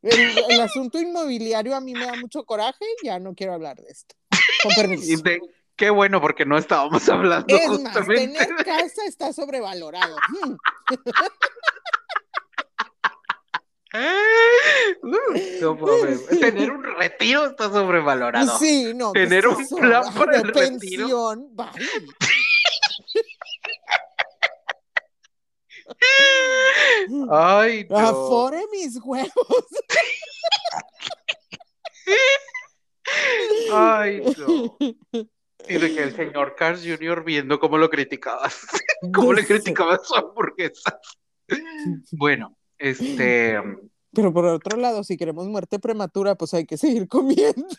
El, 0.00 0.38
el 0.50 0.60
asunto 0.60 0.98
inmobiliario 1.00 1.74
a 1.74 1.80
mí 1.80 1.92
me 1.92 2.06
da 2.06 2.14
mucho 2.16 2.44
coraje, 2.44 2.84
ya 3.02 3.18
no 3.18 3.34
quiero 3.34 3.54
hablar 3.54 3.76
de 3.82 3.90
esto. 3.90 4.14
Con 4.62 4.72
permiso. 4.74 5.22
de- 5.22 5.40
qué 5.76 5.90
bueno, 5.90 6.20
porque 6.20 6.44
no 6.46 6.56
estábamos 6.56 7.08
hablando 7.08 7.46
Es 7.54 7.68
más, 7.68 7.78
justamente. 7.96 8.26
tener 8.28 8.64
casa 8.64 9.04
está 9.06 9.32
sobrevalorado. 9.32 10.16
No 15.02 15.18
Tener 16.40 16.70
un 16.72 16.84
retiro 16.84 17.46
está 17.46 17.70
sobrevalorado. 17.70 18.58
Sí, 18.58 18.92
no. 18.94 19.12
¿qué 19.12 19.24
Tener 19.24 19.48
un 19.48 19.62
eso? 19.62 19.76
plan 19.76 20.14
para 20.14 20.36
el 20.36 20.42
retiro. 20.44 20.60
pensión, 20.60 21.48
bye. 21.56 21.68
Ay, 27.30 27.86
no. 27.90 27.98
Afore 27.98 28.64
mis 28.70 28.98
huevos. 29.02 29.66
Ay, 33.72 34.22
no. 34.38 34.76
Y 35.66 35.74
de 35.78 35.94
que 35.94 36.02
el 36.02 36.14
señor 36.14 36.54
Cars 36.56 36.82
Jr. 36.84 37.24
viendo 37.24 37.58
cómo 37.58 37.78
lo 37.78 37.90
criticabas, 37.90 38.66
cómo 39.14 39.32
le 39.32 39.46
criticabas 39.46 40.06
su 40.06 40.14
hamburguesa. 40.14 40.98
Bueno, 42.12 42.57
este, 42.78 43.56
Pero 44.12 44.32
por 44.32 44.44
otro 44.46 44.78
lado, 44.78 45.04
si 45.04 45.16
queremos 45.16 45.46
muerte 45.48 45.78
prematura, 45.78 46.34
pues 46.34 46.54
hay 46.54 46.66
que 46.66 46.76
seguir 46.76 47.08
comiendo. 47.08 47.66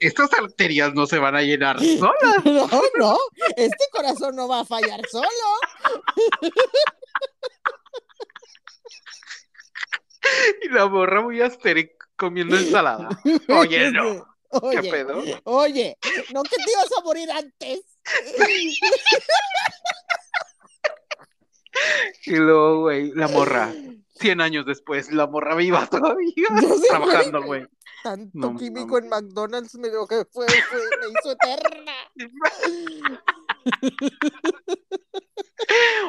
estas 0.00 0.32
arterias 0.34 0.94
no 0.94 1.06
se 1.06 1.18
van 1.18 1.36
a 1.36 1.42
llenar 1.42 1.78
solas. 1.80 2.44
No, 2.44 2.68
no, 2.98 3.18
este 3.56 3.84
corazón 3.92 4.36
no 4.36 4.48
va 4.48 4.60
a 4.60 4.64
fallar 4.64 5.00
solo. 5.08 5.26
Y 10.62 10.68
la 10.68 10.88
morra 10.88 11.22
muy 11.22 11.40
astérica 11.40 12.06
comiendo 12.16 12.56
ensalada. 12.56 13.08
Oye, 13.48 13.90
no. 13.92 14.26
¿Qué 14.70 14.78
Oye, 14.78 14.90
pedo? 14.90 15.22
oye, 15.44 15.98
no 16.32 16.42
que 16.42 16.56
te 16.56 16.70
ibas 16.70 16.88
a 16.96 17.02
morir 17.02 17.30
antes. 17.30 17.80
Y 22.24 22.36
luego, 22.36 22.80
güey, 22.82 23.12
la 23.14 23.28
morra, 23.28 23.72
100 24.18 24.40
años 24.40 24.66
después, 24.66 25.12
la 25.12 25.26
morra 25.26 25.54
viva 25.54 25.86
todavía, 25.86 26.46
trabajando, 26.88 27.42
güey. 27.42 27.66
Tanto 28.02 28.30
No, 28.52 28.56
químico 28.58 28.98
no. 29.00 29.04
en 29.04 29.08
McDonald's 29.08 29.74
me, 29.76 29.88
lo 29.90 30.06
que 30.06 30.24
fue, 30.30 30.46
fue- 30.46 30.80
me 31.00 31.08
hizo 31.08 31.32
eterna. 31.32 31.92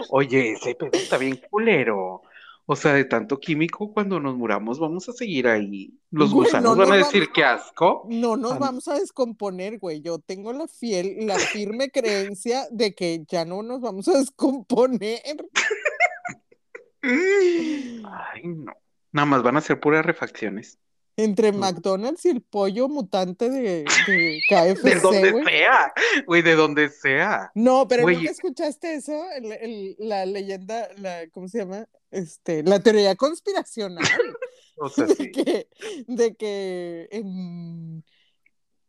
Oye, 0.10 0.54
ese 0.54 0.76
pedo 0.76 0.92
está 0.94 1.18
bien 1.18 1.42
culero. 1.50 2.22
O 2.70 2.76
sea, 2.76 2.94
de 2.94 3.06
tanto 3.06 3.40
químico, 3.40 3.94
cuando 3.94 4.20
nos 4.20 4.36
muramos, 4.36 4.78
vamos 4.78 5.08
a 5.08 5.14
seguir 5.14 5.48
ahí. 5.48 5.98
Los 6.12 6.34
Güey, 6.34 6.48
gusanos 6.48 6.76
no 6.78 6.84
van 6.86 6.92
a 6.92 6.98
decir 6.98 7.30
que 7.34 7.42
asco. 7.42 8.06
No 8.10 8.36
nos 8.36 8.52
Ah, 8.54 8.58
vamos 8.60 8.90
a 8.90 8.96
descomponer, 9.00 9.80
güey. 9.80 10.02
Yo 10.02 10.20
tengo 10.20 10.52
la 10.52 10.68
fiel, 10.68 11.26
la 11.26 11.40
firme 11.40 11.90
creencia 11.92 12.68
de 12.70 12.94
que 12.94 13.24
ya 13.26 13.46
no 13.46 13.64
nos 13.64 13.80
vamos 13.80 14.10
a 14.10 14.18
descomponer. 14.18 15.22
Ay, 17.02 18.42
no. 18.44 18.74
Nada 19.14 19.26
más 19.26 19.44
van 19.44 19.56
a 19.58 19.62
ser 19.62 19.80
puras 19.80 20.06
refacciones. 20.06 20.78
Entre. 21.18 21.52
McDonald's 21.52 22.24
y 22.26 22.30
el 22.30 22.42
pollo 22.42 22.88
mutante 22.88 23.50
de, 23.50 23.84
de 24.08 24.40
KFC, 24.50 24.84
De 24.84 24.96
donde 25.00 25.44
sea, 25.44 25.94
güey, 26.26 26.42
de 26.44 26.56
donde 26.56 26.90
sea. 26.90 27.52
No, 27.56 27.88
pero 27.88 28.04
Güey. 28.04 28.18
¿nunca 28.18 28.32
escuchaste 28.32 28.94
eso? 28.96 29.14
El- 29.36 29.52
el- 29.52 29.96
la 30.00 30.26
leyenda, 30.26 30.88
la, 30.98 31.28
¿cómo 31.32 31.48
se 31.48 31.58
llama? 31.60 31.88
Este, 32.12 32.64
la 32.64 32.80
teoría 32.80 33.16
conspiracional 33.16 34.04
O 34.78 34.90
sea, 34.90 35.06
de 35.08 35.16
sí. 35.16 35.32
que, 35.32 35.68
de 36.08 36.36
que 36.36 37.10
en 37.12 38.04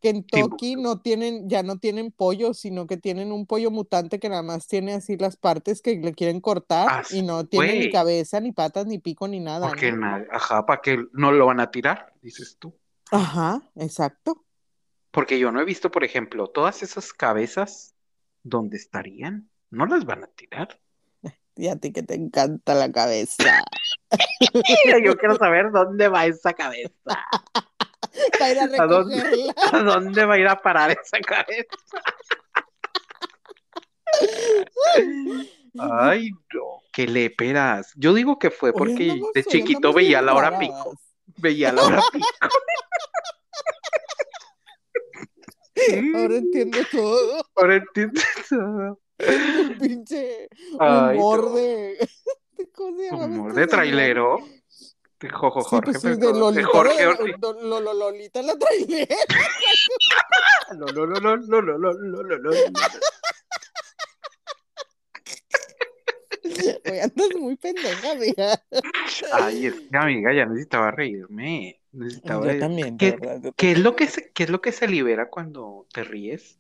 Kentucky 0.01 0.76
no 0.76 1.01
tienen, 1.01 1.49
ya 1.49 1.62
no 1.62 1.78
tienen 1.78 2.12
pollo, 2.12 2.55
sino 2.55 2.86
que 2.86 2.96
tienen 2.96 3.32
un 3.32 3.46
pollo 3.46 3.70
mutante 3.70 4.18
que 4.18 4.28
nada 4.28 4.42
más 4.42 4.66
tiene 4.66 4.94
así 4.94 5.16
las 5.16 5.36
partes 5.36 5.82
que 5.82 5.96
le 5.96 6.12
quieren 6.14 6.40
cortar 6.40 6.86
Ah, 6.90 7.03
y 7.11 7.22
no 7.22 7.46
tiene 7.46 7.76
ni 7.76 7.90
cabeza, 7.90 8.40
ni 8.40 8.53
patas, 8.53 8.86
ni 8.86 8.99
pico, 8.99 9.26
ni 9.26 9.40
nada. 9.40 9.68
Porque, 9.68 9.90
¿no? 9.90 9.99
na- 9.99 10.26
ajá, 10.30 10.64
para 10.66 10.80
que 10.80 11.05
no 11.12 11.32
lo 11.32 11.46
van 11.46 11.61
a 11.61 11.70
tirar, 11.70 12.12
dices 12.22 12.57
tú. 12.59 12.74
Ajá, 13.11 13.62
exacto. 13.74 14.44
Porque 15.11 15.38
yo 15.38 15.51
no 15.51 15.61
he 15.61 15.64
visto, 15.64 15.90
por 15.90 16.05
ejemplo, 16.05 16.49
todas 16.49 16.82
esas 16.82 17.12
cabezas, 17.12 17.94
¿dónde 18.42 18.76
estarían? 18.76 19.51
No 19.70 19.86
las 19.86 20.05
van 20.05 20.24
a 20.24 20.28
tirar. 20.28 20.80
Y 21.57 21.66
a 21.66 21.76
ti 21.76 21.92
que 21.92 22.05
te 22.05 22.14
encanta 22.14 22.74
la 22.74 22.92
cabeza. 22.92 23.64
Yo 25.05 25.16
quiero 25.16 25.34
saber 25.36 25.72
dónde 25.72 26.07
va 26.07 26.26
esa 26.26 26.53
cabeza. 26.53 26.92
Para 28.39 28.51
ir 28.51 28.59
a 28.59 28.83
¿A 28.83 28.87
dónde? 28.87 29.16
recogerla. 29.16 29.55
¿A 29.73 29.79
dónde 29.83 30.25
va 30.25 30.35
a 30.35 30.39
ir 30.39 30.49
a 30.49 30.57
parar 30.61 30.91
esa 30.91 31.19
cabeza? 31.21 31.77
Ay, 35.79 36.31
no, 36.55 36.83
qué 36.93 37.07
léperas. 37.07 37.93
Yo 37.97 38.14
digo 38.14 38.39
que 38.39 38.51
fue 38.51 38.73
porque 38.73 39.21
de 39.35 39.45
chiquito 39.45 39.93
veía 39.95 40.23
la 40.23 40.35
hora 40.35 40.59
pico. 40.59 40.99
Veía 41.37 41.73
la 41.73 41.85
hora 41.85 42.03
pico. 42.12 42.27
Ahora 46.16 46.37
entiendo 46.37 46.79
todo. 46.91 47.45
Ahora 47.55 47.77
entiendes 47.77 48.25
todo. 48.49 48.99
Pinche 49.81 50.49
Ay, 50.79 51.16
humor 51.16 51.45
no. 51.45 51.57
de. 51.57 52.09
¿Cómo 52.75 52.97
se 52.99 53.05
llamaba 53.05 53.27
Humor 53.27 53.49
este 53.51 53.61
de 53.61 53.66
trailero. 53.69 54.39
Jojo 55.27 55.62
Jorge. 55.62 55.95
Sí, 55.95 55.99
pues, 56.03 56.21
de, 56.21 56.33
Lolita, 56.33 56.61
de 56.61 56.64
Jorge 56.64 57.07
Ortiz. 57.07 57.37
Lo, 57.41 57.81
lo, 57.81 57.93
Lolita 57.95 58.43
la 58.43 58.57
traidera. 58.57 59.16
lo, 60.79 60.87
lo, 60.87 61.07
lo, 61.07 61.37
lo, 61.37 61.62
lo, 61.62 61.93
lo, 61.93 62.23
lo, 62.23 62.51
andas 67.03 67.29
muy 67.39 67.57
pendeja, 67.57 68.12
amiga. 68.12 68.62
Ay, 69.33 69.66
es 69.66 69.75
que, 69.75 69.97
amiga, 69.97 70.33
ya 70.33 70.47
necesitaba 70.47 70.91
reírme. 70.91 71.81
Necesitaba... 71.93 72.53
Yo 72.53 72.59
también, 72.59 72.97
¿Qué, 72.97 73.12
verdad, 73.12 73.53
¿qué 73.57 73.73
es 73.73 73.79
lo 73.79 73.97
que 73.97 74.07
se, 74.07 74.31
¿Qué 74.31 74.45
es 74.45 74.51
lo 74.51 74.61
que 74.61 74.73
se 74.73 74.89
libera 74.89 75.29
cuando 75.29 75.87
te 75.93 76.05
ríes? 76.05 76.59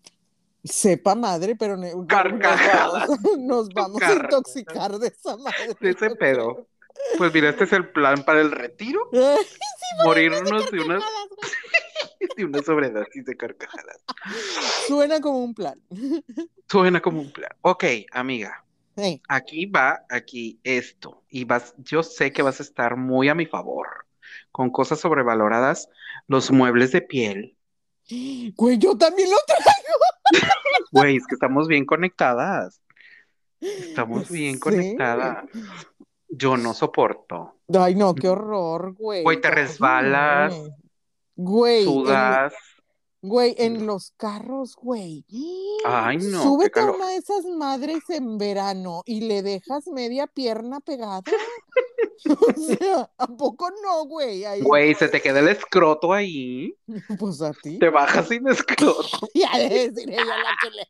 Sepa 0.64 1.14
madre, 1.14 1.54
pero 1.56 1.76
ne... 1.76 1.92
Carcajadas. 2.08 3.08
nos 3.38 3.68
vamos, 3.70 4.02
a 4.02 4.14
intoxicar 4.14 4.98
de 4.98 5.08
esa 5.08 5.36
madre. 5.36 5.76
De 5.80 5.90
ese 5.90 6.10
pedo. 6.16 6.66
Pues 7.16 7.32
mira, 7.34 7.48
este 7.50 7.64
es 7.64 7.72
el 7.72 7.88
plan 7.88 8.24
para 8.24 8.40
el 8.40 8.50
retiro. 8.50 9.08
Sí, 9.88 10.04
Morirnos 10.04 10.70
de 10.70 10.80
una, 10.80 10.98
carcajadas, 10.98 11.28
güey. 11.30 12.30
de 12.36 12.44
una 12.44 12.62
sobredosis 12.62 13.24
de 13.24 13.36
carcajadas. 13.38 13.96
Suena 14.86 15.18
como 15.20 15.42
un 15.42 15.54
plan. 15.54 15.80
Suena 16.68 17.00
como 17.00 17.20
un 17.22 17.32
plan. 17.32 17.50
Ok, 17.62 17.84
amiga. 18.12 18.64
Ey, 18.96 19.22
Aquí 19.28 19.64
va, 19.64 20.04
aquí 20.10 20.60
esto. 20.62 21.24
Y 21.30 21.44
vas, 21.44 21.74
yo 21.78 22.02
sé 22.02 22.32
que 22.32 22.42
vas 22.42 22.60
a 22.60 22.64
estar 22.64 22.96
muy 22.96 23.30
a 23.30 23.34
mi 23.34 23.46
favor. 23.46 24.06
Con 24.52 24.68
cosas 24.70 25.00
sobrevaloradas, 25.00 25.88
los 26.26 26.50
muebles 26.50 26.92
de 26.92 27.00
piel. 27.00 27.56
Güey, 28.10 28.76
yo 28.78 28.94
también 28.98 29.30
lo 29.30 29.36
traigo. 29.46 30.48
Güey, 30.92 31.16
es 31.16 31.26
que 31.26 31.34
estamos 31.34 31.66
bien 31.66 31.86
conectadas. 31.86 32.82
Estamos 33.60 34.28
bien 34.30 34.54
Sí. 34.54 34.60
conectadas. 34.60 35.44
Yo 36.28 36.56
no 36.56 36.74
soporto. 36.74 37.54
Ay, 37.72 37.94
no, 37.94 38.14
qué 38.14 38.28
horror, 38.28 38.94
güey. 38.94 39.22
Güey, 39.22 39.40
te 39.40 39.50
resbalas. 39.50 40.54
Güey, 41.36 41.80
en, 41.80 41.84
Sudas. 41.84 42.52
güey, 43.22 43.54
en 43.58 43.86
los 43.86 44.12
carros, 44.16 44.74
güey. 44.76 45.24
Ay, 45.84 46.18
no, 46.18 46.42
Súbete 46.42 46.80
a 46.80 46.90
una 46.90 47.08
de 47.08 47.16
esas 47.16 47.44
madres 47.44 48.02
en 48.10 48.38
verano 48.38 49.02
y 49.06 49.20
le 49.22 49.42
dejas 49.42 49.86
media 49.86 50.26
pierna 50.26 50.80
pegada. 50.80 51.22
O 52.28 52.52
sea, 52.60 53.08
¿a 53.16 53.26
poco 53.28 53.70
no, 53.82 54.04
güey? 54.06 54.44
Ahí, 54.44 54.60
Güey, 54.60 54.92
se 54.94 55.08
te 55.08 55.20
queda 55.22 55.38
el 55.38 55.48
escroto 55.48 56.12
ahí. 56.12 56.74
pues 57.18 57.40
a 57.40 57.52
ti. 57.52 57.78
Te 57.78 57.90
bajas 57.90 58.26
sin 58.28 58.46
escroto. 58.48 59.06
Ya 59.34 59.56
de 59.56 59.88
decir 59.90 60.10
ella 60.10 60.24
la 60.24 60.56
que 60.60 60.70
le. 60.70 60.86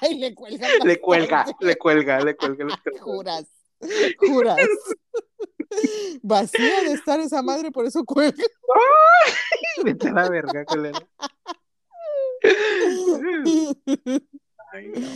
Ay, 0.00 0.18
le 0.18 0.34
cuelga. 0.34 0.66
Le 0.82 1.00
cuelga, 1.00 1.44
le 1.60 1.76
cuelga, 1.76 2.20
le 2.20 2.34
cuelga 2.34 2.64
el 2.64 2.70
escroto. 2.70 3.04
Juras. 3.04 3.44
Juras. 4.18 4.58
Vacía 6.22 6.82
de 6.82 6.92
estar 6.92 7.20
esa 7.20 7.42
madre, 7.42 7.70
por 7.70 7.84
eso 7.86 8.04
cuelga. 8.04 8.44
Vete 9.84 10.08
a 10.08 10.12
la 10.12 10.28
verga, 10.28 10.64
culera. 10.64 11.06
Ay, 14.72 14.88
no. 14.88 15.08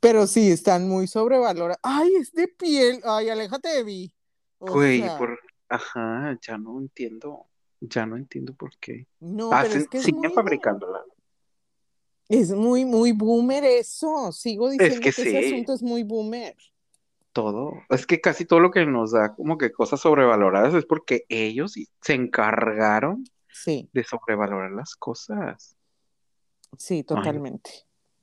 Pero 0.00 0.26
sí, 0.26 0.50
están 0.50 0.88
muy 0.88 1.06
sobrevalorados. 1.06 1.80
Ay, 1.82 2.14
es 2.20 2.32
de 2.32 2.48
piel. 2.48 3.00
Ay, 3.04 3.28
aléjate 3.28 3.68
de 3.70 3.84
mí. 3.84 4.12
O 4.58 4.72
Güey, 4.72 5.00
sea, 5.00 5.18
por... 5.18 5.38
Ajá, 5.68 6.38
ya 6.40 6.58
no 6.58 6.78
entiendo. 6.80 7.46
Ya 7.80 8.06
no 8.06 8.16
entiendo 8.16 8.54
por 8.54 8.70
qué. 8.78 9.06
no, 9.20 9.50
pero 9.50 9.62
Hacen, 9.62 9.80
es 9.82 9.88
que 9.88 9.98
es 9.98 10.04
siguen 10.04 10.20
muy, 10.20 10.32
fabricándola. 10.32 11.02
es 12.28 12.50
muy, 12.52 12.84
muy 12.84 13.12
boomer 13.12 13.64
eso. 13.64 14.32
Sigo 14.32 14.70
diciendo 14.70 14.96
que 14.96 15.12
que, 15.12 15.22
ese 15.22 15.38
asunto 15.46 15.74
es 15.74 15.82
muy 15.82 16.02
boomer. 16.02 16.56
Todo. 17.36 17.74
Es 17.90 18.06
que 18.06 18.18
casi 18.22 18.46
todo 18.46 18.60
lo 18.60 18.70
que 18.70 18.86
nos 18.86 19.12
da 19.12 19.34
como 19.34 19.58
que 19.58 19.70
cosas 19.70 20.00
sobrevaloradas 20.00 20.72
es 20.72 20.86
porque 20.86 21.26
ellos 21.28 21.74
se 22.00 22.14
encargaron 22.14 23.24
Sí, 23.52 23.90
de 23.92 24.04
sobrevalorar 24.04 24.70
las 24.72 24.96
cosas. 24.96 25.76
sí, 26.78 27.04
totalmente. 27.04 27.70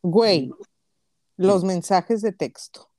Güey, 0.02 0.50
los 1.38 1.64
mensajes 1.64 2.22
de 2.24 2.32
texto. 2.32 2.90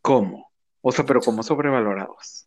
¿Cómo? 0.00 0.48
O 0.80 0.92
sea, 0.92 1.04
pero 1.04 1.20
¿cómo 1.20 1.42
sobrevalorados? 1.42 2.46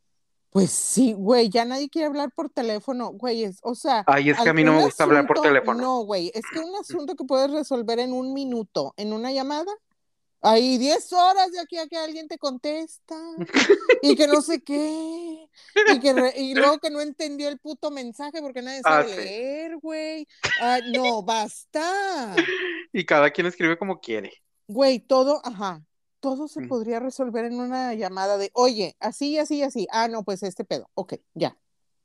Pues 0.51 0.71
sí, 0.71 1.11
güey, 1.13 1.49
ya 1.49 1.65
nadie 1.65 1.89
quiere 1.89 2.07
hablar 2.07 2.31
por 2.33 2.49
teléfono, 2.49 3.09
güey, 3.09 3.43
es, 3.43 3.59
o 3.61 3.75
sea, 3.75 4.05
Ay, 4.07 4.29
es 4.29 4.39
que 4.39 4.49
a 4.49 4.53
mí 4.53 4.63
no 4.63 4.73
me 4.73 4.85
gusta 4.85 5.03
hablar 5.03 5.27
por 5.27 5.41
teléfono. 5.41 5.81
No, 5.81 5.99
güey, 6.05 6.31
es 6.33 6.43
que 6.51 6.59
un 6.59 6.73
asunto 6.77 7.15
que 7.15 7.25
puedes 7.25 7.51
resolver 7.51 7.99
en 7.99 8.13
un 8.13 8.33
minuto, 8.33 8.93
en 8.95 9.11
una 9.11 9.33
llamada, 9.33 9.71
ahí 10.41 10.77
10 10.77 11.11
horas 11.13 11.51
de 11.51 11.59
aquí 11.59 11.77
a 11.77 11.87
que 11.87 11.97
alguien 11.97 12.27
te 12.27 12.37
contesta, 12.37 13.15
y 14.01 14.15
que 14.15 14.27
no 14.27 14.41
sé 14.41 14.61
qué, 14.61 15.49
y, 15.89 15.99
que 15.99 16.13
re- 16.13 16.33
y 16.37 16.53
luego 16.55 16.79
que 16.79 16.89
no 16.89 17.01
entendió 17.01 17.49
el 17.49 17.59
puto 17.59 17.91
mensaje 17.91 18.41
porque 18.41 18.61
nadie 18.61 18.81
Ah, 18.83 19.03
sabe 19.03 19.09
sí. 19.09 19.15
leer, 19.15 19.77
güey. 19.77 20.27
Ah, 20.61 20.79
no, 20.93 21.23
basta. 21.23 22.35
Y 22.93 23.05
cada 23.05 23.31
quien 23.31 23.47
escribe 23.47 23.77
como 23.77 23.99
quiere. 23.99 24.31
Güey, 24.67 24.99
todo, 24.99 25.41
ajá, 25.45 25.83
todo 26.19 26.47
se 26.47 26.61
Mm. 26.61 26.67
podría 26.67 26.99
resolver 26.99 27.45
en 27.45 27.59
una 27.59 27.93
llamada 27.93 28.37
de, 28.37 28.51
oye, 28.53 28.95
así, 28.99 29.37
así, 29.37 29.63
así. 29.63 29.87
Ah, 29.91 30.07
no, 30.07 30.23
pues 30.23 30.43
este 30.43 30.65
pedo. 30.65 30.89
Ok, 30.93 31.15
ya. 31.33 31.57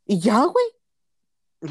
Y 0.07 0.20
ya, 0.20 0.45
güey. 0.45 0.66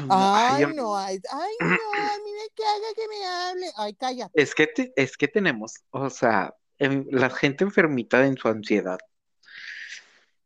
Ay, 0.08 0.64
Ay, 0.64 0.74
no, 0.74 0.96
ay, 0.96 1.20
ay, 1.30 1.52
no, 1.60 1.66
a 1.66 2.18
mí 2.24 2.30
me 2.32 2.48
caga 2.54 2.94
que 2.96 3.08
me 3.08 3.24
hable. 3.26 3.72
Ay, 3.76 3.94
cállate. 3.94 4.42
Es 4.42 4.54
que, 4.54 4.66
te- 4.66 4.92
es 4.96 5.16
que 5.16 5.28
tenemos, 5.28 5.74
o 5.90 6.08
sea, 6.10 6.54
en- 6.78 7.06
la 7.10 7.28
gente 7.30 7.64
enfermita 7.64 8.24
en 8.26 8.36
su 8.36 8.48
ansiedad 8.48 8.98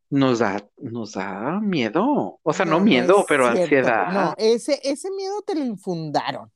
nos 0.09 0.39
da, 0.39 0.65
nos 0.77 1.13
da 1.13 1.59
miedo. 1.61 2.39
O 2.41 2.53
sea, 2.53 2.65
no, 2.65 2.79
miedo, 2.79 3.25
pero 3.27 3.43
cierto. 3.45 3.61
ansiedad. 3.63 4.11
No, 4.11 4.33
ese, 4.37 4.79
ese 4.83 5.11
miedo 5.11 5.41
te 5.41 5.55
lo 5.55 5.63
infundaron. 5.65 6.51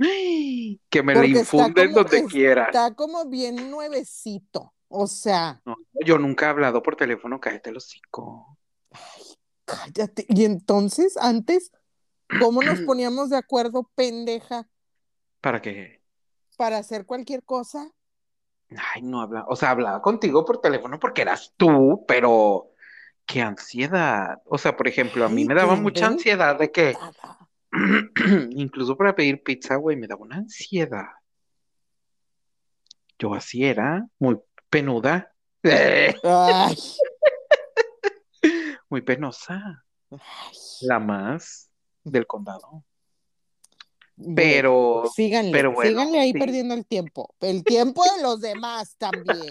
Ay, 0.00 0.80
Que 0.90 1.02
me 1.02 1.14
lo 1.14 1.20
Porque 1.20 1.30
infunden 1.40 1.92
como- 1.92 2.04
donde 2.04 2.24
quiera. 2.26 2.66
Está 2.66 2.94
como 2.94 3.26
bien 3.26 3.70
nuevecito. 3.70 4.72
O 4.88 5.06
sea, 5.06 5.60
No, 5.64 5.76
yo 6.04 6.16
nunca 6.18 6.46
he 6.46 6.48
hablado 6.50 6.82
por 6.82 6.96
teléfono, 6.96 7.40
cállate 7.40 7.70
el 7.70 7.78
hocico. 7.78 8.58
cállate. 9.64 10.24
Y 10.28 10.44
entonces, 10.44 11.16
antes, 11.16 11.72
¿cómo 12.40 12.62
nos 12.62 12.80
poníamos 12.86 13.30
de 13.30 13.36
acuerdo, 13.36 13.90
pendeja, 13.94 14.68
¿Para 15.40 15.60
qué? 15.62 16.00
para 16.56 16.78
hacer 16.78 17.04
cualquier 17.06 17.44
cosa? 17.44 17.90
Ay, 18.70 19.02
no 19.02 19.20
habla, 19.20 19.44
o 19.48 19.54
sea, 19.54 19.70
hablaba 19.70 20.02
contigo 20.02 20.44
por 20.44 20.60
teléfono 20.60 20.98
porque 20.98 21.22
eras 21.22 21.54
tú, 21.56 22.04
pero 22.08 22.72
qué 23.24 23.42
ansiedad. 23.42 24.38
O 24.46 24.58
sea, 24.58 24.76
por 24.76 24.88
ejemplo, 24.88 25.24
a 25.24 25.28
mí 25.28 25.44
me 25.44 25.54
daba 25.54 25.76
mucha 25.76 26.06
ansiedad 26.06 26.58
de 26.58 26.72
que, 26.72 26.96
incluso 28.50 28.96
para 28.96 29.14
pedir 29.14 29.42
pizza, 29.42 29.76
güey, 29.76 29.96
me 29.96 30.06
daba 30.08 30.22
una 30.22 30.36
ansiedad. 30.36 31.06
Yo 33.18 33.34
así 33.34 33.64
era, 33.64 34.06
muy 34.18 34.38
penuda, 34.68 35.32
Ay, 35.62 36.76
muy 38.88 39.02
penosa, 39.02 39.84
ay. 40.10 40.18
la 40.82 40.98
más 40.98 41.65
del 42.10 42.26
condado. 42.26 42.84
Pero, 44.34 45.04
síganle, 45.14 45.52
pero 45.52 45.72
bueno, 45.72 45.90
síganle 45.90 46.20
ahí 46.20 46.32
sí. 46.32 46.38
perdiendo 46.38 46.74
el 46.74 46.86
tiempo. 46.86 47.34
El 47.40 47.62
tiempo 47.64 48.02
de 48.02 48.22
los 48.22 48.40
demás 48.40 48.96
también. 48.96 49.46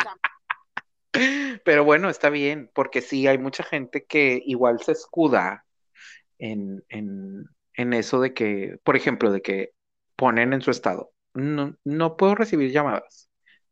pero 1.64 1.84
bueno, 1.84 2.10
está 2.10 2.30
bien, 2.30 2.72
porque 2.74 3.02
sí, 3.02 3.28
hay 3.28 3.38
mucha 3.38 3.64
gente 3.64 4.06
que 4.06 4.42
igual 4.44 4.80
se 4.82 4.94
escuda 4.94 5.66
en, 6.40 6.84
en, 6.90 7.46
en 7.74 7.94
eso 7.94 8.20
de 8.20 8.34
que, 8.34 8.80
por 8.84 8.96
ejemplo, 8.96 9.32
de 9.32 9.42
que 9.42 9.74
ponen 10.16 10.54
en 10.54 10.62
su 10.62 10.72
estado, 10.72 11.12
no, 11.34 11.78
no 11.84 12.18
puedo 12.18 12.34
recibir 12.34 12.72
llamadas, 12.72 13.30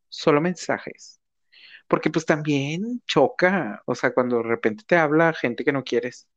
solo 0.08 0.40
mensajes. 0.40 1.20
Porque 1.88 2.10
pues 2.10 2.24
también 2.24 3.02
choca, 3.06 3.82
o 3.84 3.94
sea, 3.94 4.14
cuando 4.14 4.38
de 4.38 4.44
repente 4.44 4.84
te 4.86 4.96
habla 4.96 5.32
gente 5.34 5.64
que 5.64 5.72
no 5.72 5.84
quieres, 5.84 6.28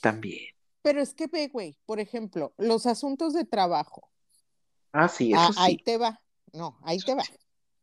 también. 0.00 0.51
Pero 0.82 1.00
es 1.00 1.14
que 1.14 1.28
ve, 1.28 1.48
güey, 1.48 1.78
por 1.86 2.00
ejemplo, 2.00 2.52
los 2.58 2.86
asuntos 2.86 3.32
de 3.32 3.44
trabajo. 3.44 4.10
Ah, 4.92 5.08
sí, 5.08 5.32
Ah, 5.34 5.48
eso 5.50 5.60
ahí 5.60 5.76
sí. 5.76 5.84
te 5.84 5.96
va. 5.96 6.20
No, 6.52 6.78
ahí 6.82 6.98
te 6.98 7.14
va. 7.14 7.22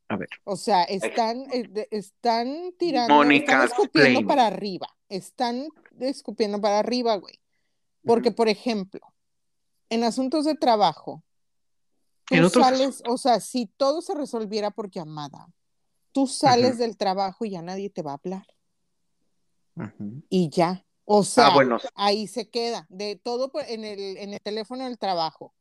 A 0.09 0.17
ver, 0.17 0.29
O 0.43 0.55
sea, 0.55 0.83
están, 0.83 1.45
eh, 1.51 1.87
están 1.91 2.73
tirando, 2.77 3.13
Mónica, 3.13 3.63
están 3.63 3.67
escupiendo 3.67 4.27
para 4.27 4.47
arriba. 4.47 4.89
Están 5.07 5.67
escupiendo 5.99 6.59
para 6.59 6.79
arriba, 6.79 7.15
güey. 7.15 7.39
Porque, 8.03 8.31
por 8.31 8.49
ejemplo, 8.49 9.01
en 9.89 10.03
asuntos 10.03 10.45
de 10.45 10.55
trabajo, 10.55 11.23
tú 12.25 12.35
En 12.35 12.43
otros 12.43 12.65
sales, 12.65 13.03
o 13.07 13.17
sea, 13.17 13.39
si 13.39 13.67
todo 13.67 14.01
se 14.01 14.15
resolviera 14.15 14.71
por 14.71 14.89
llamada, 14.89 15.47
tú 16.11 16.27
sales 16.27 16.77
del 16.77 16.97
trabajo 16.97 17.45
y 17.45 17.51
ya 17.51 17.61
nadie 17.61 17.89
te 17.89 18.01
va 18.01 18.11
a 18.11 18.19
hablar. 18.23 18.47
Y 20.29 20.49
ya. 20.49 20.85
O 21.11 21.23
sea, 21.23 21.47
Ah, 21.47 21.53
bueno, 21.55 21.79
ahí 21.95 22.27
se 22.27 22.49
queda, 22.51 22.85
de 22.89 23.15
todo 23.15 23.51
en 23.67 23.83
el, 23.83 24.17
en 24.17 24.33
el 24.33 24.41
teléfono 24.41 24.83
del 24.83 24.99
trabajo. 24.99 25.55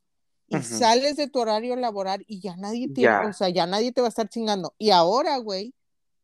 Y 0.47 0.59
sales 0.63 1.17
de 1.17 1.27
tu 1.29 1.41
horario 1.41 1.75
laboral 1.75 2.23
y 2.29 2.41
ya 2.41 2.55
nadie 2.57 2.89
te, 2.93 3.01
Ya. 3.03 3.23
o 3.27 3.33
sea, 3.33 3.49
ya 3.49 3.67
nadie 3.67 3.93
te 3.93 4.03
va 4.03 4.09
a 4.09 4.11
estar 4.11 4.29
chingando. 4.29 4.75
Y 4.77 4.91
ahora, 4.91 5.39
güey, 5.39 5.75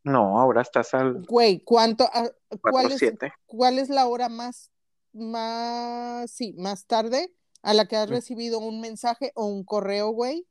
no, 0.03 0.39
ahora 0.39 0.61
estás 0.61 0.93
al 0.93 1.23
güey, 1.25 1.61
¿cuánto, 1.61 2.07
ah, 2.13 2.29
cuál 2.61 2.93
es, 2.93 3.01
4-7. 3.01 3.33
cuál 3.47 3.79
es 3.79 3.89
la 3.89 4.07
hora 4.07 4.29
más, 4.29 4.71
más, 5.15 6.31
sí, 6.31 6.53
más 6.59 6.85
tarde 6.87 7.33
a 7.63 7.73
la 7.73 7.87
que 7.87 7.97
has 7.97 8.11
recibido 8.11 8.59
un 8.59 8.83
mensaje 8.83 9.33
o 9.35 9.47
un 9.47 9.65
correo, 9.65 10.11
güey? 10.11 10.47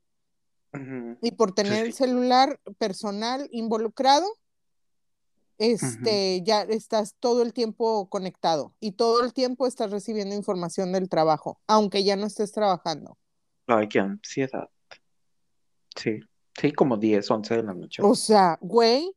Y 1.22 1.30
por 1.30 1.54
tener 1.54 1.84
el 1.86 1.92
celular 1.92 2.58
personal 2.78 3.48
involucrado, 3.52 4.26
este, 5.58 6.42
ya 6.42 6.62
estás 6.62 7.14
todo 7.20 7.42
el 7.42 7.52
tiempo 7.52 8.08
conectado 8.08 8.74
y 8.80 8.92
todo 8.92 9.22
el 9.24 9.32
tiempo 9.32 9.66
estás 9.66 9.90
recibiendo 9.90 10.34
información 10.34 10.92
del 10.92 11.08
trabajo, 11.08 11.60
aunque 11.66 12.04
ya 12.04 12.16
no 12.16 12.26
estés 12.26 12.52
trabajando. 12.52 13.18
Ay, 13.66 13.88
qué 13.88 14.00
ansiedad. 14.00 14.68
Sí, 15.96 16.20
sí, 16.58 16.72
como 16.72 16.96
10, 16.96 17.30
11 17.30 17.56
de 17.56 17.62
la 17.62 17.74
noche. 17.74 18.02
O 18.02 18.14
sea, 18.14 18.58
güey, 18.60 19.14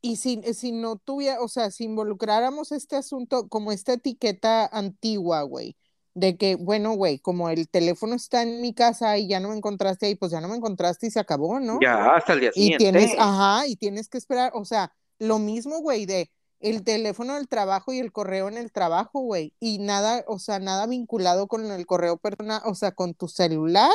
y 0.00 0.16
si, 0.16 0.42
si 0.54 0.72
no 0.72 0.96
tuviera, 0.96 1.40
o 1.40 1.48
sea, 1.48 1.70
si 1.70 1.84
involucráramos 1.84 2.72
este 2.72 2.96
asunto 2.96 3.48
como 3.48 3.72
esta 3.72 3.94
etiqueta 3.94 4.66
antigua, 4.66 5.42
güey, 5.42 5.76
de 6.14 6.36
que, 6.36 6.56
bueno, 6.56 6.92
güey, 6.92 7.18
como 7.18 7.48
el 7.48 7.68
teléfono 7.68 8.14
está 8.14 8.42
en 8.42 8.60
mi 8.60 8.74
casa 8.74 9.16
y 9.18 9.28
ya 9.28 9.40
no 9.40 9.48
me 9.48 9.56
encontraste 9.56 10.06
ahí, 10.06 10.14
pues 10.14 10.30
ya 10.32 10.40
no 10.40 10.48
me 10.48 10.56
encontraste 10.56 11.06
y 11.06 11.10
se 11.10 11.20
acabó, 11.20 11.58
¿no? 11.60 11.78
Ya, 11.80 12.14
hasta 12.14 12.34
el 12.34 12.40
día 12.40 12.50
Y 12.54 12.74
siguiente. 12.74 12.78
tienes, 12.78 13.14
ajá, 13.18 13.66
y 13.66 13.76
tienes 13.76 14.08
que 14.08 14.18
esperar, 14.18 14.52
o 14.54 14.64
sea, 14.64 14.92
lo 15.18 15.38
mismo, 15.38 15.78
güey, 15.80 16.06
de 16.06 16.30
el 16.60 16.84
teléfono 16.84 17.34
del 17.34 17.48
trabajo 17.48 17.92
y 17.92 17.98
el 17.98 18.12
correo 18.12 18.48
en 18.48 18.56
el 18.56 18.70
trabajo, 18.72 19.20
güey, 19.20 19.52
y 19.58 19.78
nada, 19.78 20.24
o 20.28 20.38
sea, 20.38 20.58
nada 20.60 20.86
vinculado 20.86 21.48
con 21.48 21.70
el 21.70 21.86
correo 21.86 22.18
personal, 22.18 22.60
o 22.64 22.74
sea, 22.74 22.92
con 22.92 23.14
tu 23.14 23.28
celular 23.28 23.90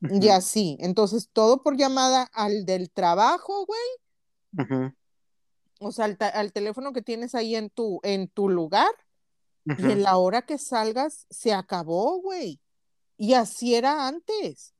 y 0.00 0.28
así. 0.28 0.76
Entonces, 0.80 1.28
todo 1.32 1.62
por 1.62 1.76
llamada 1.76 2.28
al 2.32 2.66
del 2.66 2.90
trabajo, 2.90 3.66
güey, 3.66 3.80
o 5.80 5.92
sea, 5.92 6.04
al, 6.04 6.16
al 6.20 6.52
teléfono 6.52 6.92
que 6.92 7.02
tienes 7.02 7.34
ahí 7.34 7.56
en 7.56 7.70
tu, 7.70 8.00
en 8.02 8.28
tu 8.28 8.48
lugar, 8.48 8.90
y 9.64 9.90
en 9.90 10.02
la 10.02 10.16
hora 10.16 10.42
que 10.42 10.58
salgas, 10.58 11.26
se 11.30 11.52
acabó, 11.52 12.20
güey. 12.20 12.60
Y 13.16 13.34
así 13.34 13.74
era 13.74 14.08
antes, 14.08 14.74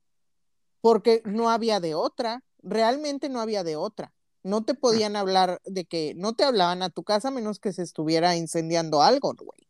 porque 0.80 1.22
no 1.24 1.50
había 1.50 1.78
de 1.80 1.94
otra, 1.94 2.42
realmente 2.62 3.28
no 3.28 3.40
había 3.40 3.62
de 3.64 3.76
otra. 3.76 4.12
No 4.42 4.64
te 4.64 4.74
podían 4.74 5.14
hablar 5.14 5.60
de 5.64 5.84
que, 5.84 6.14
no 6.16 6.34
te 6.34 6.42
hablaban 6.42 6.82
a 6.82 6.90
tu 6.90 7.04
casa 7.04 7.30
menos 7.30 7.60
que 7.60 7.72
se 7.72 7.82
estuviera 7.82 8.34
incendiando 8.34 9.02
algo, 9.02 9.34
güey. 9.34 9.68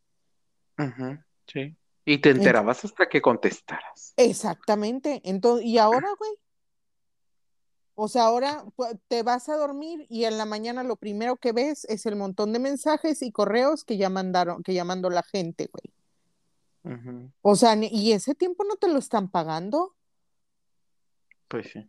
Sí. 1.46 1.76
Y 2.04 2.18
te 2.18 2.30
Ent- 2.30 2.36
enterabas 2.38 2.84
hasta 2.84 3.08
que 3.08 3.20
contestaras. 3.20 4.14
Exactamente. 4.16 5.20
Entonces, 5.24 5.66
¿y 5.66 5.78
ahora, 5.78 6.08
güey? 6.18 6.32
O 7.94 8.08
sea, 8.08 8.24
ahora 8.24 8.64
te 9.08 9.22
vas 9.22 9.48
a 9.48 9.56
dormir 9.56 10.06
y 10.08 10.24
en 10.24 10.38
la 10.38 10.46
mañana 10.46 10.82
lo 10.82 10.96
primero 10.96 11.36
que 11.36 11.52
ves 11.52 11.84
es 11.84 12.06
el 12.06 12.16
montón 12.16 12.52
de 12.52 12.58
mensajes 12.58 13.22
y 13.22 13.30
correos 13.32 13.84
que 13.84 13.96
ya 13.96 14.08
mandaron, 14.08 14.62
que 14.62 14.72
ya 14.74 14.84
mandó 14.84 15.10
la 15.10 15.22
gente, 15.22 15.70
güey. 15.70 15.92
O 17.42 17.54
sea, 17.54 17.76
¿y 17.76 18.12
ese 18.12 18.34
tiempo 18.34 18.64
no 18.64 18.76
te 18.76 18.88
lo 18.88 18.98
están 18.98 19.30
pagando? 19.30 19.94
Pues 21.48 21.70
sí. 21.70 21.88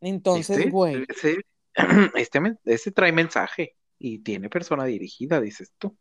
Entonces, 0.00 0.58
Este, 0.58 0.70
güey, 0.70 1.04
ese, 1.08 1.38
este, 2.64 2.90
trae 2.90 3.12
mensaje 3.12 3.76
y 3.98 4.18
tiene 4.18 4.50
persona 4.50 4.84
dirigida, 4.84 5.40
dices 5.40 5.72
tú. 5.78 5.96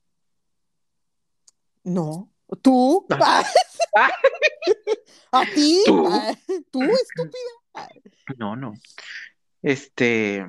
no. 1.84 2.28
¿Tú? 2.62 3.06
Ah, 3.12 3.44
¿A 5.32 5.46
ti? 5.46 5.82
¿Tú? 5.86 6.06
Ah, 6.08 6.36
¿Tú, 6.70 6.82
estúpida? 6.82 7.61
No, 8.38 8.56
no. 8.56 8.74
Este, 9.62 10.46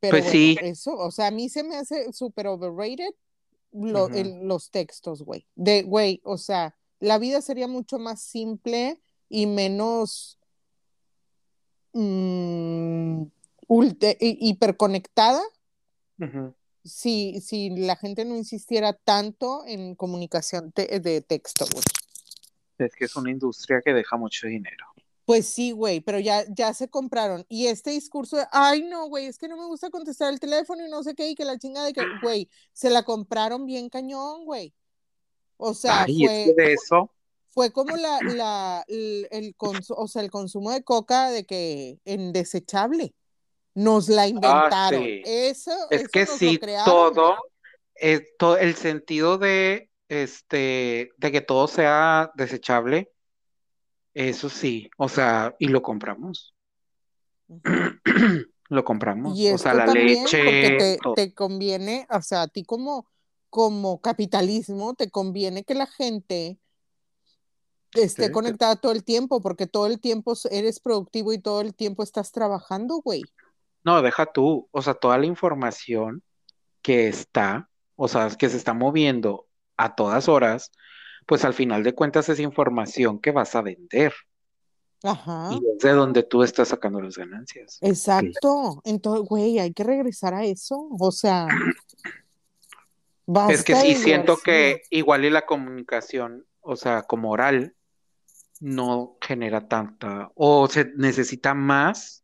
Pero 0.00 0.10
pues 0.10 0.24
bueno, 0.24 0.30
sí. 0.30 0.56
eso, 0.62 0.96
o 0.96 1.10
sea, 1.10 1.28
a 1.28 1.30
mí 1.30 1.48
se 1.48 1.62
me 1.62 1.76
hace 1.76 2.12
súper 2.12 2.46
overrated 2.48 3.14
lo- 3.72 4.08
el- 4.08 4.46
los 4.46 4.70
textos, 4.70 5.22
güey. 5.22 5.46
De, 5.54 5.82
güey, 5.82 6.20
o 6.24 6.38
sea, 6.38 6.76
la 7.00 7.18
vida 7.18 7.40
sería 7.42 7.68
mucho 7.68 7.98
más 7.98 8.22
simple 8.22 9.00
y 9.28 9.46
menos 9.46 10.38
mm, 11.92 13.22
ulte- 13.68 14.16
hiperconectada 14.20 15.42
si, 16.84 17.40
si 17.40 17.70
la 17.70 17.96
gente 17.96 18.24
no 18.24 18.36
insistiera 18.36 18.92
tanto 18.92 19.64
en 19.66 19.94
comunicación 19.96 20.72
te- 20.72 21.00
de 21.00 21.20
texto, 21.20 21.66
güey. 21.72 21.84
Es 22.78 22.94
que 22.94 23.06
es 23.06 23.16
una 23.16 23.30
industria 23.30 23.80
que 23.84 23.92
deja 23.92 24.16
mucho 24.16 24.46
dinero. 24.46 24.86
Pues 25.26 25.48
sí, 25.48 25.72
güey, 25.72 26.00
pero 26.00 26.20
ya, 26.20 26.44
ya 26.48 26.72
se 26.72 26.88
compraron. 26.88 27.44
Y 27.48 27.66
este 27.66 27.90
discurso 27.90 28.36
de, 28.36 28.46
ay, 28.52 28.82
no, 28.82 29.08
güey, 29.08 29.26
es 29.26 29.38
que 29.38 29.48
no 29.48 29.56
me 29.56 29.66
gusta 29.66 29.90
contestar 29.90 30.32
el 30.32 30.40
teléfono 30.40 30.86
y 30.86 30.88
no 30.88 31.02
sé 31.02 31.14
qué, 31.14 31.28
y 31.28 31.34
que 31.34 31.44
la 31.44 31.58
chinga 31.58 31.84
de 31.84 31.92
que, 31.92 32.02
güey, 32.22 32.48
se 32.72 32.90
la 32.90 33.02
compraron 33.02 33.66
bien 33.66 33.90
cañón, 33.90 34.44
güey. 34.44 34.72
O 35.56 35.74
sea, 35.74 36.04
Ay, 36.04 36.24
es 36.24 36.30
que 36.30 36.52
fue, 36.54 36.64
de 36.64 36.72
eso, 36.74 37.10
fue 37.48 37.72
como 37.72 37.96
la, 37.96 38.20
la, 38.22 38.84
el, 38.86 39.26
el 39.30 39.54
o 39.58 40.08
sea, 40.08 40.22
el 40.22 40.30
consumo 40.30 40.70
de 40.70 40.84
coca 40.84 41.30
de 41.30 41.44
que 41.44 41.98
en 42.04 42.32
desechable. 42.32 43.14
Nos 43.74 44.08
la 44.08 44.22
ah, 44.22 44.28
inventaron. 44.28 45.02
sí. 45.04 45.22
Eso, 45.26 45.72
Es 45.90 46.02
eso 46.02 46.10
que 46.10 46.20
nos 46.20 46.28
lo 46.30 46.36
sí, 46.38 46.58
crearon, 46.58 46.84
todo, 46.86 47.36
es 47.94 48.22
to- 48.38 48.56
el 48.56 48.74
sentido 48.74 49.38
de, 49.38 49.90
este, 50.08 51.10
de 51.18 51.32
que 51.32 51.40
todo 51.42 51.68
sea 51.68 52.30
desechable, 52.36 53.12
eso 54.16 54.48
sí, 54.48 54.88
o 54.96 55.10
sea, 55.10 55.54
y 55.58 55.68
lo 55.68 55.82
compramos. 55.82 56.54
Lo 58.68 58.82
compramos. 58.82 59.38
Y 59.38 59.52
O 59.52 59.58
sea, 59.58 59.74
la 59.74 59.86
leche, 59.86 60.38
te, 60.38 60.98
te 61.14 61.34
conviene, 61.34 62.04
o 62.10 62.20
sea, 62.20 62.42
a 62.42 62.48
ti 62.48 62.64
como, 62.64 63.06
como 63.48 64.00
capitalismo, 64.00 64.94
te 64.94 65.08
conviene 65.08 65.62
que 65.62 65.74
la 65.74 65.86
gente 65.86 66.58
esté 67.94 68.26
Sí, 68.26 68.32
conectada 68.32 68.74
todo 68.74 68.90
el 68.90 69.04
tiempo, 69.04 69.40
porque 69.40 69.68
todo 69.68 69.86
el 69.86 70.00
tiempo 70.00 70.32
eres 70.50 70.80
productivo 70.80 71.32
y 71.32 71.38
todo 71.38 71.60
el 71.60 71.74
tiempo 71.74 72.02
estás 72.02 72.32
trabajando, 72.32 72.96
güey. 72.96 73.22
No, 73.84 74.02
deja 74.02 74.26
tú, 74.26 74.68
o 74.72 74.82
sea, 74.82 74.94
toda 74.94 75.16
la 75.18 75.26
información 75.26 76.22
que 76.82 77.06
está, 77.06 77.68
o 77.94 78.08
sea, 78.08 78.30
que 78.30 78.48
se 78.48 78.56
está 78.56 78.74
moviendo 78.74 79.46
a 79.76 79.94
todas 79.94 80.28
horas, 80.28 80.72
pues 81.26 81.44
al 81.44 81.54
final 81.54 81.82
de 81.82 81.94
cuentas 81.94 82.28
es 82.28 82.40
información 82.40 83.18
que 83.18 83.32
vas 83.32 83.54
a 83.54 83.62
vender 83.62 84.12
Ajá, 85.02 85.50
y 85.52 85.56
es 85.56 85.78
de 85.82 85.92
donde 85.92 86.22
tú 86.22 86.42
estás 86.42 86.68
sacando 86.68 87.00
las 87.00 87.18
ganancias. 87.18 87.78
exacto. 87.82 88.80
Entonces, 88.84 89.28
güey, 89.28 89.58
hay 89.58 89.72
que 89.72 89.84
regresar 89.84 90.34
a 90.34 90.44
eso. 90.44 90.88
O 90.98 91.12
sea, 91.12 91.46
Es 93.48 93.64
que 93.64 93.74
sí 93.74 93.96
siento 93.96 94.36
que 94.36 94.82
igual 94.90 95.24
y 95.24 95.30
la 95.30 95.46
comunicación, 95.46 96.46
o 96.60 96.76
sea, 96.76 97.02
como 97.02 97.30
oral, 97.32 97.74
no 98.60 99.16
genera 99.20 99.66
tanta, 99.66 100.30
o 100.34 100.68
se 100.68 100.92
necesita 100.96 101.52
más, 101.52 102.22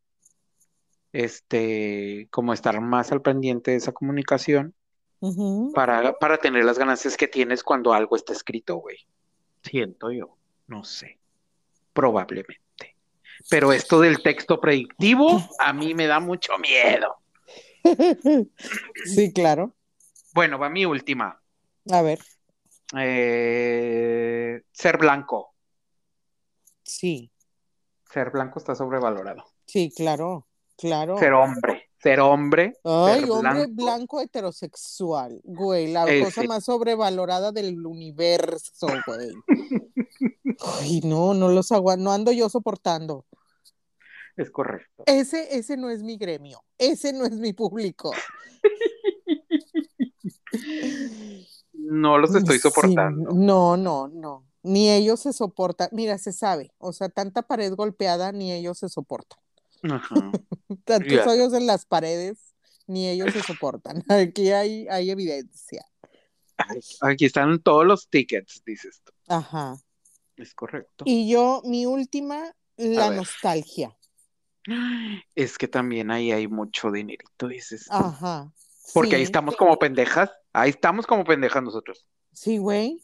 este, 1.13 2.29
como 2.31 2.53
estar 2.53 2.81
más 2.81 3.11
al 3.11 3.21
pendiente 3.21 3.73
de 3.73 3.79
esa 3.79 3.93
comunicación 3.93 4.75
Para, 5.75 6.18
para 6.18 6.39
tener 6.39 6.64
las 6.64 6.79
ganancias 6.79 7.16
que 7.16 7.29
tienes 7.29 7.62
cuando 7.62 7.93
algo 7.93 8.16
está 8.16 8.33
escrito, 8.33 8.77
güey. 8.77 8.97
Siento 9.62 10.11
yo, 10.11 10.37
no 10.66 10.83
sé, 10.85 11.18
probablemente. 11.93 12.97
Pero 13.49 13.73
esto 13.73 14.01
del 14.01 14.23
texto 14.23 14.61
predictivo 14.61 15.41
a 15.61 15.73
mí 15.73 15.95
me 15.95 16.07
da 16.07 16.18
mucho 16.20 16.53
miedo. 16.59 17.16
Sí, 19.05 19.33
claro. 19.33 19.75
Bueno, 20.35 20.59
va 20.59 20.68
mi 20.68 20.85
última. 20.85 21.41
A 21.91 22.03
ver, 22.03 22.18
Eh, 22.97 24.62
ser 24.73 24.99
blanco. 24.99 25.55
sí, 26.83 27.31
Ser 28.11 28.31
blanco 28.31 28.59
está 28.59 28.75
sobrevalorado. 28.75 29.45
sí, 29.66 29.91
claro, 29.97 30.47
claro. 30.77 31.16
Ser 31.18 31.33
hombre. 31.33 31.82
Ser 32.03 32.21
hombre. 32.21 32.75
Ay, 32.85 33.21
ser 33.21 33.31
hombre 33.31 33.67
blanco. 33.69 34.21
heterosexual, 34.21 35.41
güey, 35.45 35.93
la 35.93 36.05
Eh, 36.13 36.25
cosa 36.25 36.43
más 36.45 36.65
sobrevalorada 36.65 37.53
del 37.53 37.87
universo, 37.87 38.89
güey. 39.07 39.31
Ay, 40.81 41.01
no, 41.05 41.33
no 41.35 41.49
los 41.51 41.71
aguanto, 41.73 42.03
no 42.05 42.13
ando 42.13 42.33
yo 42.33 42.49
soportando. 42.49 43.25
Es 44.37 44.51
correcto. 44.51 45.05
Ese, 45.07 45.57
ese 45.57 45.77
no 45.77 45.91
es 45.91 46.03
mi 46.03 46.17
gremio, 46.17 46.65
ese 46.79 47.13
no 47.13 47.25
es 47.25 47.33
mi 47.33 47.53
público. 47.53 48.13
No 51.75 52.19
los 52.19 52.35
estoy 52.35 52.57
Sí, 52.57 52.63
soportando. 52.63 53.31
no, 53.33 53.77
no, 53.77 54.09
no. 54.09 54.47
Ni 54.63 54.91
ellos 54.91 55.21
se 55.21 55.33
soportan. 55.33 55.89
Mira, 55.93 56.19
se 56.19 56.33
sabe. 56.33 56.73
O 56.79 56.93
sea, 56.93 57.09
tanta 57.09 57.43
pared 57.43 57.73
golpeada, 57.75 58.33
ni 58.33 58.53
ellos 58.53 58.79
se 58.79 58.89
soportan. 58.89 59.39
Ajá. 59.83 60.14
Tantos 60.85 61.26
hoyos 61.26 61.53
en 61.55 61.66
las 61.66 61.87
paredes, 61.87 62.55
ni 62.87 63.09
ellos 63.09 63.33
se 63.33 63.43
soportan. 63.43 64.05
Aquí 64.09 64.51
hay, 64.51 64.87
hay 64.89 65.11
evidencia. 65.11 65.85
Aquí 67.01 67.24
están 67.24 67.61
todos 67.61 67.87
los 67.87 68.09
tickets, 68.09 68.62
dices 68.64 69.03
tú. 69.05 69.12
Ajá. 69.28 69.76
Es 70.37 70.55
correcto. 70.55 71.05
Y 71.07 71.28
yo, 71.28 71.62
mi 71.64 71.87
última, 71.87 72.55
la 72.76 73.11
nostalgia. 73.11 73.97
Es 75.35 75.59
que 75.59 75.66
también 75.66 76.11
ahí 76.11 76.30
hay 76.30 76.47
mucho 76.47 76.93
dinerito, 76.93 77.49
dices 77.49 77.87
tú. 77.87 77.95
Ajá. 77.95 78.53
Porque 78.95 79.16
ahí 79.16 79.22
estamos 79.22 79.57
como 79.57 79.78
pendejas. 79.78 80.30
Ahí 80.53 80.70
estamos 80.70 81.07
como 81.07 81.24
pendejas 81.24 81.62
nosotros. 81.62 82.07
sí, 82.33 82.59
güey. 82.59 83.03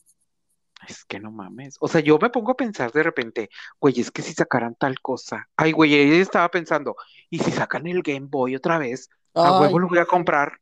Es 0.86 1.04
que 1.04 1.18
no 1.18 1.30
mames. 1.30 1.76
O 1.80 1.88
sea, 1.88 2.00
yo 2.00 2.18
me 2.18 2.30
pongo 2.30 2.52
a 2.52 2.56
pensar 2.56 2.92
de 2.92 3.02
repente, 3.02 3.50
güey, 3.80 3.98
es 4.00 4.10
que 4.10 4.22
si 4.22 4.32
sacaran 4.32 4.74
tal 4.76 5.00
cosa. 5.00 5.48
Ay, 5.56 5.72
güey, 5.72 5.94
ella 5.94 6.22
estaba 6.22 6.48
pensando, 6.50 6.96
¿y 7.30 7.38
si 7.40 7.50
sacan 7.50 7.86
el 7.86 8.02
Game 8.02 8.26
Boy 8.30 8.54
otra 8.54 8.78
vez? 8.78 9.08
A 9.34 9.56
Ay, 9.56 9.62
huevo 9.62 9.78
lo 9.80 9.88
voy 9.88 9.98
a 9.98 10.06
comprar. 10.06 10.52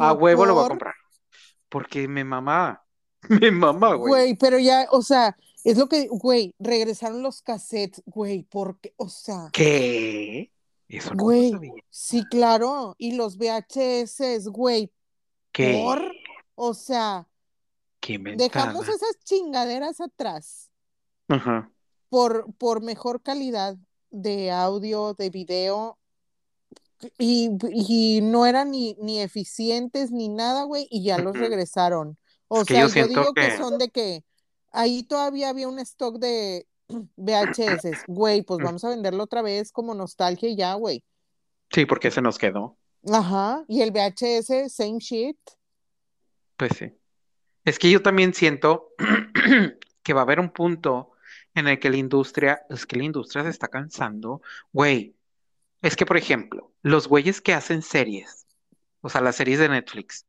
A 0.00 0.12
huevo 0.12 0.46
lo 0.46 0.54
voy 0.54 0.64
a 0.64 0.68
comprar. 0.68 0.94
Porque 1.68 2.08
me 2.08 2.24
mamá. 2.24 2.82
Me 3.28 3.50
mamá, 3.50 3.94
güey. 3.94 4.10
Güey, 4.10 4.36
pero 4.36 4.58
ya, 4.58 4.86
o 4.92 5.02
sea, 5.02 5.36
es 5.64 5.76
lo 5.76 5.88
que, 5.88 6.06
güey, 6.08 6.54
regresaron 6.60 7.22
los 7.22 7.42
cassettes, 7.42 8.00
güey, 8.06 8.44
porque, 8.44 8.92
o 8.96 9.08
sea, 9.08 9.48
¿Qué? 9.52 10.52
Eso 10.86 11.12
no 11.14 11.24
Güey, 11.24 11.50
lo 11.50 11.56
sabía. 11.58 11.72
sí, 11.90 12.24
claro. 12.30 12.94
Y 12.98 13.16
los 13.16 13.36
VHS, 13.36 14.46
güey, 14.48 14.92
¿Qué? 15.50 15.72
por, 15.82 16.12
o 16.54 16.72
sea, 16.72 17.26
Qué 18.06 18.18
dejamos 18.36 18.88
esas 18.88 19.18
chingaderas 19.24 20.00
atrás 20.00 20.70
Ajá. 21.28 21.70
por, 22.08 22.52
por 22.54 22.82
mejor 22.82 23.22
calidad 23.22 23.76
de 24.10 24.50
audio, 24.50 25.14
de 25.14 25.30
video, 25.30 25.98
y, 27.18 27.50
y 27.70 28.20
no 28.22 28.46
eran 28.46 28.70
ni, 28.70 28.96
ni 29.00 29.20
eficientes 29.20 30.10
ni 30.12 30.28
nada, 30.28 30.62
güey, 30.62 30.86
y 30.90 31.02
ya 31.04 31.18
los 31.18 31.36
regresaron. 31.36 32.16
O 32.48 32.62
Es 32.62 32.68
sea, 32.68 32.86
yo 32.86 33.06
digo 33.06 33.32
que... 33.34 33.48
que- 33.48 33.56
son 33.56 33.76
de 33.78 33.90
que 33.90 34.24
ahí 34.72 35.02
todavía 35.02 35.48
había 35.50 35.68
un 35.68 35.78
stock 35.80 36.18
de 36.18 36.66
VHS, 37.16 38.04
güey, 38.06 38.42
pues 38.42 38.60
vamos 38.62 38.84
a 38.84 38.88
venderlo 38.90 39.24
otra 39.24 39.42
vez 39.42 39.72
como 39.72 39.94
nostalgia 39.94 40.48
y 40.48 40.56
ya, 40.56 40.74
güey. 40.74 41.04
Sí, 41.70 41.84
porque 41.84 42.10
se 42.10 42.22
nos 42.22 42.38
quedó. 42.38 42.78
Ajá, 43.12 43.64
y 43.68 43.82
el 43.82 43.90
VHS, 43.90 44.72
same 44.72 44.98
shit. 44.98 45.38
Pues 46.56 46.72
sí. 46.78 46.92
Es 47.66 47.78
que 47.78 47.90
yo 47.90 48.00
también 48.02 48.32
siento 48.32 48.94
que 50.02 50.12
va 50.14 50.20
a 50.20 50.24
haber 50.24 50.40
un 50.40 50.50
punto 50.50 51.12
en 51.54 51.68
el 51.68 51.80
que 51.80 51.90
la 51.90 51.96
industria, 51.98 52.62
es 52.70 52.86
que 52.86 52.96
la 52.96 53.04
industria 53.04 53.44
se 53.44 53.50
está 53.50 53.68
cansando. 53.68 54.40
Güey, 54.72 55.16
es 55.82 55.96
que 55.96 56.06
por 56.06 56.16
ejemplo, 56.16 56.72
los 56.82 57.08
güeyes 57.08 57.40
que 57.40 57.54
hacen 57.54 57.82
series, 57.82 58.46
o 59.00 59.08
sea, 59.08 59.20
las 59.20 59.36
series 59.36 59.58
de 59.58 59.68
Netflix, 59.68 60.26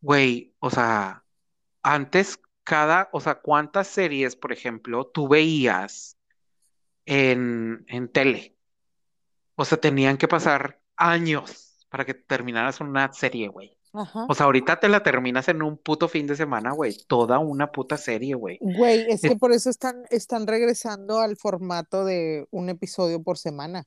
güey, 0.00 0.54
o 0.60 0.70
sea, 0.70 1.24
antes 1.82 2.40
cada, 2.64 3.10
o 3.12 3.20
sea, 3.20 3.36
¿cuántas 3.36 3.88
series, 3.88 4.36
por 4.36 4.52
ejemplo, 4.52 5.06
tú 5.06 5.28
veías 5.28 6.18
en, 7.06 7.84
en 7.88 8.08
tele? 8.08 8.56
O 9.56 9.64
sea, 9.64 9.78
tenían 9.80 10.16
que 10.18 10.28
pasar 10.28 10.80
años 10.96 11.86
para 11.90 12.04
que 12.06 12.14
terminaras 12.14 12.80
una 12.80 13.12
serie, 13.12 13.48
güey. 13.48 13.79
Ajá. 13.92 14.26
O 14.28 14.34
sea, 14.34 14.46
ahorita 14.46 14.78
te 14.78 14.88
la 14.88 15.02
terminas 15.02 15.48
en 15.48 15.62
un 15.62 15.76
puto 15.76 16.08
fin 16.08 16.26
de 16.26 16.36
semana, 16.36 16.72
güey. 16.72 16.96
Toda 17.06 17.38
una 17.38 17.72
puta 17.72 17.96
serie, 17.96 18.34
güey. 18.34 18.58
Güey, 18.60 19.06
es 19.08 19.22
que 19.22 19.36
por 19.36 19.52
eso 19.52 19.70
están, 19.70 20.04
están 20.10 20.46
regresando 20.46 21.20
al 21.20 21.36
formato 21.36 22.04
de 22.04 22.46
un 22.50 22.68
episodio 22.68 23.22
por 23.22 23.38
semana. 23.38 23.84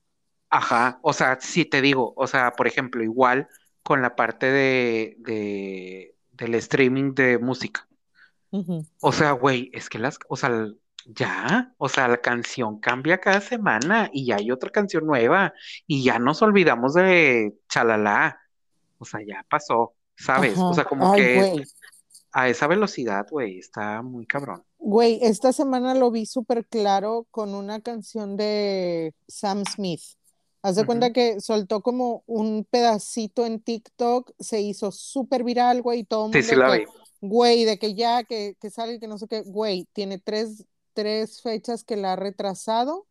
Ajá. 0.49 0.99
O 1.01 1.13
sea, 1.13 1.37
si 1.39 1.65
te 1.65 1.81
digo, 1.81 2.13
o 2.17 2.27
sea, 2.27 2.51
por 2.51 2.67
ejemplo, 2.67 3.03
igual 3.03 3.47
con 3.81 4.01
la 4.01 4.15
parte 4.15 4.51
de, 4.51 5.15
de 5.19 6.13
del 6.33 6.55
streaming 6.55 7.13
de 7.13 7.37
música. 7.37 7.87
O 9.01 9.11
sea, 9.11 9.31
güey, 9.31 9.71
es 9.73 9.89
que 9.89 9.97
las, 9.97 10.19
o 10.27 10.35
sea, 10.35 10.67
ya, 11.05 11.73
o 11.77 11.89
sea, 11.89 12.07
la 12.07 12.17
canción 12.21 12.79
cambia 12.79 13.19
cada 13.19 13.41
semana 13.41 14.11
y 14.13 14.27
ya 14.27 14.35
hay 14.35 14.51
otra 14.51 14.69
canción 14.69 15.07
nueva 15.07 15.53
y 15.87 16.03
ya 16.03 16.19
nos 16.19 16.43
olvidamos 16.43 16.93
de 16.93 17.55
Chalala. 17.67 18.39
O 19.03 19.05
sea, 19.05 19.21
ya 19.25 19.45
pasó, 19.49 19.95
¿sabes? 20.17 20.65
O 20.67 20.73
sea, 20.73 20.85
como 20.85 21.11
Ay, 21.11 21.11
que 21.11 21.27
güey. 21.29 21.63
a 22.33 22.49
esa 22.49 22.67
velocidad, 22.67 23.27
güey, 23.31 23.59
está 23.59 24.01
muy 24.03 24.25
cabrón. 24.27 24.63
Güey, 24.79 25.19
esta 25.21 25.53
semana 25.53 25.93
lo 25.95 26.11
vi 26.11 26.25
súper 26.25 26.65
claro 26.67 27.25
con 27.31 27.55
una 27.55 27.79
canción 27.81 28.35
de 28.35 29.15
Sam 29.27 29.63
Smith. 29.65 30.01
Haz 30.61 30.75
de 30.75 30.85
cuenta 30.85 31.13
que 31.13 31.39
soltó 31.41 31.81
como 31.81 32.23
un 32.27 32.65
pedacito 32.69 33.45
en 33.45 33.61
TikTok, 33.61 34.31
se 34.39 34.61
hizo 34.61 34.91
súper 34.91 35.43
viral, 35.43 35.81
güey, 35.81 35.99
y 36.01 36.03
todo 36.05 36.25
el 36.27 36.31
Sí, 36.31 36.41
mundo 36.41 36.43
sí 36.43 36.55
la 36.55 36.71
que, 36.71 36.77
vi. 36.77 36.85
güey, 37.21 37.63
de 37.65 37.79
que 37.79 37.95
ya, 37.95 38.23
que, 38.25 38.55
que 38.59 38.69
sale, 38.69 38.99
que 38.99 39.07
no 39.07 39.17
sé 39.17 39.27
qué, 39.27 39.41
güey, 39.43 39.85
tiene 39.93 40.19
tres, 40.19 40.65
tres 40.93 41.41
fechas 41.41 41.83
que 41.85 41.95
la 41.97 42.13
ha 42.13 42.15
retrasado. 42.17 43.07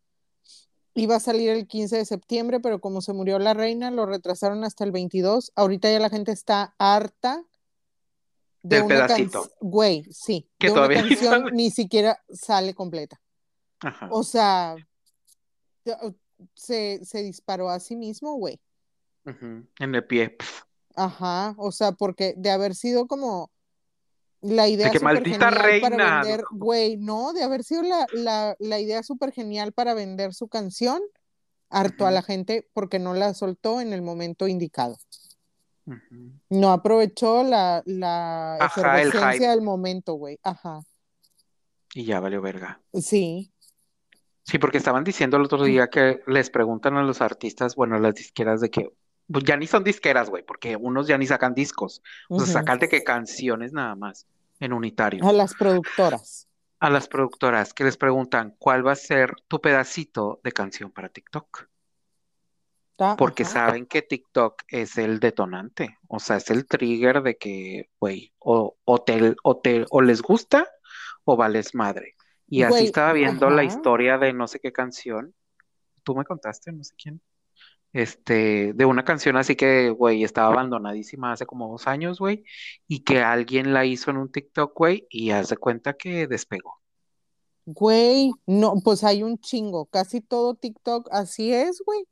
Iba 0.95 1.15
a 1.15 1.19
salir 1.19 1.49
el 1.49 1.67
15 1.67 1.97
de 1.97 2.05
septiembre, 2.05 2.59
pero 2.59 2.79
como 2.79 3.01
se 3.01 3.13
murió 3.13 3.39
la 3.39 3.53
reina, 3.53 3.89
lo 3.89 4.05
retrasaron 4.05 4.63
hasta 4.63 4.83
el 4.83 4.91
22. 4.91 5.51
Ahorita 5.55 5.91
ya 5.91 5.99
la 5.99 6.09
gente 6.09 6.31
está 6.31 6.75
harta 6.77 7.43
de 8.61 8.77
Del 8.77 8.85
una 8.85 9.07
pedacito. 9.07 9.49
güey, 9.59 10.05
sí, 10.11 10.49
Que 10.59 10.67
de 10.67 10.73
una 10.73 10.81
todavía 10.81 11.01
ni 11.01 11.09
canción 11.15 11.45
ni 11.53 11.71
siquiera 11.71 12.21
sale 12.29 12.73
completa. 12.73 13.19
Ajá. 13.79 14.07
O 14.11 14.23
sea, 14.23 14.75
se, 16.53 17.03
se 17.03 17.23
disparó 17.23 17.69
a 17.69 17.79
sí 17.79 17.95
mismo, 17.95 18.35
güey. 18.35 18.59
En 19.25 19.95
el 19.95 20.05
pie. 20.05 20.37
Ajá, 20.95 21.55
o 21.57 21.71
sea, 21.71 21.93
porque 21.93 22.33
de 22.37 22.51
haber 22.51 22.75
sido 22.75 23.07
como 23.07 23.51
la 24.43 24.67
De 24.67 24.69
idea 24.69 24.91
que 24.91 24.99
súper 24.99 25.03
maldita 25.05 25.49
genial 25.49 25.79
para 25.81 25.97
reina. 25.97 26.21
vender, 26.21 26.43
güey, 26.51 26.97
no, 26.97 27.33
de 27.33 27.43
haber 27.43 27.63
sido 27.63 27.83
la, 27.83 28.07
la, 28.13 28.55
la 28.59 28.79
idea 28.79 29.03
súper 29.03 29.31
genial 29.31 29.73
para 29.73 29.93
vender 29.95 30.33
su 30.33 30.47
canción, 30.47 31.01
harto 31.69 32.05
a 32.07 32.11
la 32.11 32.21
gente 32.23 32.69
porque 32.73 32.99
no 32.99 33.13
la 33.15 33.33
soltó 33.33 33.81
en 33.81 33.93
el 33.93 34.01
momento 34.03 34.47
indicado. 34.47 34.97
No 36.49 36.71
aprovechó 36.71 37.43
la, 37.43 37.81
la 37.85 38.55
Ajá, 38.59 39.01
efervescencia 39.01 39.51
del 39.51 39.61
momento, 39.61 40.13
güey. 40.13 40.39
Ajá, 40.43 40.81
Y 41.95 42.05
ya 42.05 42.19
valió 42.19 42.41
verga. 42.41 42.83
sí. 42.93 43.51
Sí, 44.45 44.57
porque 44.59 44.77
estaban 44.77 45.03
diciendo 45.03 45.37
el 45.37 45.43
otro 45.43 45.63
día 45.63 45.87
que 45.89 46.21
les 46.27 46.49
preguntan 46.49 46.97
a 46.97 47.03
los 47.03 47.21
artistas, 47.21 47.75
bueno, 47.75 47.95
a 47.95 47.99
las 47.99 48.13
disqueras 48.15 48.59
de 48.59 48.69
que, 48.69 48.91
pues 49.31 49.45
ya 49.45 49.55
ni 49.55 49.67
son 49.67 49.83
disqueras, 49.85 50.29
güey, 50.29 50.43
porque 50.43 50.75
unos 50.75 51.07
ya 51.07 51.17
ni 51.17 51.25
sacan 51.27 51.53
discos, 51.53 52.01
o 52.35 52.45
sea, 52.45 52.61
sacan 52.61 52.79
de 52.79 52.89
que 52.89 53.03
canciones 53.03 53.71
nada 53.71 53.95
más 53.95 54.27
en 54.63 54.73
unitario. 54.73 55.27
A 55.27 55.33
las 55.33 55.53
productoras. 55.53 56.47
A 56.79 56.89
las 56.89 57.07
productoras 57.07 57.73
que 57.73 57.83
les 57.83 57.97
preguntan 57.97 58.55
cuál 58.57 58.85
va 58.85 58.93
a 58.93 58.95
ser 58.95 59.33
tu 59.47 59.59
pedacito 59.61 60.39
de 60.43 60.51
canción 60.51 60.91
para 60.91 61.09
TikTok, 61.09 61.67
¿tá? 62.95 63.15
porque 63.17 63.43
Ajá. 63.43 63.51
saben 63.51 63.85
que 63.85 64.01
TikTok 64.01 64.63
es 64.67 64.97
el 64.97 65.19
detonante, 65.19 65.97
o 66.07 66.19
sea, 66.19 66.37
es 66.37 66.49
el 66.49 66.65
trigger 66.65 67.21
de 67.21 67.37
que, 67.37 67.89
güey, 67.99 68.33
o, 68.39 68.77
o 68.83 69.01
te, 69.01 69.35
o 69.43 69.57
te, 69.57 69.85
o 69.89 70.01
les 70.01 70.21
gusta 70.21 70.67
o 71.25 71.37
vales 71.37 71.75
madre. 71.75 72.15
Y 72.47 72.63
así 72.63 72.85
estaba 72.85 73.13
viendo 73.13 73.49
la 73.49 73.63
historia 73.63 74.17
de 74.17 74.33
no 74.33 74.47
sé 74.47 74.59
qué 74.59 74.71
canción, 74.71 75.33
tú 76.03 76.15
me 76.15 76.25
contaste, 76.25 76.71
no 76.71 76.83
sé 76.83 76.93
quién, 77.01 77.21
este, 77.93 78.73
de 78.73 78.85
una 78.85 79.05
canción 79.05 79.37
así 79.37 79.55
que, 79.55 79.91
güey, 79.91 80.23
estaba 80.23 80.51
abandonadísima 80.51 81.31
hace 81.31 81.45
como 81.45 81.69
dos 81.69 81.87
años, 81.87 82.19
güey, 82.19 82.43
y 82.87 83.01
que 83.01 83.21
alguien 83.21 83.73
la 83.73 83.85
hizo 83.85 84.11
en 84.11 84.17
un 84.17 84.31
TikTok, 84.31 84.75
güey, 84.75 85.07
y 85.09 85.29
haz 85.29 85.49
de 85.49 85.57
cuenta 85.57 85.93
que 85.93 86.27
despegó. 86.27 86.81
Güey, 87.65 88.31
no, 88.45 88.73
pues 88.83 89.03
hay 89.03 89.23
un 89.23 89.39
chingo, 89.39 89.85
casi 89.85 90.19
todo 90.19 90.55
TikTok 90.55 91.07
así 91.11 91.53
es, 91.53 91.81
güey. 91.85 92.05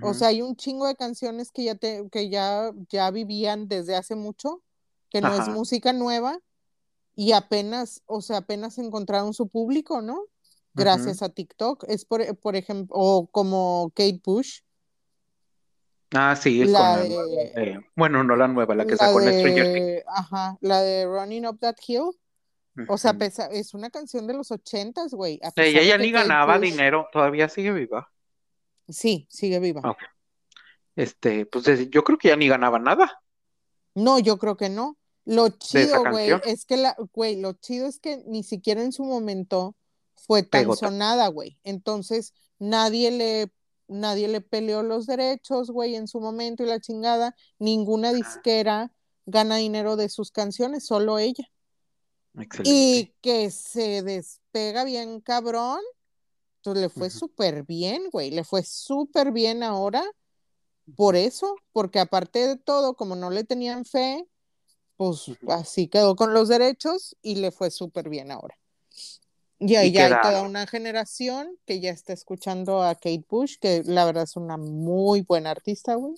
O 0.00 0.14
sea, 0.14 0.28
hay 0.28 0.40
un 0.40 0.56
chingo 0.56 0.86
de 0.86 0.96
canciones 0.96 1.52
que 1.52 1.64
ya 1.64 1.74
te, 1.74 2.08
que 2.10 2.30
ya, 2.30 2.72
ya 2.88 3.10
vivían 3.10 3.68
desde 3.68 3.94
hace 3.94 4.14
mucho, 4.14 4.62
que 5.10 5.20
no 5.20 5.34
es 5.34 5.48
música 5.48 5.92
nueva, 5.92 6.38
y 7.14 7.32
apenas, 7.32 8.02
o 8.06 8.22
sea, 8.22 8.38
apenas 8.38 8.78
encontraron 8.78 9.34
su 9.34 9.48
público, 9.48 10.00
¿no? 10.00 10.24
Gracias 10.72 11.20
a 11.20 11.28
TikTok. 11.28 11.84
Es 11.88 12.06
por, 12.06 12.38
por 12.38 12.56
ejemplo, 12.56 12.96
o 12.96 13.26
como 13.26 13.92
Kate 13.94 14.22
Bush, 14.24 14.60
Ah, 16.14 16.36
sí, 16.36 16.62
con 16.62 16.72
la 16.72 16.96
la 16.96 17.04
nueva 17.04 17.26
de, 17.26 17.36
de- 17.54 17.86
bueno, 17.96 18.22
no 18.24 18.36
la 18.36 18.48
nueva, 18.48 18.74
la 18.74 18.84
que 18.84 18.92
la 18.92 18.96
sacó 18.98 19.20
en 19.20 19.28
Stranger 19.32 19.64
Things. 19.72 19.86
de, 19.86 20.04
ajá, 20.06 20.58
la 20.60 20.80
de 20.82 21.06
Running 21.06 21.46
Up 21.46 21.58
That 21.60 21.76
Hill. 21.86 22.10
O 22.88 22.96
sea, 22.98 23.12
pesa- 23.14 23.48
es 23.50 23.74
una 23.74 23.90
canción 23.90 24.26
de 24.26 24.34
los 24.34 24.50
ochentas, 24.50 25.12
güey. 25.12 25.38
A 25.42 25.52
Ella 25.62 25.98
de 25.98 26.04
ni 26.04 26.10
ganaba 26.10 26.56
Bush, 26.58 26.70
dinero, 26.70 27.08
todavía 27.12 27.48
sigue 27.48 27.72
viva. 27.72 28.10
sí, 28.88 29.26
sigue 29.30 29.58
viva. 29.60 29.80
Ok. 29.84 29.98
Este, 30.96 31.46
pues 31.46 31.64
yo 31.90 32.04
creo 32.04 32.18
que 32.18 32.28
ya 32.28 32.36
ni 32.36 32.48
ganaba 32.48 32.78
nada 32.78 33.22
No, 33.94 34.18
yo 34.18 34.38
creo 34.38 34.56
que 34.56 34.68
no. 34.68 34.98
Lo 35.24 35.44
de 35.50 35.56
chido, 35.58 36.02
güey, 36.10 36.30
es 36.44 36.64
que 36.64 36.76
la, 36.76 36.96
güey, 37.14 37.40
lo 37.40 37.52
chido 37.54 37.86
es 37.86 37.98
que 38.00 38.22
ni 38.26 38.42
siquiera 38.42 38.82
en 38.82 38.92
su 38.92 39.04
momento 39.04 39.76
fue 40.16 40.42
tan 40.42 40.62
Pegó. 40.62 40.76
ta- 40.76 40.88
sonada, 40.88 41.28
güey. 41.28 41.58
Entonces, 41.62 42.34
nadie 42.58 43.10
le, 43.10 43.52
nadie 43.88 44.28
le 44.28 44.40
peleó 44.40 44.82
los 44.82 45.06
derechos, 45.06 45.70
güey, 45.70 45.94
en 45.94 46.08
su 46.08 46.20
momento 46.20 46.62
y 46.62 46.66
la 46.66 46.80
chingada. 46.80 47.34
Ninguna 47.58 48.12
disquera 48.12 48.92
gana 49.26 49.56
dinero 49.56 49.96
de 49.96 50.08
sus 50.08 50.30
canciones, 50.30 50.86
solo 50.86 51.18
ella. 51.18 51.48
excelente. 52.38 52.70
Y 52.70 53.14
que 53.20 53.50
se 53.50 54.02
despega 54.02 54.84
bien 54.84 55.20
cabrón, 55.20 55.80
pues 56.62 56.76
le 56.76 56.88
fue 56.88 57.10
súper 57.10 57.64
bien, 57.64 58.10
güey. 58.10 58.30
Le 58.30 58.44
fue 58.44 58.62
súper 58.62 59.32
bien 59.32 59.62
ahora 59.62 60.04
por 60.96 61.16
eso, 61.16 61.56
porque 61.72 62.00
aparte 62.00 62.46
de 62.46 62.56
todo, 62.56 62.94
como 62.94 63.16
no 63.16 63.30
le 63.30 63.44
tenían 63.44 63.84
fe, 63.84 64.28
pues 64.96 65.30
así 65.48 65.88
quedó 65.88 66.16
con 66.16 66.34
los 66.34 66.48
derechos 66.48 67.16
y 67.22 67.36
le 67.36 67.50
fue 67.50 67.70
súper 67.70 68.08
bien 68.08 68.30
ahora. 68.30 68.56
Y 69.62 69.92
ya 69.92 70.06
hay 70.06 70.12
toda 70.22 70.42
una 70.42 70.66
generación 70.66 71.56
que 71.66 71.80
ya 71.80 71.90
está 71.90 72.12
escuchando 72.12 72.82
a 72.82 72.94
Kate 72.94 73.24
Bush, 73.28 73.58
que 73.60 73.82
la 73.84 74.04
verdad 74.04 74.24
es 74.24 74.36
una 74.36 74.56
muy 74.56 75.22
buena 75.22 75.50
artista, 75.50 75.94
güey, 75.94 76.14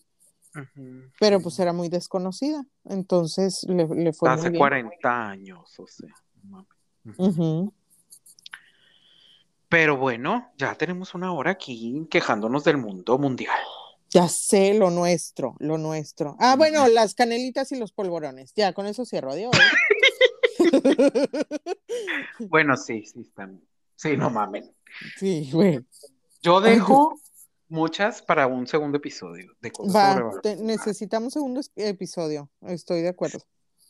pero 1.21 1.41
pues 1.41 1.59
era 1.59 1.73
muy 1.75 1.89
desconocida. 1.89 2.65
Entonces 2.85 3.65
le, 3.69 3.87
le 3.87 4.13
fue 4.15 4.31
muy 4.31 4.39
Hace 4.39 4.49
bien. 4.49 4.59
40 4.59 5.29
años, 5.29 5.79
o 5.79 5.87
sea. 5.87 6.15
Ujú. 7.19 7.73
Pero 9.69 9.99
bueno, 9.99 10.53
ya 10.57 10.75
tenemos 10.77 11.15
una 11.15 11.33
hora 11.33 11.51
aquí 11.51 12.07
quejándonos 12.11 12.65
del 12.65 12.79
mundo 12.79 13.19
mundial. 13.19 13.59
Ya 14.09 14.29
sé 14.29 14.73
lo 14.75 14.91
nuestro, 14.91 15.57
lo 15.59 15.77
nuestro. 15.77 16.37
Ah, 16.39 16.55
bueno, 16.57 16.87
las 16.89 17.15
canelitas 17.15 17.73
y 17.73 17.77
los 17.77 17.93
polvorones. 17.93 18.53
Ya, 18.55 18.73
con 18.73 18.87
eso 18.87 19.05
cierro. 19.05 19.33
Adiós. 19.33 19.53
bueno, 22.39 22.77
sí, 22.77 23.05
sí, 23.05 23.21
están. 23.21 23.61
Sí, 23.97 24.17
no 24.17 24.31
mamen. 24.31 24.71
Sí, 25.17 25.51
güey. 25.53 25.85
Yo 26.43 26.61
dejo 26.61 27.19
muchas 27.69 28.23
para 28.23 28.47
un 28.47 28.67
segundo 28.67 28.99
episodio 28.99 29.53
de 29.61 29.71
cosas 29.71 29.95
Va, 29.95 30.41
necesitamos 30.59 31.33
segundo 31.33 31.61
episodio. 31.77 32.51
Estoy 32.63 33.03
de 33.03 33.09
acuerdo. 33.09 33.39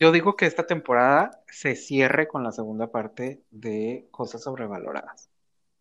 Yo 0.00 0.10
digo 0.12 0.36
que 0.36 0.46
esta 0.46 0.66
temporada 0.66 1.42
se 1.48 1.76
cierre 1.76 2.26
con 2.26 2.42
la 2.42 2.52
segunda 2.52 2.90
parte 2.90 3.44
de 3.50 4.08
cosas 4.10 4.42
sobrevaloradas. 4.42 5.28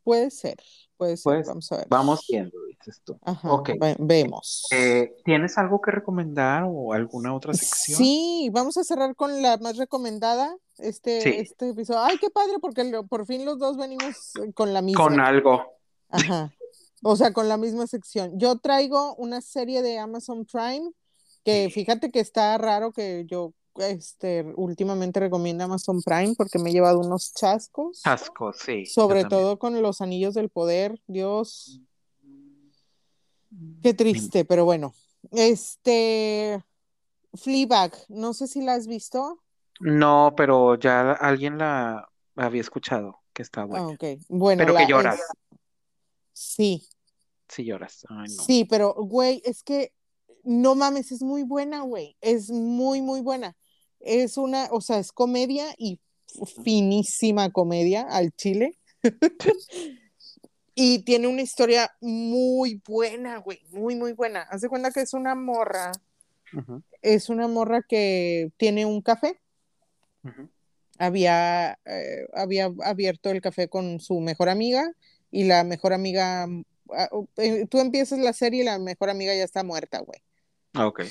Puede 0.04 0.32
ser, 0.32 0.58
Pues, 0.98 1.24
vamos 1.24 1.72
a 1.72 1.78
ver. 1.78 1.88
Vamos 1.90 2.26
viendo, 2.30 2.58
dices 2.66 3.02
tú. 3.04 3.18
Ajá, 3.24 3.50
vemos. 4.00 4.68
Eh, 4.72 5.16
¿Tienes 5.26 5.58
algo 5.58 5.82
que 5.82 5.92
recomendar 5.92 6.66
o 6.68 6.94
alguna 6.94 7.34
otra 7.34 7.54
sección? 7.54 7.98
Sí, 7.98 8.50
vamos 8.52 8.78
a 8.78 8.84
cerrar 8.84 9.16
con 9.16 9.42
la 9.42 9.58
más 9.58 9.78
recomendada. 9.78 10.56
Este, 10.78 11.40
este 11.40 11.70
episodio. 11.70 12.02
Ay, 12.02 12.18
qué 12.18 12.30
padre, 12.30 12.54
porque 12.62 12.84
por 13.10 13.26
fin 13.26 13.46
los 13.46 13.60
dos 13.60 13.78
venimos 13.78 14.34
con 14.56 14.74
la 14.74 14.82
misma. 14.82 15.04
Con 15.04 15.20
algo. 15.20 15.64
Ajá. 16.10 16.54
O 17.04 17.16
sea, 17.16 17.34
con 17.34 17.50
la 17.50 17.58
misma 17.58 17.86
sección. 17.86 18.40
Yo 18.40 18.58
traigo 18.58 19.16
una 19.16 19.42
serie 19.42 19.82
de 19.82 20.00
Amazon 20.00 20.46
Prime 20.46 20.92
que 21.44 21.70
fíjate 21.70 22.12
que 22.12 22.22
está 22.22 22.58
raro 22.58 22.94
que 22.94 23.26
yo 23.28 23.54
este, 23.78 24.54
últimamente 24.56 25.20
recomienda 25.20 25.66
Amazon 25.66 26.02
Prime 26.02 26.36
porque 26.38 26.60
me 26.60 26.70
he 26.70 26.74
llevado 26.74 27.00
unos 27.00 27.34
chascos. 27.34 28.02
Chascos, 28.02 28.58
sí. 28.60 28.86
Sobre 28.86 29.26
todo 29.26 29.58
con 29.58 29.82
los 29.82 30.02
anillos 30.02 30.34
del 30.34 30.50
poder, 30.50 31.02
Dios. 31.08 31.82
Qué 33.82 33.94
triste, 33.94 34.46
pero 34.46 34.66
bueno. 34.66 34.94
Este, 35.32 36.64
Fleabag, 37.34 37.94
no 38.10 38.34
sé 38.34 38.48
si 38.48 38.62
la 38.62 38.74
has 38.74 38.88
visto. 38.88 39.44
No, 39.80 40.34
pero 40.36 40.76
ya 40.76 41.12
alguien 41.12 41.58
la 41.58 42.10
había 42.36 42.62
escuchado, 42.62 43.22
que 43.34 43.42
está 43.42 43.66
buena. 43.66 43.98
Ah, 44.00 44.16
bueno, 44.30 44.64
pero 44.64 44.76
que 44.76 44.88
lloras. 44.88 45.20
Sí. 46.34 46.88
Sí 47.48 47.66
lloras. 47.66 48.06
Sí, 48.46 48.66
pero 48.66 48.94
güey, 48.94 49.42
es 49.46 49.64
que 49.64 49.94
no 50.44 50.76
mames, 50.76 51.12
es 51.12 51.22
muy 51.22 51.44
buena, 51.44 51.82
güey. 51.82 52.18
Es 52.22 52.50
muy, 52.50 53.02
muy 53.02 53.22
buena 53.22 53.56
es 54.04 54.38
una, 54.38 54.68
o 54.72 54.82
sea, 54.82 55.00
es 55.00 55.12
comedia 55.12 55.74
y 55.78 56.00
finísima 56.64 57.52
comedia 57.52 58.02
al 58.02 58.32
chile. 58.34 58.78
y 60.76 61.00
tiene 61.00 61.28
una 61.28 61.42
historia 61.42 61.92
muy 62.02 62.82
buena, 62.86 63.38
güey, 63.38 63.60
muy, 63.70 63.96
muy 63.96 64.14
buena. 64.14 64.42
Haz 64.44 64.62
de 64.62 64.70
cuenta 64.70 64.92
que 64.92 65.02
es 65.02 65.14
una 65.14 65.36
morra. 65.36 65.92
Es 67.02 67.30
una 67.30 67.48
morra 67.48 67.82
que 67.82 68.52
tiene 68.58 68.86
un 68.86 69.02
café. 69.02 69.40
había, 71.00 71.80
eh, 71.86 72.28
había 72.34 72.72
abierto 72.84 73.32
el 73.32 73.42
café 73.42 73.68
con 73.68 74.00
su 74.00 74.20
mejor 74.20 74.50
amiga 74.50 74.92
y 75.32 75.46
la 75.46 75.64
mejor 75.64 75.94
amiga, 75.94 76.48
ah, 76.92 77.10
eh, 77.38 77.66
tú 77.68 77.80
empiezas 77.80 78.20
la 78.20 78.34
serie 78.34 78.62
y 78.62 78.66
la 78.66 78.78
mejor 78.78 79.10
amiga 79.10 79.34
ya 79.36 79.44
está 79.44 79.64
muerta, 79.64 80.00
güey. 80.00 80.22
Ah, 80.74 80.88
ok. 80.88 81.02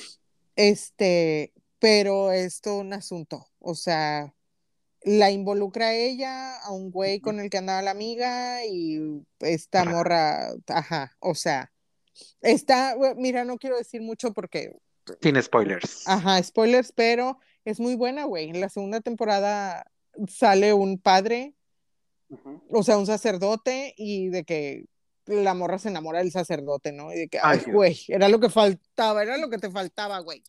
Este, 0.55 1.51
pero 1.83 2.31
es 2.31 2.61
todo 2.61 2.77
un 2.77 2.93
asunto, 2.93 3.45
o 3.59 3.75
sea, 3.75 4.33
la 5.01 5.31
involucra 5.31 5.87
a 5.87 5.93
ella, 5.93 6.55
a 6.61 6.71
un 6.71 6.91
güey 6.91 7.19
con 7.19 7.41
el 7.41 7.49
que 7.49 7.57
andaba 7.57 7.81
la 7.81 7.91
amiga 7.91 8.65
y 8.65 9.01
esta 9.41 9.83
morra, 9.83 10.53
ajá, 10.67 11.13
o 11.19 11.35
sea, 11.35 11.73
está, 12.39 12.95
mira, 13.17 13.43
no 13.43 13.57
quiero 13.57 13.77
decir 13.77 14.01
mucho 14.01 14.31
porque... 14.31 14.71
Tiene 15.19 15.41
spoilers. 15.41 16.07
Ajá, 16.07 16.41
spoilers, 16.41 16.93
pero 16.93 17.37
es 17.65 17.81
muy 17.81 17.95
buena, 17.95 18.23
güey. 18.23 18.49
En 18.51 18.61
la 18.61 18.69
segunda 18.69 19.01
temporada 19.01 19.85
sale 20.29 20.71
un 20.71 20.97
padre, 20.97 21.53
o 22.69 22.81
sea, 22.83 22.97
un 22.97 23.07
sacerdote 23.07 23.93
y 23.97 24.29
de 24.29 24.45
que 24.45 24.85
la 25.25 25.53
morra 25.53 25.79
se 25.79 25.89
enamora 25.89 26.19
del 26.19 26.31
sacerdote, 26.31 26.93
¿no? 26.93 27.11
Y 27.11 27.17
de 27.17 27.27
que, 27.27 27.39
ay, 27.43 27.59
güey, 27.67 27.99
era 28.07 28.29
lo 28.29 28.39
que 28.39 28.49
faltaba, 28.49 29.21
era 29.21 29.37
lo 29.37 29.49
que 29.49 29.57
te 29.57 29.69
faltaba, 29.69 30.19
güey. 30.19 30.43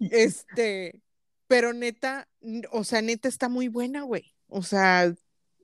Este, 0.00 1.00
pero 1.46 1.72
neta, 1.72 2.28
o 2.72 2.84
sea, 2.84 3.02
neta 3.02 3.28
está 3.28 3.48
muy 3.48 3.68
buena, 3.68 4.02
güey. 4.02 4.34
O 4.48 4.62
sea, 4.62 5.12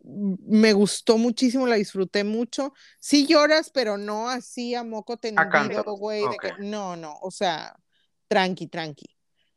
me 0.02 0.72
gustó 0.72 1.18
muchísimo, 1.18 1.66
la 1.66 1.76
disfruté 1.76 2.22
mucho. 2.22 2.72
Sí 3.00 3.26
lloras, 3.26 3.70
pero 3.70 3.98
no 3.98 4.28
así 4.28 4.74
a 4.74 4.84
moco 4.84 5.16
tendido, 5.16 5.96
güey. 5.96 6.24
no, 6.58 6.96
no, 6.96 7.18
o 7.20 7.30
sea, 7.30 7.76
tranqui, 8.28 8.68
tranqui. 8.68 9.06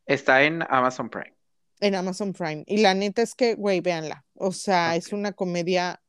Está 0.06 0.42
en 0.42 0.62
Amazon 0.68 1.08
Prime. 1.08 1.36
En 1.80 1.94
Amazon 1.94 2.32
Prime. 2.32 2.64
Y 2.66 2.78
la 2.78 2.94
neta 2.94 3.22
es 3.22 3.34
que, 3.34 3.54
güey, 3.54 3.80
véanla. 3.80 4.24
O 4.34 4.52
sea, 4.52 4.96
es 4.96 5.12
una 5.12 5.32
comedia 5.32 6.02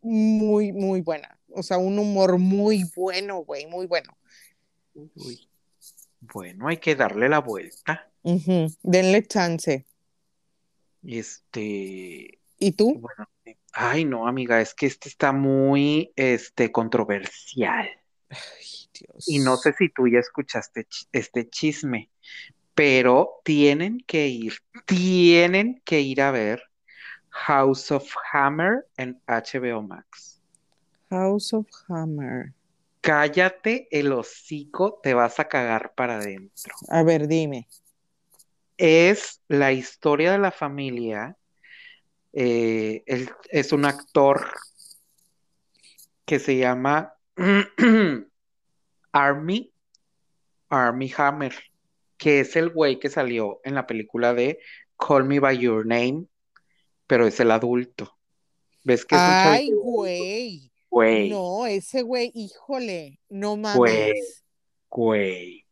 muy, 0.00 0.72
muy 0.72 1.00
buena. 1.00 1.38
O 1.52 1.62
sea, 1.62 1.78
un 1.78 1.98
humor 1.98 2.38
muy 2.38 2.84
bueno, 2.94 3.38
güey, 3.38 3.66
muy 3.66 3.86
bueno. 3.86 4.16
Uy. 4.94 5.49
Bueno, 6.20 6.68
hay 6.68 6.76
que 6.76 6.94
darle 6.94 7.28
la 7.28 7.40
vuelta. 7.40 8.10
Denle 8.22 9.26
chance. 9.26 9.86
Este. 11.02 12.38
¿Y 12.58 12.72
tú? 12.72 13.02
ay, 13.72 14.04
no, 14.04 14.26
amiga, 14.26 14.60
es 14.60 14.74
que 14.74 14.86
este 14.86 15.08
está 15.08 15.32
muy 15.32 16.12
este, 16.16 16.70
controversial. 16.72 17.88
Ay, 18.28 18.88
Dios. 18.92 19.28
Y 19.28 19.38
no 19.38 19.56
sé 19.56 19.72
si 19.72 19.88
tú 19.88 20.08
ya 20.08 20.18
escuchaste 20.18 20.86
este 21.12 21.48
chisme, 21.48 22.10
pero 22.74 23.40
tienen 23.44 24.04
que 24.06 24.28
ir, 24.28 24.54
tienen 24.86 25.80
que 25.84 26.00
ir 26.00 26.20
a 26.20 26.30
ver 26.30 26.62
House 27.30 27.90
of 27.90 28.12
Hammer 28.32 28.86
en 28.96 29.20
HBO 29.26 29.82
Max. 29.82 30.40
House 31.08 31.52
of 31.52 31.66
Hammer 31.88 32.52
cállate 33.00 33.88
el 33.90 34.12
hocico, 34.12 35.00
te 35.02 35.14
vas 35.14 35.40
a 35.40 35.48
cagar 35.48 35.94
para 35.94 36.16
adentro. 36.16 36.74
A 36.88 37.02
ver, 37.02 37.28
dime. 37.28 37.68
Es 38.76 39.40
la 39.48 39.72
historia 39.72 40.32
de 40.32 40.38
la 40.38 40.50
familia. 40.50 41.36
Eh, 42.32 43.02
él 43.06 43.30
es 43.50 43.72
un 43.72 43.84
actor 43.84 44.46
que 46.24 46.38
se 46.38 46.56
llama 46.56 47.14
Army, 49.12 49.72
Army 50.68 51.12
Hammer, 51.16 51.54
que 52.16 52.40
es 52.40 52.54
el 52.56 52.70
güey 52.70 52.98
que 52.98 53.10
salió 53.10 53.60
en 53.64 53.74
la 53.74 53.86
película 53.86 54.32
de 54.32 54.60
Call 54.96 55.24
Me 55.24 55.40
By 55.40 55.58
Your 55.58 55.86
Name, 55.86 56.26
pero 57.06 57.26
es 57.26 57.40
el 57.40 57.50
adulto. 57.50 58.16
¿Ves 58.84 59.04
que 59.04 59.16
es 59.16 59.20
Ay, 59.20 59.70
güey. 59.72 60.69
No, 60.90 61.66
ese 61.66 62.02
güey, 62.02 62.32
híjole, 62.34 63.20
no 63.28 63.56
mames. 63.56 64.44
Güey, 64.88 65.64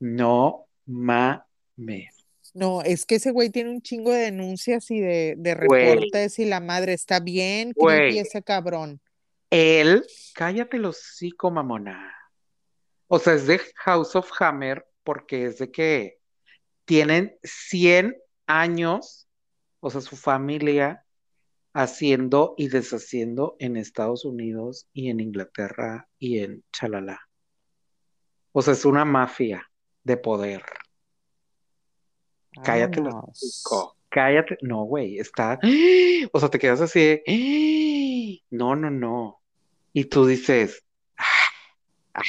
No 0.00 0.66
mames. 0.86 2.14
No, 2.54 2.82
es 2.82 3.04
que 3.04 3.16
ese 3.16 3.32
güey 3.32 3.50
tiene 3.50 3.70
un 3.70 3.82
chingo 3.82 4.12
de 4.12 4.20
denuncias 4.20 4.90
y 4.90 5.00
de, 5.00 5.36
reportes 5.54 6.38
y 6.38 6.44
la 6.44 6.60
madre 6.60 6.94
está 6.94 7.20
bien 7.20 7.72
creepy 7.72 8.18
ese 8.18 8.42
cabrón. 8.42 9.00
Él, 9.50 10.04
cállate 10.34 10.78
los 10.78 10.98
hocico, 10.98 11.50
mamona. 11.50 12.14
O 13.08 13.18
sea, 13.18 13.34
es 13.34 13.46
de 13.46 13.60
House 13.76 14.16
of 14.16 14.30
Hammer 14.40 14.86
porque 15.02 15.46
es 15.46 15.58
de 15.58 15.70
que 15.70 16.18
tienen 16.84 17.36
100 17.42 18.16
años, 18.46 19.28
o 19.80 19.90
sea, 19.90 20.00
su 20.00 20.16
familia 20.16 21.03
haciendo 21.74 22.54
y 22.56 22.68
deshaciendo 22.68 23.56
en 23.58 23.76
Estados 23.76 24.24
Unidos 24.24 24.88
y 24.92 25.10
en 25.10 25.20
Inglaterra 25.20 26.08
y 26.18 26.38
en 26.38 26.64
Chalala. 26.72 27.20
O 28.52 28.62
sea, 28.62 28.72
es 28.72 28.84
una 28.84 29.04
mafia 29.04 29.68
de 30.04 30.16
poder. 30.16 30.62
Cállate, 32.62 33.02
cállate. 34.08 34.58
No, 34.62 34.84
güey, 34.84 35.18
está. 35.18 35.58
O 36.32 36.40
sea, 36.40 36.48
te 36.48 36.58
quedas 36.58 36.80
así 36.80 37.20
No, 38.50 38.76
no, 38.76 38.90
no. 38.90 39.40
Y 39.92 40.04
tú 40.06 40.26
dices, 40.26 40.84
ah, 41.18 41.24
ah, 42.14 42.22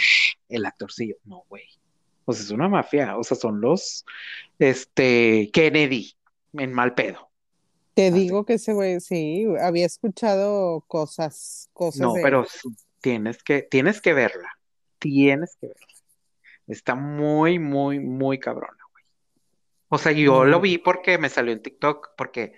el 0.49 0.65
actorcillo. 0.65 1.15
No, 1.23 1.45
güey. 1.47 1.65
O 2.26 2.34
sea, 2.34 2.43
es 2.43 2.49
una 2.49 2.67
mafia. 2.67 3.15
O 3.17 3.23
sea, 3.23 3.38
son 3.38 3.61
los 3.61 4.03
este 4.57 5.51
Kennedy 5.53 6.15
en 6.53 6.73
mal 6.73 6.95
pedo. 6.95 7.30
Te 7.95 8.11
digo 8.11 8.45
que 8.45 8.55
ese 8.55 8.73
güey, 8.73 8.99
sí, 8.99 9.45
había 9.61 9.85
escuchado 9.85 10.81
cosas, 10.81 11.69
cosas. 11.72 12.01
No, 12.01 12.13
pero 12.22 12.45
tienes 12.99 13.41
que, 13.41 13.61
tienes 13.61 14.01
que 14.01 14.13
verla. 14.13 14.49
Tienes 14.99 15.55
que 15.61 15.67
verla. 15.67 15.88
Está 16.67 16.95
muy, 16.95 17.57
muy, 17.57 17.99
muy 17.99 18.38
cabrona, 18.38 18.84
güey. 18.91 19.05
O 19.88 19.97
sea, 19.97 20.11
yo 20.11 20.43
lo 20.43 20.59
vi 20.59 20.77
porque 20.77 21.17
me 21.17 21.30
salió 21.30 21.53
en 21.53 21.61
TikTok, 21.61 22.09
porque 22.17 22.53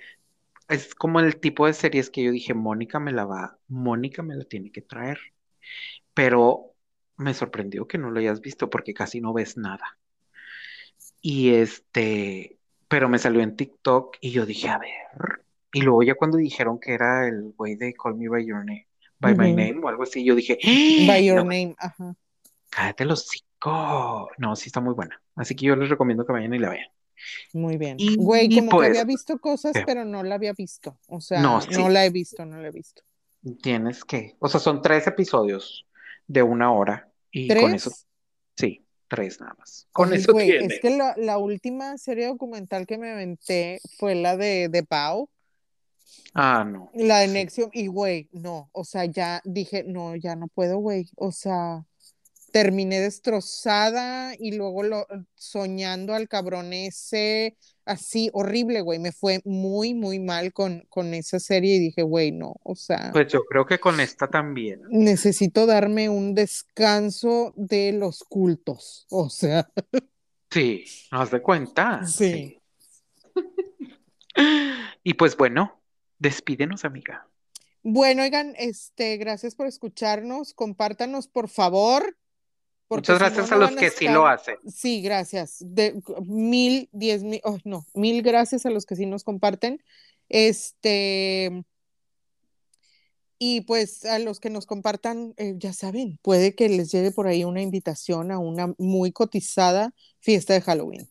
es 0.69 0.95
como 0.95 1.19
el 1.19 1.39
tipo 1.39 1.67
de 1.67 1.73
series 1.73 2.09
que 2.09 2.23
yo 2.23 2.31
dije, 2.31 2.55
Mónica 2.55 2.99
me 2.99 3.11
la 3.11 3.25
va, 3.25 3.59
Mónica 3.67 4.23
me 4.23 4.35
la 4.35 4.43
tiene 4.43 4.71
que 4.71 4.81
traer. 4.81 5.19
Pero 6.15 6.73
me 7.15 7.35
sorprendió 7.35 7.87
que 7.87 7.99
no 7.99 8.09
lo 8.09 8.19
hayas 8.19 8.41
visto 8.41 8.71
porque 8.71 8.95
casi 8.95 9.21
no 9.21 9.33
ves 9.33 9.55
nada. 9.55 9.99
Y 11.21 11.49
este, 11.49 12.56
pero 12.87 13.09
me 13.09 13.19
salió 13.19 13.41
en 13.41 13.55
TikTok 13.55 14.17
y 14.21 14.31
yo 14.31 14.45
dije, 14.45 14.69
a 14.69 14.77
ver. 14.79 14.91
Y 15.73 15.81
luego 15.81 16.03
ya 16.03 16.15
cuando 16.15 16.37
dijeron 16.37 16.79
que 16.79 16.93
era 16.93 17.27
el 17.27 17.53
güey 17.57 17.75
de 17.75 17.93
Call 17.93 18.15
Me 18.15 18.29
By 18.29 18.45
Your 18.45 18.59
Name, 18.65 18.87
By 19.19 19.35
My. 19.35 19.53
Name 19.53 19.79
o 19.83 19.87
algo 19.89 20.03
así, 20.03 20.23
yo 20.23 20.35
dije, 20.35 20.57
By 21.07 21.25
Your 21.25 21.37
no, 21.37 21.43
Name, 21.43 21.75
ajá. 21.79 22.15
cállate 22.69 23.05
los 23.05 23.25
hocico. 23.25 24.29
No, 24.37 24.55
sí 24.55 24.69
está 24.69 24.81
muy 24.81 24.93
buena. 24.93 25.21
Así 25.35 25.55
que 25.55 25.65
yo 25.67 25.75
les 25.75 25.89
recomiendo 25.89 26.25
que 26.25 26.33
vayan 26.33 26.53
y 26.53 26.59
la 26.59 26.69
vean. 26.69 26.87
Muy 27.53 27.77
bien. 27.77 27.97
Y, 27.99 28.15
Güey, 28.15 28.49
como 28.49 28.77
que 28.77 28.77
pues, 28.77 28.89
había 28.89 29.03
visto 29.03 29.39
cosas, 29.39 29.73
pero 29.85 30.05
no 30.05 30.23
la 30.23 30.35
había 30.35 30.53
visto. 30.53 30.99
O 31.07 31.19
sea, 31.21 31.41
No, 31.41 31.59
no, 31.71 31.89
la 31.89 32.05
he 32.05 32.09
visto, 32.11 32.45
no 32.45 32.61
la 32.61 32.67
he 32.67 32.71
visto. 32.71 33.03
tienes 33.61 34.03
que, 34.05 34.35
o 34.39 34.47
sea, 34.49 34.59
son 34.59 34.81
tres 34.81 35.07
episodios 35.07 35.87
de 36.27 36.43
una 36.43 36.71
hora 36.73 37.11
y 37.31 37.47
con 37.59 37.73
eso, 37.73 37.91
sí, 38.55 38.86
tres 39.07 39.39
nada 39.39 39.55
más. 39.57 39.87
Con 39.91 40.13
eso 40.13 40.33
tienes. 40.33 40.73
es 40.73 40.79
que 40.79 40.89
la, 40.91 41.13
la 41.17 41.37
última 41.37 41.97
serie 41.97 42.27
documental 42.27 42.85
que 42.85 42.97
me 42.97 43.11
aventé 43.11 43.79
fue 43.97 44.15
la 44.15 44.37
de, 44.37 44.69
de 44.69 44.83
Pau, 44.83 45.29
Ah, 46.33 46.63
no. 46.67 46.89
la 46.93 47.19
de 47.19 47.27
Sí. 47.27 47.33
Nexium, 47.33 47.69
y 47.73 47.87
güey, 47.87 48.29
no, 48.31 48.69
o 48.71 48.83
sea, 48.83 49.05
ya 49.05 49.41
dije, 49.43 49.83
no, 49.83 50.15
ya 50.15 50.35
no 50.35 50.47
puedo, 50.47 50.77
güey, 50.77 51.09
o 51.15 51.31
sea, 51.31 51.83
terminé 52.57 52.99
destrozada 52.99 54.33
y 54.39 54.57
luego 54.57 54.81
lo, 54.81 55.05
soñando 55.35 56.15
al 56.15 56.27
cabrón 56.27 56.73
ese, 56.73 57.55
así, 57.85 58.31
horrible, 58.33 58.81
güey, 58.81 58.97
me 58.97 59.11
fue 59.11 59.41
muy, 59.45 59.93
muy 59.93 60.17
mal 60.17 60.53
con, 60.53 60.83
con 60.89 61.13
esa 61.13 61.39
serie 61.39 61.75
y 61.75 61.79
dije, 61.79 62.01
güey, 62.01 62.31
no, 62.31 62.55
o 62.63 62.75
sea, 62.75 63.11
Pues 63.13 63.31
yo 63.31 63.41
creo 63.45 63.67
que 63.67 63.79
con 63.79 63.99
esta 63.99 64.27
también. 64.27 64.81
necesito 64.89 65.67
darme 65.67 66.09
un 66.09 66.33
descanso 66.33 67.53
de 67.55 67.91
los 67.91 68.23
cultos, 68.23 69.05
o 69.11 69.29
sea, 69.29 69.69
Sí, 70.49 70.83
¿nos 71.11 71.29
de 71.29 71.41
cuenta? 71.41 72.05
Sí. 72.07 72.59
Y 75.03 75.13
pues 75.13 75.37
bueno, 75.37 75.81
despídenos, 76.19 76.85
amiga. 76.85 77.27
Bueno, 77.81 78.23
oigan, 78.23 78.53
este, 78.57 79.15
gracias 79.17 79.55
por 79.55 79.67
escucharnos. 79.67 80.53
Compártanos, 80.53 81.27
por 81.27 81.47
favor. 81.47 82.17
Porque 82.87 83.11
Muchas 83.11 83.17
si 83.17 83.23
no, 83.23 83.25
gracias 83.25 83.49
no 83.49 83.55
a 83.55 83.59
los 83.59 83.75
que 83.75 83.89
sí 83.89 84.07
lo 84.07 84.27
hacen. 84.27 84.55
Sí, 84.71 85.01
gracias. 85.01 85.57
De 85.59 86.01
mil, 86.25 86.89
diez 86.91 87.23
mil, 87.23 87.41
oh, 87.43 87.57
no, 87.63 87.85
mil 87.93 88.21
gracias 88.21 88.65
a 88.65 88.69
los 88.69 88.85
que 88.85 88.95
sí 88.95 89.05
nos 89.05 89.23
comparten. 89.23 89.83
Este, 90.29 91.63
y 93.39 93.61
pues 93.61 94.03
a 94.05 94.17
los 94.17 94.39
que 94.39 94.49
nos 94.49 94.65
compartan, 94.65 95.33
eh, 95.37 95.53
ya 95.57 95.71
saben, 95.71 96.17
puede 96.23 96.55
que 96.55 96.69
les 96.69 96.91
llegue 96.91 97.11
por 97.11 97.27
ahí 97.27 97.43
una 97.43 97.61
invitación 97.61 98.31
a 98.31 98.39
una 98.39 98.73
muy 98.79 99.11
cotizada 99.11 99.93
fiesta 100.19 100.53
de 100.55 100.61
Halloween. 100.61 101.07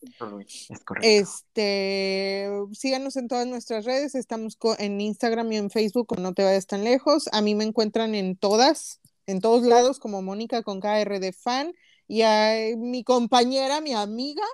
Es 0.69 0.85
correcto. 0.85 1.09
Este, 1.09 2.51
síganos 2.73 3.16
en 3.16 3.28
todas 3.28 3.47
nuestras 3.47 3.85
redes, 3.85 4.16
estamos 4.16 4.59
en 4.78 5.01
Instagram 5.01 5.53
y 5.53 5.57
en 5.57 5.70
Facebook, 5.70 6.19
no 6.19 6.35
te 6.35 6.43
vayas 6.43 6.66
tan 6.66 6.82
lejos. 6.82 7.28
A 7.31 7.43
mí 7.43 7.55
me 7.55 7.65
encuentran 7.65 8.16
en 8.16 8.36
todas, 8.36 9.01
en 9.27 9.40
todos 9.40 9.62
lados, 9.62 9.98
como 9.98 10.23
Mónica 10.23 10.62
con 10.62 10.81
KRD 10.81 11.32
Fan, 11.32 11.73
y 12.09 12.23
a 12.23 12.57
eh, 12.59 12.77
mi 12.77 13.05
compañera, 13.05 13.81
mi 13.81 13.93
amiga, 13.93 14.44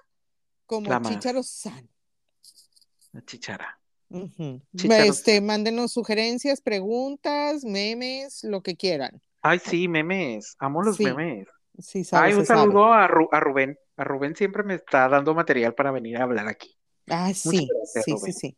como. 0.66 0.90
Chicharo 1.02 1.42
San. 1.42 1.88
La 3.12 3.22
chichara. 3.24 3.78
Este, 4.72 5.40
mándenos 5.40 5.92
sugerencias, 5.92 6.60
preguntas, 6.60 7.64
memes, 7.64 8.44
lo 8.44 8.62
que 8.62 8.76
quieran. 8.76 9.22
Ay, 9.40 9.58
sí, 9.58 9.88
memes. 9.88 10.56
Amo 10.58 10.82
los 10.82 10.96
Sí, 10.96 11.04
memes. 11.04 11.48
Sí, 11.78 12.04
sabe, 12.04 12.26
Ay, 12.26 12.34
un 12.34 12.44
sabe. 12.44 12.60
saludo 12.60 12.92
a, 12.92 13.08
Ru- 13.08 13.28
a 13.32 13.40
Rubén. 13.40 13.78
A 13.96 14.04
Rubén 14.04 14.36
siempre 14.36 14.62
me 14.62 14.74
está 14.74 15.08
dando 15.08 15.34
material 15.34 15.74
para 15.74 15.90
venir 15.90 16.18
a 16.18 16.24
hablar 16.24 16.46
aquí. 16.48 16.76
Ah, 17.08 17.32
sí, 17.32 17.68
gracias, 17.68 18.04
sí, 18.04 18.12
sí, 18.12 18.12
Rubén. 18.12 18.32
sí. 18.34 18.56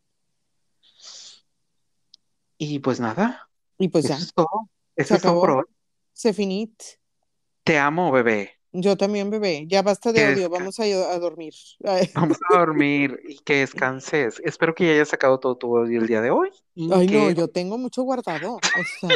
Y 2.57 2.79
pues 2.79 2.99
nada, 2.99 3.49
Y 3.77 3.89
pues 3.89 4.05
eso 4.05 4.13
ya, 4.13 4.19
es 4.19 4.33
todo. 4.33 4.69
Eso 4.95 5.15
es 5.15 5.21
todo 5.21 5.39
por 5.39 5.51
hoy. 5.51 5.63
Se 6.15 6.33
finit. 6.33 6.81
Te 7.63 7.77
amo, 7.77 8.11
bebé. 8.11 8.51
Yo 8.71 8.97
también, 8.97 9.29
bebé. 9.29 9.65
Ya 9.67 9.81
basta 9.81 10.11
de 10.11 10.35
desca- 10.35 10.49
vamos 10.49 10.79
a, 10.79 10.83
a 10.83 11.19
dormir. 11.19 11.53
Vamos 12.15 12.37
a 12.49 12.57
dormir 12.57 13.19
y 13.27 13.37
que 13.39 13.57
descanses. 13.57 14.41
Espero 14.43 14.73
que 14.73 14.85
ya 14.85 14.91
hayas 14.93 15.09
sacado 15.09 15.39
todo 15.39 15.57
tu 15.57 15.77
audio 15.77 16.01
el 16.01 16.07
día 16.07 16.21
de 16.21 16.31
hoy 16.31 16.49
ay, 16.93 17.07
no, 17.07 17.29
yo 17.31 17.47
tengo 17.47 17.77
mucho 17.77 18.03
guardado. 18.03 18.55
O 18.55 18.59
sea, 18.99 19.09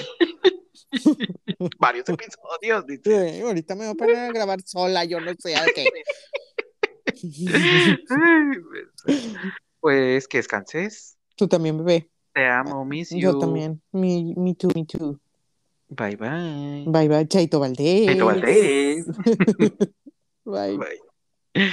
varios 1.79 2.07
episodios, 2.07 2.85
dice. 2.85 3.33
sí, 3.33 3.41
ahorita 3.41 3.75
me 3.75 3.85
voy 3.85 3.91
a 3.91 3.95
poner 3.95 4.15
a 4.17 4.31
grabar 4.31 4.61
sola, 4.61 5.03
yo 5.05 5.19
no 5.19 5.31
sé 5.37 5.55
a 5.55 5.65
qué. 5.73 5.85
Pues, 9.81 10.27
que 10.27 10.39
descanses. 10.39 11.17
Tú 11.37 11.47
también, 11.47 11.77
bebé. 11.77 12.09
Te 12.33 12.45
amo, 12.45 12.85
you. 12.91 13.17
Yo 13.17 13.39
también. 13.39 13.81
Me, 13.93 14.33
me 14.35 14.53
too, 14.53 14.67
me 14.75 14.85
too. 14.85 15.17
Bye 15.89 16.15
bye. 16.15 16.83
Bye, 16.85 17.07
bye. 17.07 17.27
Chaito 17.27 17.59
Valdés. 17.59 18.05
Chaito 18.05 18.25
Valdés. 18.25 19.05
Bye. 20.45 20.77
Bye. 20.77 21.71